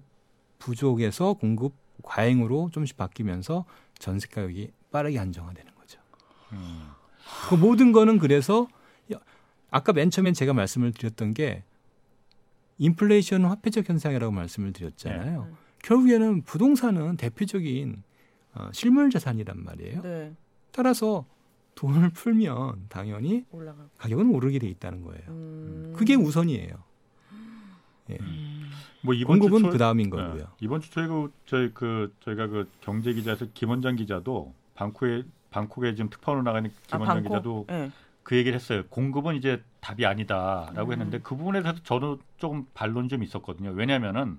부족에서 0.58 1.34
공급 1.34 1.74
과잉으로 2.02 2.70
좀씩 2.72 2.96
바뀌면서 2.96 3.64
전세 3.98 4.28
가격이 4.28 4.70
빠르게 4.90 5.18
안정화되는 5.18 5.74
거죠. 5.74 6.00
음. 6.52 6.88
그 7.48 7.54
모든 7.54 7.92
거는 7.92 8.18
그래서 8.18 8.68
야, 9.12 9.18
아까 9.70 9.92
맨 9.92 10.10
처음에 10.10 10.32
제가 10.32 10.52
말씀을 10.52 10.92
드렸던 10.92 11.34
게 11.34 11.64
인플레이션 12.78 13.44
화폐적 13.44 13.88
현상이라고 13.88 14.32
말씀을 14.32 14.72
드렸잖아요. 14.72 15.44
네. 15.44 15.52
결국에는 15.82 16.42
부동산은 16.42 17.16
대표적인 17.16 18.02
어, 18.54 18.68
실물 18.72 19.10
자산이란 19.10 19.64
말이에요. 19.64 20.02
네. 20.02 20.34
따라서 20.72 21.24
돈을 21.74 22.10
풀면 22.10 22.86
당연히 22.88 23.44
올라가고. 23.50 23.88
가격은 23.98 24.30
오르게 24.30 24.58
돼 24.58 24.68
있다는 24.68 25.02
거예요. 25.02 25.22
음. 25.28 25.92
그게 25.96 26.14
우선이에요. 26.14 26.74
예. 28.10 28.18
뭐 29.02 29.14
이번 29.14 29.38
공급은 29.38 29.58
주 29.60 29.64
초- 29.66 29.70
그 29.72 29.78
다음인 29.78 30.06
예. 30.06 30.10
거고요. 30.10 30.44
이번 30.60 30.80
주 30.80 30.90
저희가 30.90 31.14
그- 31.14 31.32
저희 31.46 31.70
그 31.74 32.14
저희가 32.20 32.46
그 32.48 32.68
경제 32.80 33.12
기자에서 33.12 33.46
김원장 33.54 33.96
기자도 33.96 34.54
방콕에 34.74 35.24
방콕에 35.50 35.94
지금 35.94 36.08
특파원으로 36.10 36.44
나가는 36.44 36.68
아, 36.70 36.86
김원장 36.86 37.14
방콕? 37.16 37.30
기자도 37.30 37.66
네. 37.68 37.90
그 38.22 38.36
얘기를 38.36 38.54
했어요. 38.54 38.84
공급은 38.88 39.34
이제 39.36 39.62
답이 39.80 40.06
아니다라고 40.06 40.90
음. 40.90 40.92
했는데 40.92 41.18
그 41.20 41.36
부분에 41.36 41.62
대해서 41.62 41.80
저는 41.82 42.18
조금 42.38 42.66
반론이 42.74 43.08
좀 43.08 43.22
있었거든요. 43.22 43.70
왜냐하면은 43.70 44.38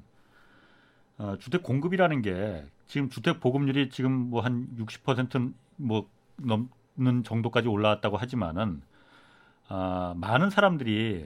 어, 1.17 1.35
주택 1.39 1.63
공급이라는 1.63 2.21
게 2.21 2.65
지금 2.87 3.09
주택 3.09 3.39
보급률이 3.39 3.89
지금 3.89 4.11
뭐 4.29 4.41
한 4.41 4.67
60%뭐 4.77 6.09
넘 6.37 6.69
는 6.95 7.23
정도까지 7.23 7.67
올라왔다고 7.67 8.17
하지만은 8.17 8.81
아, 9.67 10.13
많은 10.17 10.49
사람들이 10.51 11.25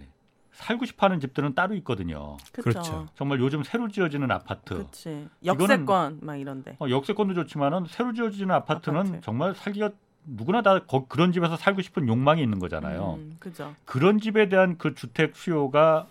살고 0.54 0.86
싶어하는 0.86 1.20
집들은 1.20 1.56
따로 1.56 1.76
있거든요. 1.76 2.38
그렇죠. 2.54 3.08
정말 3.16 3.40
요즘 3.42 3.64
새로 3.64 3.90
지어지는 3.90 4.32
아파트. 4.32 4.76
그치. 4.78 5.28
역세권 5.46 6.20
막 6.22 6.36
이런데. 6.38 6.78
어, 6.80 6.90
역세권도 6.90 7.34
좋지만은 7.34 7.86
새로 7.90 8.14
지어지는 8.14 8.56
아파트는 8.56 9.00
아파트. 9.00 9.22
정말 9.22 9.54
살기가 9.56 9.92
누구나 10.26 10.62
다 10.62 10.80
거- 10.86 11.06
그런 11.08 11.32
집에서 11.32 11.58
살고 11.58 11.82
싶은 11.82 12.08
욕망이 12.08 12.42
있는 12.42 12.60
거잖아요. 12.60 13.16
음, 13.20 13.36
그죠. 13.40 13.76
그런 13.86 14.20
집에 14.20 14.50
대한 14.50 14.78
그 14.78 14.96
주택 14.96 15.36
수요가 15.36 16.08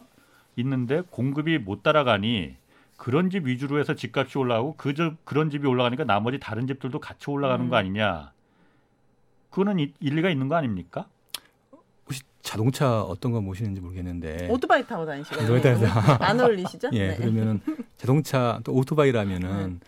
있는데 0.56 1.02
공급이 1.10 1.58
못 1.58 1.82
따라가니 1.82 2.56
그런 2.96 3.30
집 3.30 3.46
위주로 3.46 3.78
해서 3.80 3.94
집값이 3.94 4.38
올라가고 4.38 4.74
그 4.76 4.94
저, 4.94 5.14
그런 5.24 5.50
집이 5.50 5.66
올라가니까 5.66 6.04
나머지 6.04 6.38
다른 6.38 6.66
집들도 6.66 6.98
같이 7.00 7.30
올라가는 7.30 7.64
음. 7.64 7.70
거 7.70 7.76
아니냐? 7.76 8.32
그거는 9.56 9.78
이- 9.78 9.94
일리가 10.00 10.28
있는 10.28 10.48
거 10.48 10.54
아닙니까? 10.56 11.06
혹시 12.04 12.20
자동차 12.42 13.00
어떤 13.00 13.32
거 13.32 13.40
모시는지 13.40 13.80
모르겠는데. 13.80 14.48
오토바이 14.50 14.86
타고 14.86 15.06
다니시거든요. 15.06 15.48
네. 15.48 15.54
오토바이 15.70 15.88
타고 15.88 16.24
안 16.24 16.38
어울리시죠? 16.40 16.90
예, 16.92 17.08
네. 17.08 17.16
그러면은 17.16 17.60
자동차 17.96 18.60
또 18.64 18.74
오토바이라면은 18.74 19.80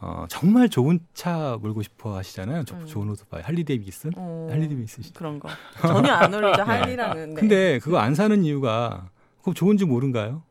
어, 0.00 0.24
정말 0.30 0.70
좋은 0.70 0.98
차 1.12 1.58
몰고 1.60 1.82
싶어 1.82 2.16
하시잖아요. 2.16 2.64
조- 2.64 2.74
음. 2.74 2.86
좋은 2.86 3.10
오토바이. 3.10 3.42
할리 3.42 3.64
데이비슨? 3.64 4.12
어, 4.16 4.48
할리 4.50 4.66
데이비슨. 4.66 5.04
그런 5.14 5.38
거 5.38 5.50
전혀 5.82 6.10
안 6.10 6.32
어울리죠 6.32 6.62
할리랑은. 6.64 7.34
네. 7.34 7.40
근데 7.40 7.78
그거 7.80 7.98
안 7.98 8.14
사는 8.14 8.42
이유가 8.42 9.10
그거 9.40 9.52
좋은지 9.52 9.84
모른가요? 9.84 10.42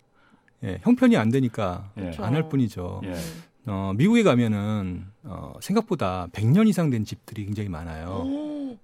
예, 0.64 0.78
형편이 0.84 1.18
안 1.18 1.32
되니까 1.32 1.90
예. 1.98 2.12
그쵸. 2.12 2.24
안할 2.24 2.48
뿐이죠. 2.48 3.02
예. 3.06 3.16
어, 3.66 3.94
미국에 3.98 4.22
가면은 4.22 5.08
어, 5.24 5.54
생각보다 5.62 6.28
100년 6.32 6.68
이상 6.68 6.90
된 6.90 7.06
집들이 7.06 7.46
굉장히 7.46 7.70
많아요. 7.70 8.08
오, 8.26 8.78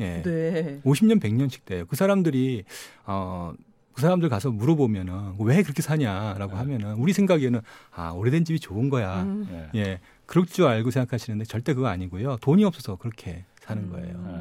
예. 0.00 0.22
네. 0.22 0.80
50년, 0.84 1.20
100년씩 1.20 1.64
돼요. 1.64 1.84
그 1.88 1.96
사람들이 1.96 2.64
어, 3.06 3.52
그 3.92 4.02
사람들 4.02 4.28
가서 4.28 4.50
물어보면은 4.50 5.34
왜 5.40 5.62
그렇게 5.62 5.82
사냐라고 5.82 6.52
네. 6.52 6.58
하면은 6.58 6.94
우리 6.94 7.12
생각에는 7.12 7.60
아 7.92 8.10
오래된 8.10 8.44
집이 8.44 8.60
좋은 8.60 8.90
거야. 8.90 9.22
음. 9.22 9.70
예. 9.74 9.78
예, 9.80 10.00
그럴 10.26 10.46
줄 10.46 10.66
알고 10.66 10.90
생각하시는데 10.90 11.44
절대 11.44 11.74
그거 11.74 11.88
아니고요. 11.88 12.36
돈이 12.40 12.64
없어서 12.64 12.96
그렇게 12.96 13.44
사는 13.60 13.82
음. 13.84 13.90
거예요. 13.90 14.06
네. 14.06 14.32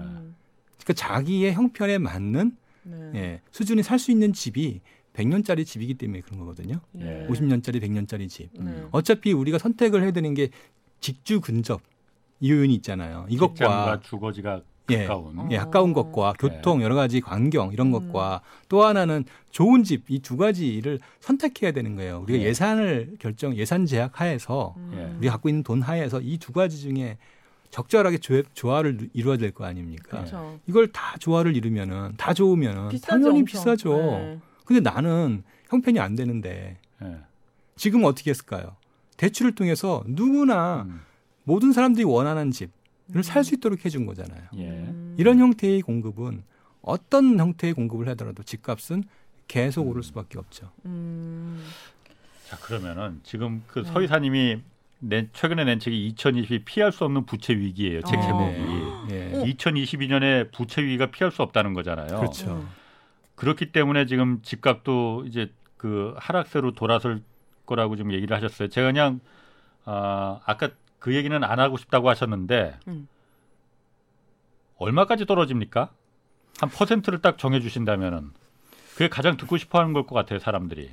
그러니까 0.84 0.94
자기의 0.96 1.54
형편에 1.54 1.98
맞는 1.98 2.56
네. 2.84 3.12
예, 3.16 3.42
수준이 3.52 3.84
살 3.84 4.00
수 4.00 4.12
있는 4.12 4.32
집이 4.32 4.80
100년짜리 5.14 5.66
집이기 5.66 5.96
때문에 5.96 6.22
그런 6.22 6.40
거거든요. 6.40 6.80
네. 6.92 7.24
예. 7.24 7.28
50년짜리, 7.28 7.82
100년짜리 7.82 8.30
집. 8.30 8.50
네. 8.54 8.86
어차피 8.92 9.34
우리가 9.34 9.58
선택을 9.58 10.04
해야 10.04 10.12
되는 10.12 10.36
게 10.36 10.50
직주 11.00 11.42
근접 11.42 11.82
이 12.40 12.52
요인이 12.52 12.74
있잖아요. 12.76 13.26
이것과 13.30 14.00
주거지가 14.02 14.62
예. 14.90 15.06
가까운. 15.06 15.52
예, 15.52 15.58
가까운 15.58 15.92
것과 15.94 16.34
교통 16.40 16.82
여러 16.82 16.96
가지 16.96 17.22
환경 17.26 17.74
이런 17.74 17.92
것과 17.92 18.42
또 18.70 18.84
하나는 18.86 19.26
좋은 19.52 19.84
집 19.84 20.10
이 20.10 20.20
두 20.20 20.38
가지를 20.38 21.00
선택해야 21.20 21.72
되는 21.72 21.96
거예요. 21.96 22.20
우리가 22.22 22.40
예. 22.40 22.46
예산을 22.46 23.18
결정 23.20 23.56
예산 23.56 23.86
제약 23.86 24.22
하에서 24.22 24.76
예. 24.94 25.04
우리가 25.20 25.34
갖고 25.34 25.50
있는 25.50 25.64
돈 25.64 25.82
하에서 25.82 26.22
이 26.22 26.38
두 26.38 26.54
가지 26.54 26.80
중에 26.80 27.18
적절하게 27.70 28.20
조, 28.20 28.42
조화 28.54 28.82
를 28.82 29.10
이루어야 29.14 29.38
될 29.38 29.52
거 29.52 29.66
아닙니까? 29.66 30.20
그렇죠. 30.20 30.58
이걸 30.68 30.90
다 30.94 31.18
조화를 31.20 31.58
이루면은 31.58 32.14
다 32.16 32.34
좋으면은 32.34 32.88
비싸죠, 32.90 33.12
당연히 33.12 33.40
엄청. 33.42 33.46
비싸죠. 33.46 33.98
네. 33.98 34.40
근데 34.64 34.80
나는 34.90 35.44
형편이 35.70 36.00
안 36.00 36.16
되는데 36.16 36.78
예. 37.04 37.18
지금 37.76 38.06
어떻게 38.06 38.30
했을까요? 38.30 38.78
대출을 39.18 39.56
통해서 39.56 40.04
누구나 40.08 40.84
음. 40.84 41.02
모든 41.44 41.74
사람들이 41.74 42.06
원하는 42.06 42.52
집을 42.52 43.24
살수 43.24 43.56
있도록 43.56 43.84
해준 43.86 44.06
거잖아요. 44.06 44.44
예. 44.58 44.70
음. 44.70 45.16
이런 45.18 45.40
형태의 45.40 45.82
공급은 45.82 46.44
어떤 46.82 47.40
형태의 47.40 47.74
공급을 47.74 48.08
하더라도 48.10 48.44
집값은 48.44 49.04
계속 49.48 49.88
오를 49.88 50.04
수밖에 50.04 50.38
없죠. 50.38 50.72
음. 50.86 51.64
자 52.48 52.58
그러면은 52.58 53.20
지금 53.24 53.64
그 53.68 53.80
네. 53.80 53.92
서희사님이 53.92 54.62
낸, 55.00 55.30
최근에 55.34 55.64
낸 55.64 55.80
책이 55.80 56.14
2020이 56.16 56.66
피할 56.66 56.92
수 56.92 57.04
없는 57.06 57.26
부채 57.26 57.54
위기예요. 57.54 58.02
책 58.02 58.20
어. 58.20 58.22
제목이. 58.22 59.14
예. 59.14 59.32
어. 59.34 59.44
2022년에 59.44 60.52
부채 60.52 60.82
위기가 60.82 61.08
피할 61.08 61.32
수 61.32 61.42
없다는 61.44 61.74
거잖아요. 61.74 62.20
그렇죠. 62.20 62.52
음. 62.56 62.68
그렇기 63.36 63.72
때문에 63.72 64.06
지금 64.08 64.42
집값도 64.42 65.26
이제 65.28 65.52
그 65.78 66.16
하락세로 66.18 66.74
돌아설 66.74 67.22
거라고 67.68 67.96
지금 67.96 68.12
얘기를 68.14 68.36
하셨어요. 68.36 68.70
제가 68.70 68.88
그냥 68.88 69.20
아, 69.86 70.40
아까 70.46 70.72
그 70.98 71.14
얘기는 71.14 71.44
안 71.44 71.60
하고 71.60 71.78
싶다고 71.78 72.10
하셨는데 72.10 72.80
음. 72.88 73.08
얼마까지 74.78 75.26
떨어집니까? 75.26 75.92
한 76.60 76.70
퍼센트를 76.70 77.22
딱 77.22 77.38
정해 77.38 77.60
주신다면은 77.60 78.32
그게 78.94 79.08
가장 79.10 79.38
듣고 79.38 79.58
싶어 79.58 79.80
하는 79.80 79.94
걸 79.94 80.04
것 80.08 80.16
같아요, 80.16 80.40
사람들이. 80.40 80.90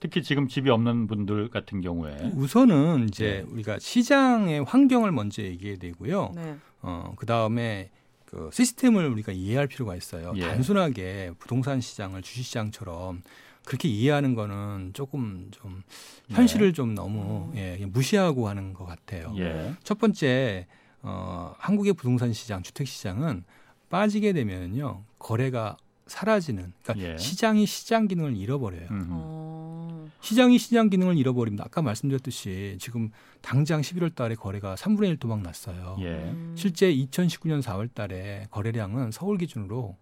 특히 0.00 0.22
지금 0.22 0.46
집이 0.48 0.68
없는 0.68 1.06
분들 1.06 1.48
같은 1.48 1.80
경우에. 1.80 2.14
우선은 2.34 3.08
이제 3.08 3.44
네. 3.46 3.52
우리가 3.52 3.78
시장의 3.78 4.64
환경을 4.64 5.10
먼저 5.12 5.42
얘기해야 5.42 5.78
되고요. 5.78 6.32
네. 6.34 6.56
어, 6.82 7.14
그 7.16 7.24
다음에 7.24 7.90
그 8.26 8.50
시스템을 8.52 9.06
우리가 9.06 9.32
이해할 9.32 9.68
필요가 9.68 9.94
있어요. 9.96 10.32
예. 10.36 10.40
단순하게 10.48 11.32
부동산 11.38 11.80
시장을 11.80 12.22
주식 12.22 12.42
시장처럼 12.44 13.22
그렇게 13.66 13.88
이해하는 13.88 14.34
거는 14.34 14.92
조금 14.94 15.48
좀 15.50 15.82
현실을 16.30 16.72
좀 16.72 16.94
너무 16.94 17.52
예, 17.56 17.84
무시하고 17.84 18.48
하는 18.48 18.72
것 18.72 18.86
같아요. 18.86 19.34
예. 19.36 19.74
첫 19.82 19.98
번째 19.98 20.66
어, 21.02 21.52
한국의 21.58 21.92
부동산 21.92 22.32
시장, 22.32 22.62
주택 22.62 22.86
시장은 22.86 23.44
빠지게 23.90 24.32
되면요 24.32 25.02
거래가 25.18 25.76
사라지는 26.06 26.72
그러니까 26.82 27.12
예. 27.12 27.18
시장이 27.18 27.66
시장 27.66 28.06
기능을 28.06 28.36
잃어버려요. 28.36 28.86
음. 28.90 29.08
어. 29.10 30.08
시장이 30.20 30.58
시장 30.58 30.88
기능을 30.88 31.18
잃어버리면 31.18 31.60
아까 31.60 31.82
말씀드렸듯이 31.82 32.76
지금 32.80 33.10
당장 33.42 33.80
11월 33.80 34.14
달에 34.14 34.36
거래가 34.36 34.76
3분의 34.76 35.08
1 35.08 35.16
도박 35.18 35.42
났어요. 35.42 35.96
예. 36.00 36.06
음. 36.06 36.54
실제 36.56 36.94
2019년 36.94 37.60
4월 37.62 37.92
달에 37.92 38.46
거래량은 38.52 39.10
서울 39.10 39.38
기준으로 39.38 39.96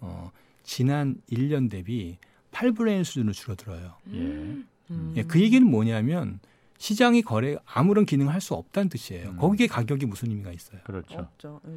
어, 0.00 0.30
지난 0.62 1.16
1년 1.30 1.70
대비 1.70 2.18
8분의 2.60 2.98
1 2.98 3.04
수준으로 3.04 3.32
줄어들어요. 3.32 3.94
예. 4.14 4.18
음. 4.18 5.12
예, 5.16 5.22
그 5.24 5.40
얘기는 5.40 5.66
뭐냐면 5.68 6.40
시장이 6.78 7.22
거래 7.22 7.56
아무런 7.64 8.04
기능을 8.06 8.32
할 8.32 8.40
수 8.40 8.54
없다는 8.54 8.88
뜻이에요. 8.88 9.30
음. 9.30 9.36
거기에 9.36 9.66
가격이 9.66 10.06
무슨 10.06 10.30
의미가 10.30 10.52
있어요. 10.52 10.80
그렇죠. 10.84 11.28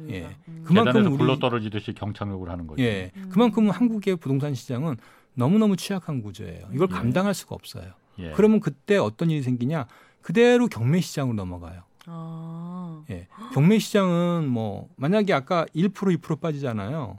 예. 0.08 0.36
음. 0.48 0.62
그만큼 0.64 1.16
굴러 1.16 1.38
떨어지듯이 1.38 1.92
경착륙을 1.94 2.48
하는 2.48 2.66
거죠. 2.66 2.82
예, 2.82 3.10
음. 3.16 3.28
그만큼 3.30 3.70
한국의 3.70 4.16
부동산 4.16 4.54
시장은 4.54 4.96
너무너무 5.34 5.76
취약한 5.76 6.22
구조예요. 6.22 6.68
이걸 6.72 6.88
예. 6.90 6.94
감당할 6.94 7.34
수가 7.34 7.54
없어요. 7.54 7.92
예. 8.18 8.32
그러면 8.32 8.60
그때 8.60 8.96
어떤 8.96 9.30
일이 9.30 9.42
생기냐? 9.42 9.86
그대로 10.22 10.68
경매 10.68 11.00
시장으로 11.00 11.34
넘어가요. 11.34 11.82
아. 12.06 13.02
예. 13.10 13.26
경매 13.54 13.78
시장은 13.78 14.48
뭐 14.48 14.88
만약에 14.96 15.32
아까 15.32 15.64
1% 15.74 15.92
2% 15.92 16.40
빠지잖아요. 16.40 17.18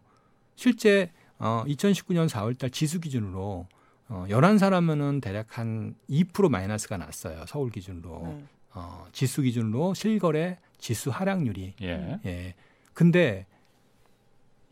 실제 0.55 1.12
어 1.44 1.64
2019년 1.68 2.30
4월 2.30 2.58
달 2.58 2.70
지수 2.70 3.00
기준으로 3.00 3.68
어 4.10 4.26
11사람은 4.30 5.22
대략 5.22 5.58
한 5.58 5.96
2% 6.10 6.50
마이너스가 6.50 6.98
났어요. 6.98 7.44
서울 7.48 7.72
기준으로. 7.72 8.22
네. 8.26 8.44
어 8.74 9.06
지수 9.12 9.42
기준으로 9.42 9.94
실거래 9.94 10.60
지수 10.78 11.10
하락률이. 11.10 11.74
예. 11.82 12.20
예. 12.26 12.54
근데 12.94 13.46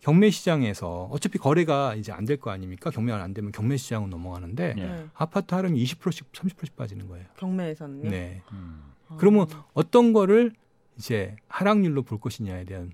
경매 0.01 0.29
시장에서 0.29 1.09
어차피 1.11 1.37
거래가 1.37 1.95
이제 1.95 2.11
안 2.11 2.25
될 2.25 2.37
거 2.39 2.51
아닙니까? 2.51 2.89
경매가 2.89 3.21
안 3.21 3.33
되면 3.33 3.51
경매 3.51 3.75
시장으로 3.77 4.09
넘어가는데 4.09 4.75
예. 4.77 4.81
네. 4.85 5.05
아파트 5.13 5.53
하락이 5.55 5.83
20%씩 5.83 6.31
30%씩 6.31 6.75
빠지는 6.75 7.07
거예요. 7.07 7.25
경매에서는요. 7.37 8.09
네. 8.09 8.41
음. 8.53 8.83
아. 9.09 9.17
그러면 9.17 9.47
어떤 9.73 10.13
거를 10.13 10.53
이제 10.97 11.35
하락률로 11.47 12.03
볼 12.03 12.19
것이냐에 12.19 12.63
대한 12.65 12.91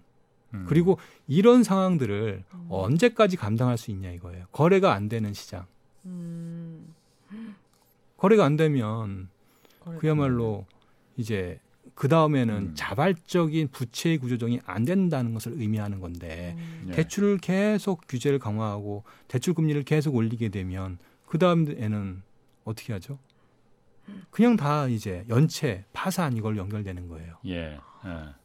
음. 0.53 0.65
그리고 0.67 0.97
이런 1.27 1.63
상황들을 1.63 2.43
음. 2.53 2.67
언제까지 2.69 3.37
감당할 3.37 3.77
수 3.77 3.91
있냐 3.91 4.11
이거예요. 4.11 4.45
거래가 4.51 4.93
안 4.93 5.09
되는 5.09 5.33
시장. 5.33 5.65
음. 6.05 6.93
거래가 8.17 8.45
안 8.45 8.55
되면 8.55 9.29
거래가 9.79 9.99
그야말로 9.99 10.65
이제 11.17 11.59
그 11.93 12.07
다음에는 12.09 12.55
음. 12.55 12.71
자발적인 12.75 13.69
부채 13.69 14.17
구조정이 14.17 14.59
안 14.65 14.83
된다는 14.83 15.33
것을 15.33 15.53
의미하는 15.53 15.99
건데 15.99 16.55
음. 16.57 16.85
예. 16.89 16.91
대출을 16.91 17.37
계속 17.37 18.01
규제를 18.07 18.39
강화하고 18.39 19.03
대출 19.27 19.53
금리를 19.53 19.81
계속 19.83 20.15
올리게 20.15 20.49
되면 20.49 20.97
그 21.25 21.37
다음에는 21.37 22.21
어떻게 22.65 22.93
하죠? 22.93 23.17
그냥 24.29 24.55
다 24.55 24.87
이제 24.87 25.25
연체 25.29 25.85
파산 25.93 26.35
이걸 26.37 26.57
연결되는 26.57 27.07
거예요. 27.07 27.37
예. 27.45 27.79
예. 28.05 28.35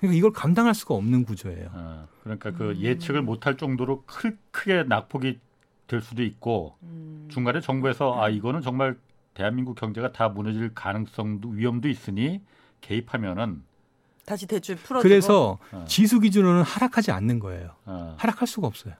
그러니까 0.00 0.16
이걸 0.18 0.32
감당할 0.32 0.74
수가 0.74 0.94
없는 0.94 1.24
구조예요. 1.24 1.68
어, 1.72 2.08
그러니까 2.22 2.50
그 2.52 2.70
음. 2.70 2.76
예측을 2.80 3.22
못할 3.22 3.56
정도로 3.56 4.02
크, 4.06 4.36
크게 4.50 4.84
낙폭이 4.84 5.38
될 5.86 6.00
수도 6.00 6.22
있고 6.22 6.76
음. 6.82 7.28
중간에 7.30 7.60
정부에서 7.60 8.20
아 8.20 8.28
이거는 8.28 8.62
정말 8.62 8.96
대한민국 9.34 9.74
경제가 9.74 10.12
다 10.12 10.28
무너질 10.28 10.72
가능성도 10.74 11.50
위험도 11.50 11.88
있으니 11.88 12.40
개입하면은 12.80 13.62
다시 14.24 14.46
대출 14.46 14.76
풀어주고. 14.76 15.02
그래서 15.02 15.58
어, 15.72 15.84
지수 15.86 16.20
기준으로는 16.20 16.62
하락하지 16.62 17.10
않는 17.10 17.38
거예요. 17.38 17.70
어, 17.84 18.14
하락할 18.18 18.46
수가 18.48 18.66
없어요. 18.66 18.94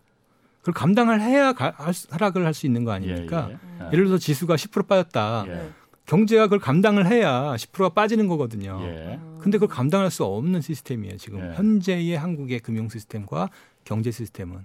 그걸 0.60 0.74
감당을 0.74 1.20
해야 1.22 1.52
가- 1.54 1.74
하락을 2.10 2.44
할 2.44 2.52
수 2.52 2.66
있는 2.66 2.84
거 2.84 2.92
아닙니까? 2.92 3.46
예, 3.48 3.52
예. 3.52 3.58
음. 3.62 3.78
예. 3.80 3.86
예를 3.92 4.04
들어서 4.06 4.18
지수가 4.18 4.56
10% 4.56 4.86
빠졌다. 4.86 5.44
예. 5.46 5.70
네. 6.04 6.10
경제가 6.10 6.44
그걸 6.44 6.58
감당을 6.58 7.06
해야 7.06 7.54
10%가 7.54 7.90
빠지는 7.90 8.26
거거든요. 8.26 8.78
예. 8.82 9.18
아. 9.20 9.38
근데 9.40 9.58
그걸 9.58 9.68
감당할 9.68 10.10
수 10.10 10.24
없는 10.24 10.60
시스템이에요. 10.60 11.16
지금 11.16 11.40
예. 11.40 11.54
현재의 11.54 12.16
한국의 12.16 12.60
금융 12.60 12.88
시스템과 12.88 13.48
경제 13.84 14.10
시스템은 14.10 14.64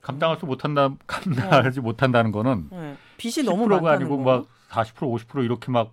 감당할 0.00 0.38
수 0.38 0.46
못한다 0.46 0.94
감당하지 1.06 1.80
못한다는 1.80 2.32
거는 2.32 2.68
네. 2.70 2.96
빚이 3.16 3.42
너무 3.42 3.64
10%가 3.66 3.80
많다는 3.80 3.96
아니고 4.06 4.22
거. 4.24 4.46
막40% 4.70 5.26
50% 5.26 5.44
이렇게 5.44 5.70
막 5.70 5.92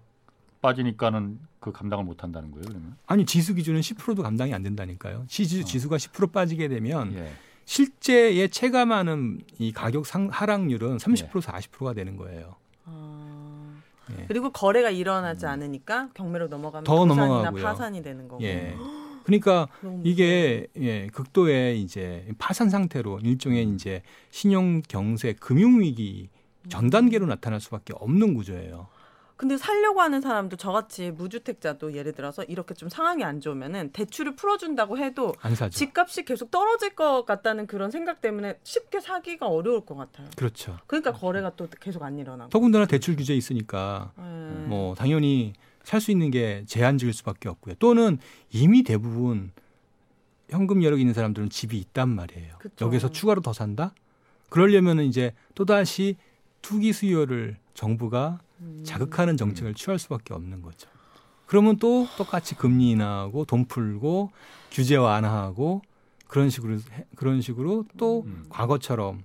빠지니까는 0.62 1.40
그 1.60 1.72
감당을 1.72 2.04
못 2.06 2.24
한다는 2.24 2.52
거예요 2.52 2.66
그러면 2.68 2.96
아니 3.08 3.26
지수 3.26 3.54
기준은 3.56 3.82
10%도 3.82 4.24
감당이 4.24 4.54
안 4.54 4.64
된다니까요. 4.64 5.26
지수, 5.28 5.62
어. 5.62 5.64
지수가 5.64 5.98
10% 5.98 6.32
빠지게 6.32 6.68
되면 6.68 7.14
예. 7.16 7.32
실제의 7.66 8.50
체감하는 8.50 9.42
이 9.58 9.72
가격 9.72 10.06
상, 10.06 10.30
하락률은 10.32 10.98
30% 10.98 11.18
예. 11.38 11.40
40%가 11.40 11.94
되는 11.94 12.16
거예요. 12.16 12.56
아. 14.08 14.14
예. 14.20 14.26
그리고 14.28 14.52
거래가 14.52 14.90
일어나지 14.90 15.46
않으니까 15.46 16.10
경매로 16.14 16.48
넘어가면 16.48 16.84
더 16.84 17.06
넘어가고요. 17.06 17.64
파산이 17.64 18.04
되는 18.04 18.28
거고. 18.28 18.44
예. 18.44 18.76
그러니까 19.24 19.68
이게 20.04 20.68
예, 20.78 21.08
극도의 21.08 21.82
이제 21.82 22.28
파산 22.38 22.70
상태로 22.70 23.20
일종의 23.24 23.64
이제 23.70 24.02
신용 24.30 24.82
경세 24.88 25.34
금융 25.34 25.82
위기 25.82 26.30
전 26.70 26.90
단계로 26.90 27.26
나타날 27.26 27.60
수밖에 27.60 27.94
없는 27.96 28.34
구조예요. 28.34 28.88
근데 29.38 29.58
살려고 29.58 30.02
하는 30.02 30.22
사람도 30.22 30.56
저같이 30.56 31.12
무주택자도 31.12 31.94
예를 31.94 32.14
들어서 32.14 32.44
이렇게 32.44 32.74
좀 32.74 32.88
상황이 32.88 33.24
안 33.24 33.42
좋으면은 33.42 33.92
대출을 33.92 34.36
풀어준다고 34.36 34.98
해도 34.98 35.34
안 35.42 35.56
사죠. 35.56 35.78
집값이 35.78 36.24
계속 36.24 36.52
떨어질 36.52 36.96
것 36.96 37.26
같다는 37.26 37.68
그런 37.68 37.92
생각 37.92 38.22
때문에 38.22 38.58
쉽게 38.64 39.02
사기가 39.02 39.48
어려울 39.48 39.86
것 39.86 39.96
같아요. 39.96 40.28
그렇죠. 40.38 40.78
그러니까 40.88 41.12
거래가 41.12 41.52
또 41.58 41.68
계속 41.82 42.04
안 42.04 42.18
일어나고. 42.18 42.50
더군다나 42.50 42.86
대출 42.86 43.16
규제 43.18 43.36
있으니까 43.36 44.14
예. 44.18 44.22
뭐 44.68 44.96
당연히 44.96 45.54
살 45.84 46.00
수 46.02 46.12
있는 46.12 46.32
게 46.32 46.64
제한적일 46.66 47.14
수밖에 47.14 47.48
없고요. 47.50 47.76
또는 47.76 48.18
이미 48.52 48.84
대부분 48.84 49.52
현금 50.50 50.82
여력이 50.82 51.02
있는 51.02 51.14
사람들은 51.14 51.50
집이 51.50 51.78
있단 51.78 52.10
말이에요. 52.10 52.56
그쵸. 52.60 52.86
여기서 52.86 53.10
추가로 53.12 53.42
더 53.42 53.54
산다? 53.54 53.94
그러려면은 54.50 55.04
이제 55.06 55.34
또다시 55.56 56.16
투기 56.62 56.94
수요를 56.94 57.58
정부가 57.74 58.40
음. 58.55 58.55
자극하는 58.84 59.38
정책을 59.38 59.74
취할 59.74 60.00
수밖에 60.00 60.34
없는 60.34 60.62
거죠. 60.62 60.90
그러면 61.46 61.78
또 61.78 62.08
똑같이 62.18 62.56
금리 62.56 62.92
인하하고 62.92 63.46
돈 63.46 63.66
풀고 63.66 64.32
규제 64.72 64.96
완화하고 64.96 65.82
그런 66.28 66.50
식으로 66.50 66.76
해- 66.76 67.06
그런 67.16 67.42
식으로 67.42 67.86
또 67.98 68.24
음. 68.26 68.46
과거처럼 68.50 69.24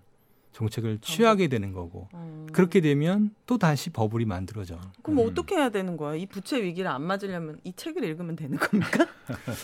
정책을 0.52 0.98
취하게 1.00 1.48
되는 1.48 1.72
거고 1.72 2.08
어. 2.12 2.46
그렇게 2.52 2.80
되면 2.82 3.34
또 3.46 3.56
다시 3.56 3.88
버블이 3.88 4.26
만들어져. 4.26 4.78
그럼 5.02 5.20
음. 5.20 5.28
어떻게 5.30 5.54
해야 5.54 5.70
되는 5.70 5.96
거야? 5.96 6.14
이 6.16 6.26
부채 6.26 6.62
위기를 6.62 6.90
안 6.90 7.02
맞으려면 7.02 7.58
이 7.64 7.72
책을 7.74 8.04
읽으면 8.04 8.36
되는 8.36 8.58
겁니까? 8.58 9.06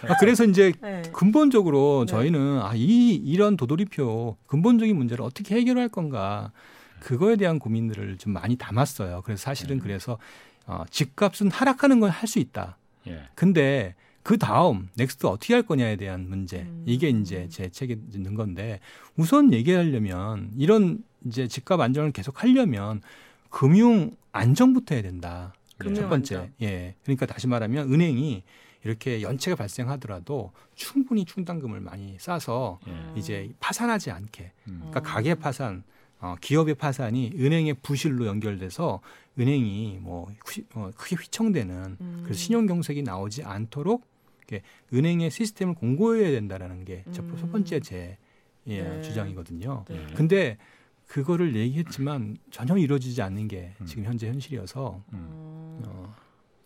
아, 0.08 0.16
그래서 0.18 0.44
이제 0.44 0.72
네. 0.80 1.02
근본적으로 1.12 2.04
네. 2.06 2.10
저희는 2.10 2.60
아, 2.62 2.72
이 2.74 3.14
이런 3.14 3.56
도돌이표 3.58 4.36
근본적인 4.46 4.96
문제를 4.96 5.22
어떻게 5.24 5.56
해결할 5.56 5.88
건가 5.90 6.52
그거에 7.00 7.36
대한 7.36 7.58
고민들을 7.58 8.18
좀 8.18 8.32
많이 8.32 8.56
담았어요. 8.56 9.22
그래서 9.24 9.42
사실은 9.42 9.76
네. 9.76 9.82
그래서 9.82 10.18
어, 10.66 10.84
집값은 10.90 11.50
하락하는 11.50 12.00
건 12.00 12.10
할 12.10 12.26
수 12.28 12.38
있다. 12.38 12.76
예. 13.06 13.22
근데 13.34 13.94
그 14.22 14.36
다음 14.38 14.88
next 14.96 15.26
어떻게 15.26 15.54
할 15.54 15.62
거냐에 15.62 15.94
대한 15.96 16.28
문제 16.28 16.62
음. 16.62 16.82
이게 16.86 17.08
이제 17.10 17.48
제 17.48 17.68
책에 17.68 17.96
있는 18.12 18.34
건데 18.34 18.80
우선 19.16 19.52
얘기하려면 19.52 20.50
이런 20.56 21.04
이제 21.24 21.46
집값 21.46 21.78
안정을 21.80 22.10
계속 22.12 22.42
하려면 22.42 23.00
금융 23.50 24.16
안정부터 24.32 24.94
해야 24.96 25.02
된다. 25.02 25.54
금융 25.78 25.94
첫 25.94 26.08
번째 26.08 26.34
안정. 26.36 26.52
예 26.62 26.94
그러니까 27.04 27.26
다시 27.26 27.46
말하면 27.46 27.92
은행이 27.92 28.42
이렇게 28.82 29.22
연체가 29.22 29.56
발생하더라도 29.56 30.52
충분히 30.74 31.24
충당금을 31.24 31.80
많이 31.80 32.16
싸서 32.18 32.80
예. 32.88 33.12
이제 33.16 33.50
파산하지 33.60 34.10
않게 34.10 34.52
음. 34.68 34.76
그러니까 34.90 35.02
가계 35.02 35.34
파산, 35.36 35.84
어, 36.20 36.34
기업의 36.40 36.74
파산이 36.76 37.32
은행의 37.38 37.74
부실로 37.82 38.26
연결돼서 38.26 39.00
은행이 39.38 39.98
뭐 40.00 40.28
휘- 40.50 40.64
어, 40.74 40.90
크게 40.96 41.16
휘청되는 41.16 41.96
음. 42.00 42.20
그래서 42.24 42.38
신용 42.38 42.66
경색이 42.66 43.02
나오지 43.02 43.42
않도록 43.44 44.04
이렇게 44.48 44.62
은행의 44.94 45.30
시스템을 45.30 45.74
공고해야 45.74 46.30
된다라는 46.30 46.84
게첫 46.84 47.18
음. 47.24 47.48
번째 47.52 47.80
제 47.80 48.16
예, 48.68 48.82
네. 48.82 49.02
주장이거든요. 49.02 49.84
네. 49.88 50.06
근데 50.16 50.56
그거를 51.06 51.54
얘기했지만 51.54 52.36
전혀 52.50 52.76
이루어지지 52.76 53.20
않는 53.22 53.46
게 53.46 53.74
음. 53.80 53.86
지금 53.86 54.04
현재 54.04 54.28
현실이어서 54.28 55.02
음. 55.12 55.28
어. 55.30 55.82
어, 55.86 56.14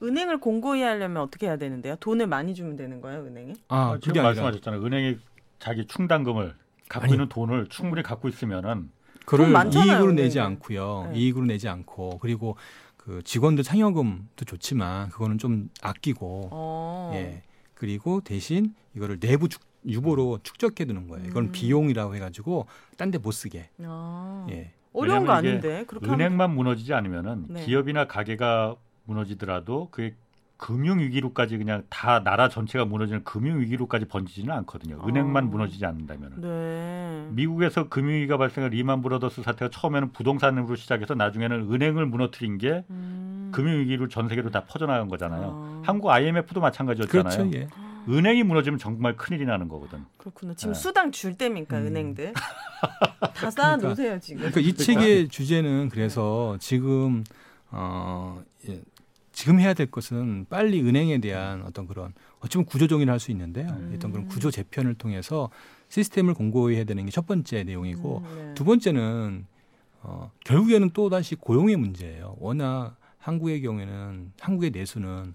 은행을 0.02 0.38
공고히 0.38 0.80
하려면 0.82 1.22
어떻게 1.22 1.46
해야 1.46 1.56
되는데요? 1.58 1.96
돈을 1.96 2.26
많이 2.26 2.54
주면 2.54 2.76
되는 2.76 3.00
거예요, 3.02 3.22
은행에? 3.26 3.52
아 3.68 3.92
아, 3.92 3.98
지금 4.00 4.22
말씀하셨잖아요. 4.22 4.82
은행이 4.82 5.18
자기 5.58 5.86
충당금을 5.86 6.54
갖고 6.88 7.04
아니. 7.04 7.12
있는 7.12 7.28
돈을 7.28 7.66
충분히 7.68 8.02
갖고 8.02 8.28
있으면은 8.28 8.90
많잖아요, 9.38 9.92
이익으로. 9.98 10.12
내지 10.12 10.40
않고요. 10.40 11.10
네. 11.12 11.18
이익으로 11.18 11.46
내지 11.46 11.68
않고 11.68 12.18
그리고 12.20 12.56
그 12.96 13.22
직원들 13.22 13.64
상여금도 13.64 14.44
좋지만 14.44 15.08
그거는 15.10 15.38
좀 15.38 15.70
아끼고 15.82 16.48
어. 16.52 17.12
예. 17.14 17.42
그리고 17.74 18.20
대신 18.20 18.74
이거를 18.94 19.18
내부 19.20 19.48
축, 19.48 19.62
유보로 19.86 20.40
축적해 20.42 20.84
두는 20.84 21.08
거예요. 21.08 21.26
이건 21.26 21.44
음. 21.44 21.52
비용이라고 21.52 22.14
해 22.14 22.18
가지고 22.18 22.66
딴 22.98 23.10
데 23.10 23.18
못 23.18 23.30
쓰게. 23.32 23.70
아. 23.84 24.46
예. 24.50 24.72
어려운 24.92 25.24
거 25.24 25.32
아닌데 25.32 25.84
그렇게 25.86 26.06
하면 26.06 26.20
은행만 26.20 26.54
무너지지 26.54 26.92
않으면은 26.92 27.46
네. 27.48 27.64
기업이나 27.64 28.06
가게가 28.06 28.74
무너지더라도 29.04 29.88
그게 29.90 30.14
금융 30.60 30.98
위기로까지 30.98 31.56
그냥 31.56 31.84
다 31.88 32.22
나라 32.22 32.50
전체가 32.50 32.84
무너지는 32.84 33.24
금융 33.24 33.60
위기로까지 33.60 34.04
번지지는 34.04 34.54
않거든요. 34.56 35.02
은행만 35.08 35.44
아. 35.44 35.46
무너지지 35.46 35.86
않는다면은. 35.86 36.40
네. 36.42 37.28
미국에서 37.30 37.88
금융 37.88 38.16
위기가 38.16 38.36
발생한 38.36 38.70
리만 38.70 39.00
브라더스 39.00 39.42
사태가 39.42 39.70
처음에는 39.70 40.12
부동산으로 40.12 40.76
시작해서 40.76 41.14
나중에는 41.14 41.72
은행을 41.72 42.04
무너뜨린 42.04 42.58
게 42.58 42.84
음. 42.90 43.50
금융 43.54 43.80
위기로 43.80 44.08
전 44.08 44.28
세계로 44.28 44.50
다 44.50 44.64
퍼져나간 44.66 45.08
거잖아요. 45.08 45.42
아. 45.50 45.82
한국 45.82 46.10
IMF도 46.10 46.60
마찬가지였잖아요. 46.60 47.22
그렇죠. 47.22 47.56
예. 47.56 47.66
은행이 48.06 48.42
무너지면 48.42 48.78
정말 48.78 49.16
큰일이 49.16 49.46
나는 49.46 49.66
거거든. 49.66 50.04
그렇구나. 50.18 50.52
지금 50.52 50.74
네. 50.74 50.78
수당 50.78 51.10
줄 51.10 51.38
때입니까 51.38 51.78
음. 51.78 51.86
은행들? 51.86 52.34
다 53.34 53.50
쌓아 53.50 53.76
놓으세요 53.76 54.20
지금. 54.20 54.40
그러니까 54.40 54.60
이 54.60 54.74
책의 54.74 55.28
주제는 55.28 55.88
그래서 55.88 56.58
지금 56.60 57.24
어 57.70 58.42
예, 58.68 58.82
지금 59.40 59.58
해야 59.58 59.72
될 59.72 59.90
것은 59.90 60.44
빨리 60.50 60.82
은행에 60.82 61.16
대한 61.16 61.62
어떤 61.62 61.86
그런 61.86 62.12
어쩌면 62.40 62.66
구조 62.66 62.86
정의를 62.86 63.10
할 63.10 63.18
수 63.18 63.30
있는데요. 63.30 63.68
음. 63.70 63.90
어떤 63.96 64.12
그런 64.12 64.28
구조 64.28 64.50
재편을 64.50 64.92
통해서 64.92 65.48
시스템을 65.88 66.34
공고히 66.34 66.76
해야 66.76 66.84
되는 66.84 67.06
게 67.06 67.10
첫 67.10 67.26
번째 67.26 67.64
내용이고 67.64 68.18
음, 68.18 68.36
네. 68.48 68.54
두 68.54 68.64
번째는 68.66 69.46
어, 70.02 70.30
결국에는 70.44 70.90
또 70.92 71.08
다시 71.08 71.36
고용의 71.36 71.76
문제예요. 71.76 72.36
워낙 72.38 72.98
한국의 73.16 73.62
경우에는 73.62 74.32
한국의 74.38 74.72
내수는 74.72 75.32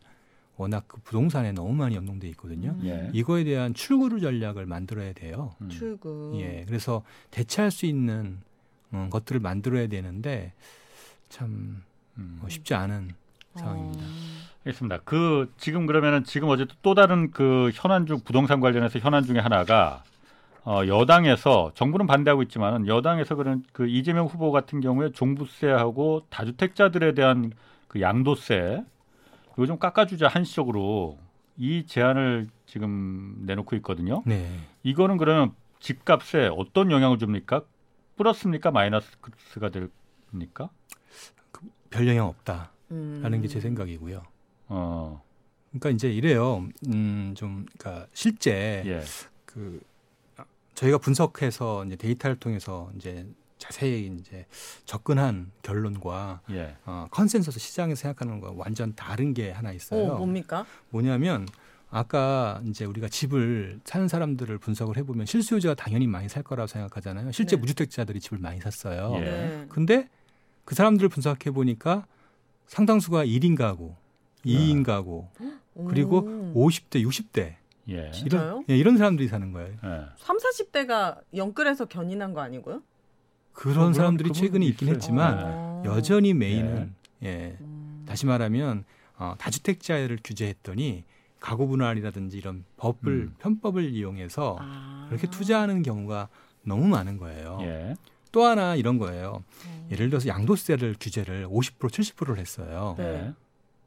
워낙 0.56 0.84
그 0.88 1.02
부동산에 1.02 1.52
너무 1.54 1.74
많이 1.74 1.96
연동돼 1.96 2.28
있거든요. 2.30 2.76
음. 2.80 2.86
예. 2.86 3.10
이거에 3.12 3.44
대한 3.44 3.74
출구를 3.74 4.20
전략을 4.22 4.68
만들어야 4.68 5.14
돼요. 5.14 5.56
음. 5.62 5.70
출구. 5.70 6.38
예, 6.42 6.64
그래서 6.68 7.02
대체할 7.32 7.72
수 7.72 7.88
있는 7.88 8.38
음, 8.94 9.10
것들을 9.10 9.40
만들어야 9.42 9.88
되는데 9.88 10.54
참 11.28 11.82
음. 12.20 12.40
어, 12.44 12.50
쉽지 12.50 12.76
않은 12.76 13.10
어. 13.12 13.25
상황입니다. 13.60 14.04
알겠습니다. 14.66 15.00
그 15.06 15.52
지금 15.58 15.86
그러면은 15.86 16.24
지금 16.24 16.50
어제 16.50 16.66
또 16.82 16.96
다른 16.96 17.32
그 17.32 17.72
현안 17.74 18.06
중 18.06 18.20
부동산 18.20 18.60
관련해서 18.60 19.00
현안 19.00 19.24
중에 19.24 19.40
하나가 19.40 20.04
어, 20.64 20.82
여당에서 20.88 21.72
정부는 21.76 22.08
반대하고 22.08 22.42
있지만은 22.44 22.88
여당에서 22.88 23.36
그런 23.36 23.64
그 23.72 23.88
이재명 23.88 24.26
후보 24.26 24.52
같은 24.52 24.82
경우에 24.82 25.12
종부세하고 25.12 26.26
다주택자들에 26.30 27.14
대한 27.14 27.52
그 27.88 28.02
양도세 28.02 28.84
이거 29.54 29.66
좀 29.68 29.78
깎아주자 29.78 30.28
한시적으로 30.28 31.20
이 31.58 31.86
제안을 31.86 32.50
지금 32.66 33.36
내놓고 33.46 33.76
있거든요. 33.78 34.24
네. 34.26 34.50
이거는 34.84 35.18
그러면 35.18 35.54
집값에 35.80 36.50
어떤 36.52 36.92
영향을 36.92 37.20
줍니까? 37.20 37.62
플러스입니까? 38.18 38.72
마이너스가 38.72 39.70
됩니까? 39.70 40.70
별 41.92 42.08
영향 42.08 42.28
없다 42.28 42.72
라는 42.90 43.40
음. 43.40 43.42
게제 43.42 43.60
생각이고요. 43.60 44.24
어, 44.68 45.22
그러니까 45.70 45.90
이제 45.90 46.12
이래요. 46.12 46.68
음, 46.88 47.34
좀 47.36 47.66
그러니까 47.78 48.08
실제 48.14 48.84
예, 48.86 49.04
그 49.46 49.82
저희가 50.76 50.98
분석해서 50.98 51.86
이제 51.86 51.96
데이터를 51.96 52.36
통해서 52.38 52.92
이제 52.96 53.26
자세히 53.58 54.14
이제 54.20 54.46
접근한 54.86 55.52
결론과 55.62 56.42
예, 56.52 56.76
어, 56.86 57.08
컨센서스 57.12 57.60
시장에서 57.60 58.02
생각하는 58.02 58.40
거와 58.40 58.54
완전 58.56 58.94
다른 58.96 59.34
게 59.34 59.52
하나 59.52 59.72
있어요. 59.72 60.14
어, 60.14 60.18
뭡니까? 60.18 60.66
뭐냐면 60.90 61.48
아까 61.90 62.62
이제 62.66 62.84
우리가 62.86 63.08
집을 63.08 63.80
사는 63.86 64.08
사람들을 64.08 64.58
분석을 64.58 64.98
해보면 64.98 65.26
실수요자가 65.26 65.76
당연히 65.76 66.08
많이 66.08 66.28
살 66.28 66.44
거라고 66.44 66.68
생각하잖아요. 66.68 67.32
실제 67.32 67.56
네. 67.56 67.62
무주택자들이 67.62 68.20
집을 68.20 68.38
많이 68.38 68.60
샀어요. 68.60 69.14
예. 69.16 69.20
네. 69.22 69.66
근데 69.70 70.10
그 70.66 70.76
사람들을 70.76 71.10
분석해 71.10 71.52
보니까 71.52 72.06
상당수가 72.68 73.26
1인 73.26 73.56
가구, 73.58 73.94
2인 74.46 74.84
가구, 74.84 75.28
그리고 75.88 76.20
오. 76.54 76.68
50대, 76.70 77.04
60대 77.06 77.56
예, 77.88 78.12
진짜요? 78.12 78.42
이런 78.42 78.66
예, 78.70 78.78
이런 78.78 78.98
사람들이 78.98 79.28
사는 79.28 79.52
거예요. 79.52 79.74
예. 79.84 80.06
3, 80.18 80.38
40대가 80.38 81.20
영끌에서 81.36 81.86
견인한 81.86 82.34
거 82.34 82.42
아니고요? 82.42 82.82
그런 83.54 83.76
물론 83.78 83.94
사람들이 83.94 84.32
최근에 84.34 84.66
있긴 84.66 84.88
있어요. 84.88 84.96
했지만 84.96 85.40
어. 85.44 85.84
여전히 85.86 86.34
메인은 86.34 86.94
예. 87.24 87.58
음. 87.62 88.04
다시 88.08 88.26
말하면 88.26 88.86
어, 89.18 89.36
다주택자를 89.38 90.20
규제했더니 90.24 91.04
가구 91.40 91.68
분할이라든지 91.68 92.38
이런 92.38 92.66
법을 92.78 93.14
음. 93.14 93.36
편법을 93.40 93.84
이용해서 93.92 94.58
아. 94.60 95.06
그렇게 95.10 95.30
투자하는 95.30 95.84
경우가 95.84 96.30
너무 96.64 96.88
많은 96.88 97.18
거예요. 97.18 97.60
예. 97.62 97.96
또 98.36 98.44
하나 98.44 98.76
이런 98.76 98.98
거예요. 98.98 99.44
어. 99.66 99.88
예를 99.92 100.10
들어서 100.10 100.28
양도세를 100.28 100.96
규제를 101.00 101.48
50% 101.48 101.80
70%를 101.90 102.38
했어요. 102.38 102.96
네. 102.98 103.04
예. 103.06 103.34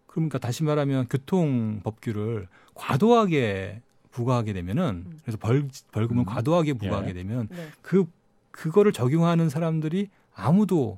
그러니까 0.07 0.39
다시 0.39 0.65
말하면 0.65 1.07
교통 1.09 1.81
법규를 1.85 2.49
과도하게 2.75 3.83
부과하게 4.11 4.55
되면은 4.55 5.05
음. 5.07 5.19
그래서 5.23 5.37
벌 5.39 5.69
벌금을 5.93 6.23
음. 6.23 6.25
과도하게 6.25 6.73
부과하게 6.73 7.11
예. 7.11 7.13
되면 7.13 7.49
네. 7.51 7.69
그 7.83 8.07
그거를 8.51 8.93
적용하는 8.93 9.51
사람들이 9.51 10.09
아무도 10.35 10.97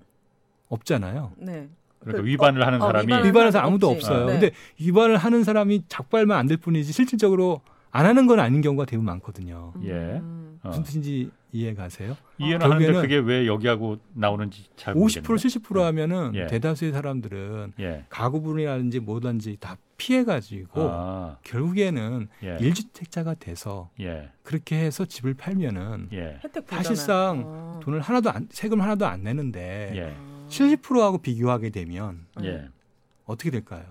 없잖아요. 0.69 1.33
네. 1.39 1.69
그러니까 1.99 2.23
그- 2.23 2.29
위반을 2.29 2.65
하는 2.65 2.81
어, 2.81 2.87
사람이 2.87 3.07
위반을 3.09 3.27
위반해서 3.27 3.59
아무도 3.59 3.89
없지. 3.91 4.07
없어요. 4.07 4.27
네. 4.27 4.33
근데 4.39 4.51
위반을 4.79 5.17
하는 5.17 5.43
사람이 5.43 5.87
작발만 5.89 6.39
안 6.39 6.47
될 6.47 6.57
뿐이지 6.59 6.93
실질적으로 6.93 7.63
안 7.91 8.07
하는 8.07 8.27
건 8.27 8.41
아닌 8.41 8.61
경우가 8.61 8.85
대부분 8.85 9.07
많거든요. 9.07 9.73
예. 9.85 9.93
음. 9.93 10.59
어. 10.63 10.69
무슨 10.69 10.83
뜻인지 10.83 11.31
이해 11.53 11.75
가 11.75 11.89
세요? 11.89 12.17
이해는 12.39 12.63
하는데 12.63 12.85
결국에는 12.85 13.03
그게 13.03 13.17
왜 13.17 13.47
여기하고 13.47 13.99
나오는지 14.13 14.67
잘 14.77 14.95
50% 14.95 14.99
모르겠네요. 14.99 15.23
70% 15.23 15.81
하면은 15.81 16.33
예. 16.35 16.47
대다수의 16.47 16.93
사람들은 16.93 17.73
예. 17.81 18.05
가구 18.09 18.41
분이라든지 18.43 19.01
뭐든지 19.01 19.57
다 19.59 19.77
피해 19.97 20.25
가지고 20.25 20.89
아, 20.91 21.39
결국에는 21.43 22.29
예. 22.45 22.59
일주택자가 22.61 23.35
돼서 23.35 23.91
예. 24.01 24.31
그렇게 24.43 24.77
해서 24.77 25.05
집을 25.05 25.35
팔면은 25.35 26.09
예. 26.13 26.41
사실상 26.69 27.43
어. 27.45 27.81
돈을 27.83 28.01
하나도 28.01 28.31
안, 28.31 28.49
세금 28.51 28.81
하나도 28.81 29.07
안 29.07 29.23
내는데 29.23 29.93
예. 29.95 30.17
70%하고 30.49 31.19
비교하게 31.19 31.71
되면 31.71 32.27
예. 32.43 32.69
어떻게 33.25 33.51
될까요? 33.51 33.85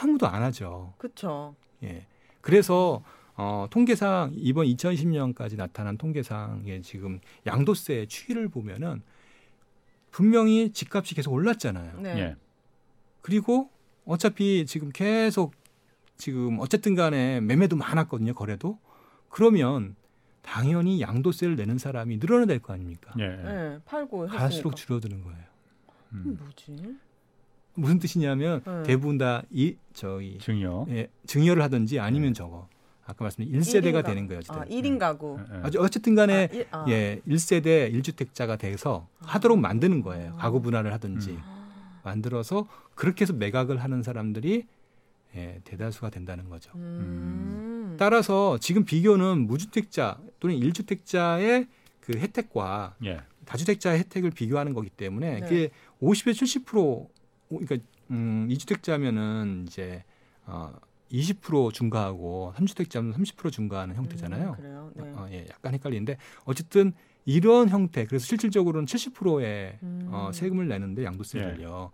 아무도 0.00 0.26
안 0.26 0.42
하죠. 0.42 0.94
그렇죠. 0.98 1.54
예. 1.82 2.06
그래서 2.40 3.02
어, 3.36 3.66
통계상 3.70 4.32
이번 4.36 4.66
2020년까지 4.66 5.56
나타난 5.56 5.96
통계상에 5.98 6.80
지금 6.82 7.20
양도세 7.46 8.06
추이를 8.06 8.48
보면은 8.48 9.02
분명히 10.10 10.70
집값이 10.72 11.14
계속 11.14 11.32
올랐잖아요. 11.32 12.00
네. 12.00 12.18
예. 12.18 12.36
그리고 13.22 13.70
어차피 14.04 14.64
지금 14.66 14.90
계속 14.92 15.54
지금 16.16 16.58
어쨌든 16.60 16.94
간에 16.94 17.40
매매도 17.40 17.74
많았거든요. 17.76 18.34
거래도. 18.34 18.78
그러면 19.28 19.96
당연히 20.42 21.00
양도세를 21.00 21.56
내는 21.56 21.78
사람이 21.78 22.18
될거 22.46 22.72
아닙니까? 22.72 23.12
예. 23.18 23.26
네, 23.28 23.78
팔고 23.86 24.24
했으니까. 24.24 24.38
갈수록 24.42 24.76
줄어드는 24.76 25.24
거예요. 25.24 25.38
음, 26.12 26.22
음. 26.26 26.38
뭐지? 26.40 26.96
무슨 27.76 27.98
뜻이냐면 27.98 28.62
네. 28.64 28.82
대부분 28.84 29.18
다 29.18 29.42
이 29.50 29.74
저기 29.94 30.38
증여. 30.38 30.86
예, 30.90 31.08
증여를 31.26 31.60
하든지 31.64 31.98
아니면 31.98 32.28
네. 32.28 32.34
저거 32.34 32.68
아까 33.06 33.24
말씀드린 33.24 33.60
1세대가 33.60 33.84
일인 33.98 34.02
되는 34.02 34.26
거예요. 34.26 34.38
어쨌든. 34.40 34.62
아, 34.62 34.64
1인 34.64 34.98
가구. 34.98 35.38
예, 35.50 35.54
예. 35.56 35.60
아주 35.62 35.80
어쨌든 35.80 36.14
간에 36.14 36.48
아, 36.50 36.54
일- 36.54 36.66
아. 36.70 36.84
예, 36.88 37.20
1세대 37.28 37.92
1주택자가 37.94 38.58
돼서 38.58 39.08
하도록 39.20 39.58
만드는 39.58 40.02
거예요. 40.02 40.36
가구 40.36 40.60
분할을 40.62 40.92
하든지 40.94 41.30
음. 41.32 41.42
만들어서 42.02 42.66
그렇게 42.94 43.22
해서 43.22 43.32
매각을 43.32 43.82
하는 43.82 44.02
사람들이 44.02 44.66
예, 45.36 45.60
대다수가 45.64 46.10
된다는 46.10 46.48
거죠. 46.48 46.70
음. 46.76 47.96
따라서 47.98 48.56
지금 48.58 48.84
비교는 48.84 49.46
무주택자 49.46 50.18
또는 50.40 50.56
1주택자의 50.56 51.66
그 52.00 52.18
혜택과 52.18 52.94
예. 53.04 53.20
다주택자의 53.44 53.98
혜택을 54.00 54.30
비교하는 54.30 54.72
거기 54.74 54.88
때문에 54.90 55.40
네. 55.40 55.40
그게 55.40 55.70
50에 56.00 56.32
70% 56.32 57.08
그러니까 57.48 57.76
음, 58.10 58.46
2주택자면은 58.50 59.66
이제 59.66 60.04
어, 60.46 60.72
20% 61.14 61.72
증가하고 61.72 62.52
3주택자면 62.56 63.14
30% 63.14 63.52
증가하는 63.52 63.94
형태잖아요. 63.94 64.50
음, 64.50 64.56
그래요. 64.56 64.92
네. 64.94 65.02
어, 65.14 65.28
예, 65.30 65.46
약간 65.48 65.74
헷갈리는데 65.74 66.16
어쨌든 66.44 66.92
이런 67.24 67.68
형태 67.68 68.04
그래서 68.04 68.26
실질적으로는 68.26 68.86
70%의 68.86 69.78
음. 69.82 70.08
어, 70.10 70.30
세금을 70.32 70.68
내는데 70.68 71.04
양도세를요. 71.04 71.90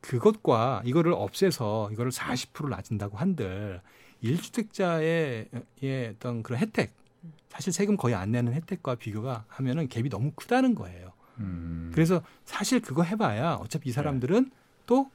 그것과 0.00 0.82
이거를 0.84 1.12
없애서 1.12 1.90
이거를 1.92 2.10
40% 2.10 2.68
낮춘다고 2.68 3.16
한들 3.16 3.80
1주택자의 4.22 5.48
의 5.82 6.08
어떤 6.14 6.42
그런 6.42 6.60
혜택 6.60 6.92
사실 7.48 7.72
세금 7.72 7.96
거의 7.96 8.14
안 8.14 8.30
내는 8.30 8.52
혜택과 8.52 8.96
비교가 8.96 9.44
하면은 9.48 9.88
갭이 9.88 10.10
너무 10.10 10.32
크다는 10.34 10.74
거예요. 10.74 11.12
음. 11.38 11.90
그래서 11.94 12.22
사실 12.44 12.80
그거 12.80 13.02
해봐야 13.02 13.54
어차피 13.54 13.88
이 13.88 13.92
사람들은 13.92 14.50
또 14.86 15.10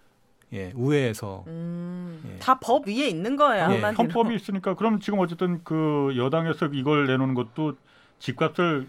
예, 0.54 0.72
우회해서 0.76 1.44
음. 1.48 2.22
예. 2.32 2.38
다법 2.40 2.88
위에 2.88 3.08
있는 3.08 3.36
거예요. 3.36 3.68
예. 3.72 3.80
헌법이 3.82 4.36
있으니까 4.36 4.76
그럼 4.76 5.00
지금 5.00 5.20
어쨌든 5.20 5.62
그 5.64 6.14
여당에서 6.16 6.68
이걸 6.68 7.08
내놓는 7.08 7.34
것도 7.34 7.76
집값을 8.20 8.88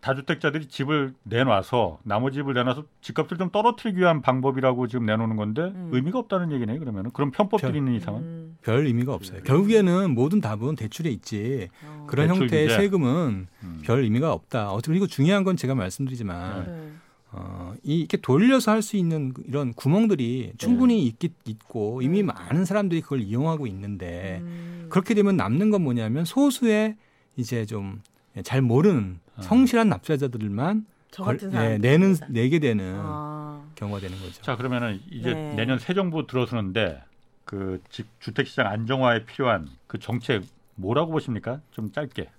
다주택자들이 0.00 0.66
집을 0.66 1.14
내놔서 1.22 2.00
나머지 2.02 2.38
집을 2.38 2.54
내놔서 2.54 2.82
집값을 3.02 3.38
좀 3.38 3.50
떨어뜨리기 3.50 4.00
위한 4.00 4.20
방법이라고 4.20 4.88
지금 4.88 5.06
내놓는 5.06 5.36
건데 5.36 5.62
음. 5.62 5.90
의미가 5.92 6.18
없다는 6.18 6.50
얘기네요. 6.50 6.80
그러면은 6.80 7.12
그런 7.12 7.30
편법들이 7.30 7.70
별- 7.70 7.76
있는 7.78 7.92
이상은 7.94 8.20
음. 8.20 8.56
별 8.62 8.84
의미가 8.86 9.14
없어요. 9.14 9.42
결국에는 9.44 10.12
모든 10.12 10.40
답은 10.40 10.74
대출에 10.74 11.08
있지 11.10 11.68
어. 11.86 12.06
그런 12.08 12.26
대출 12.28 12.42
형태의 12.42 12.66
규제. 12.66 12.76
세금은 12.80 13.46
음. 13.62 13.82
별 13.84 14.00
의미가 14.02 14.32
없다. 14.32 14.72
어떻게 14.72 14.90
그리고 14.92 15.06
중요한 15.06 15.44
건 15.44 15.56
제가 15.56 15.76
말씀드리지만 15.76 16.64
네. 16.66 16.92
어, 17.32 17.74
이- 17.82 17.98
이렇게 18.00 18.16
돌려서 18.18 18.70
할 18.72 18.82
수 18.82 18.96
있는 18.96 19.32
이런 19.46 19.72
구멍들이 19.72 20.52
충분히 20.58 21.06
있기, 21.06 21.30
있고 21.46 22.02
이미 22.02 22.18
네. 22.18 22.24
많은 22.24 22.64
사람들이 22.64 23.00
그걸 23.00 23.20
이용하고 23.22 23.66
있는데 23.66 24.38
음. 24.42 24.86
그렇게 24.90 25.14
되면 25.14 25.36
남는 25.36 25.70
건 25.70 25.82
뭐냐면 25.82 26.24
소수의 26.24 26.96
이제 27.36 27.64
좀 27.66 28.00
잘 28.44 28.62
모르는 28.62 29.18
아. 29.36 29.42
성실한 29.42 29.90
납세자들만 29.90 30.86
저 31.10 31.22
걸- 31.22 31.38
예, 31.52 31.76
내는 31.76 32.16
내게 32.30 32.58
되는 32.58 32.94
아. 32.98 33.62
경우가 33.74 34.00
되는 34.00 34.16
거죠. 34.18 34.40
자 34.40 34.56
그러면은 34.56 35.00
이제 35.10 35.34
네. 35.34 35.54
내년 35.54 35.78
새 35.78 35.92
정부 35.92 36.26
들어서는데 36.26 37.02
그 37.44 37.82
집, 37.90 38.06
주택 38.20 38.46
시장 38.46 38.68
안정화에 38.68 39.26
필요한 39.26 39.68
그 39.86 39.98
정책 39.98 40.44
뭐라고 40.76 41.12
보십니까? 41.12 41.60
좀 41.72 41.92
짧게. 41.92 42.30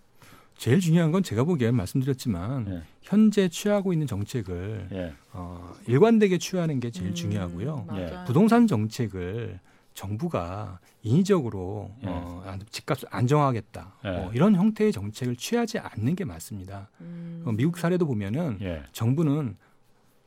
제일 0.57 0.79
중요한 0.79 1.11
건 1.11 1.23
제가 1.23 1.43
보기엔 1.43 1.75
말씀드렸지만 1.75 2.67
예. 2.69 2.83
현재 3.01 3.49
취하고 3.49 3.91
있는 3.91 4.07
정책을 4.07 4.87
예. 4.93 5.13
어, 5.33 5.73
일관되게 5.87 6.37
취하는 6.37 6.79
게 6.79 6.89
제일 6.91 7.09
음, 7.09 7.15
중요하고요. 7.15 7.87
예. 7.95 8.05
맞아요. 8.11 8.25
부동산 8.25 8.67
정책을 8.67 9.59
정부가 9.93 10.79
인위적으로 11.01 11.91
예. 12.03 12.07
어, 12.07 12.43
안- 12.45 12.61
집값을 12.69 13.07
안정하겠다 13.11 13.95
예. 14.05 14.11
뭐 14.11 14.31
이런 14.33 14.55
형태의 14.55 14.91
정책을 14.91 15.35
취하지 15.35 15.79
않는 15.79 16.15
게 16.15 16.23
맞습니다. 16.23 16.89
음. 17.01 17.43
어, 17.45 17.51
미국 17.51 17.77
사례도 17.77 18.05
보면은 18.05 18.57
예. 18.61 18.83
정부는 18.93 19.57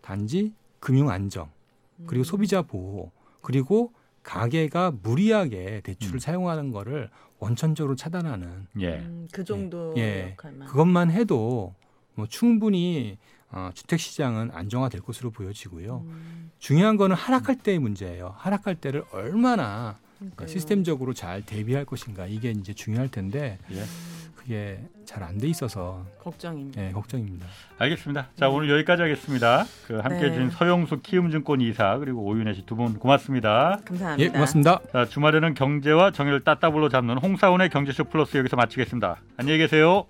단지 0.02 0.52
금융 0.80 1.08
안정 1.10 1.50
그리고 2.06 2.22
음. 2.22 2.24
소비자 2.24 2.62
보호 2.62 3.10
그리고 3.40 3.92
가게가 4.26 4.92
무리하게 5.02 5.82
대출을 5.84 6.16
음. 6.16 6.18
사용하는 6.18 6.72
거를 6.72 7.08
원천적으로 7.38 7.94
차단하는 7.94 8.66
예. 8.80 8.96
음, 8.96 9.28
그 9.30 9.44
정도 9.44 9.94
예. 9.96 10.32
역할만. 10.32 10.68
그것만 10.68 11.10
해도 11.12 11.74
뭐 12.14 12.26
충분히 12.26 13.18
어, 13.50 13.70
주택 13.72 14.00
시장은 14.00 14.50
안정화될 14.52 15.00
것으로 15.02 15.30
보여지고요. 15.30 16.02
음, 16.04 16.50
중요한 16.58 16.96
거는 16.96 17.14
하락할 17.14 17.58
때의 17.58 17.78
문제예요. 17.78 18.34
하락할 18.36 18.74
때를 18.74 19.04
얼마나 19.12 19.96
그러니까요. 20.18 20.48
시스템적으로 20.48 21.14
잘 21.14 21.46
대비할 21.46 21.84
것인가 21.84 22.26
이게 22.26 22.50
이제 22.50 22.74
중요할 22.74 23.08
텐데 23.08 23.58
예. 23.70 23.84
그게 24.46 24.78
잘 25.04 25.22
안 25.24 25.38
돼 25.38 25.48
있어서 25.48 26.04
걱정입니다. 26.22 26.86
예, 26.86 26.92
걱정입니다. 26.92 27.46
알겠습니다. 27.78 28.28
자 28.36 28.48
오늘 28.48 28.70
여기까지 28.70 29.02
하겠습니다. 29.02 29.64
그 29.88 29.96
함께 29.98 30.20
네. 30.20 30.26
해주신 30.28 30.50
서영수 30.50 31.00
키움증권 31.02 31.60
이사 31.60 31.98
그리고 31.98 32.22
오윤혜 32.22 32.54
씨 32.54 32.64
두 32.64 32.76
분 32.76 32.94
고맙습니다. 32.98 33.80
감사합니다. 33.84 34.18
예, 34.24 34.28
고맙습니다. 34.28 34.80
자 34.92 35.04
주말에는 35.06 35.54
경제와 35.54 36.12
정의를 36.12 36.44
따따블로 36.44 36.88
잡는 36.90 37.18
홍사원의 37.18 37.70
경제쇼 37.70 38.04
플러스 38.04 38.36
여기서 38.36 38.54
마치겠습니다. 38.56 39.16
안녕히 39.36 39.58
계세요. 39.58 40.06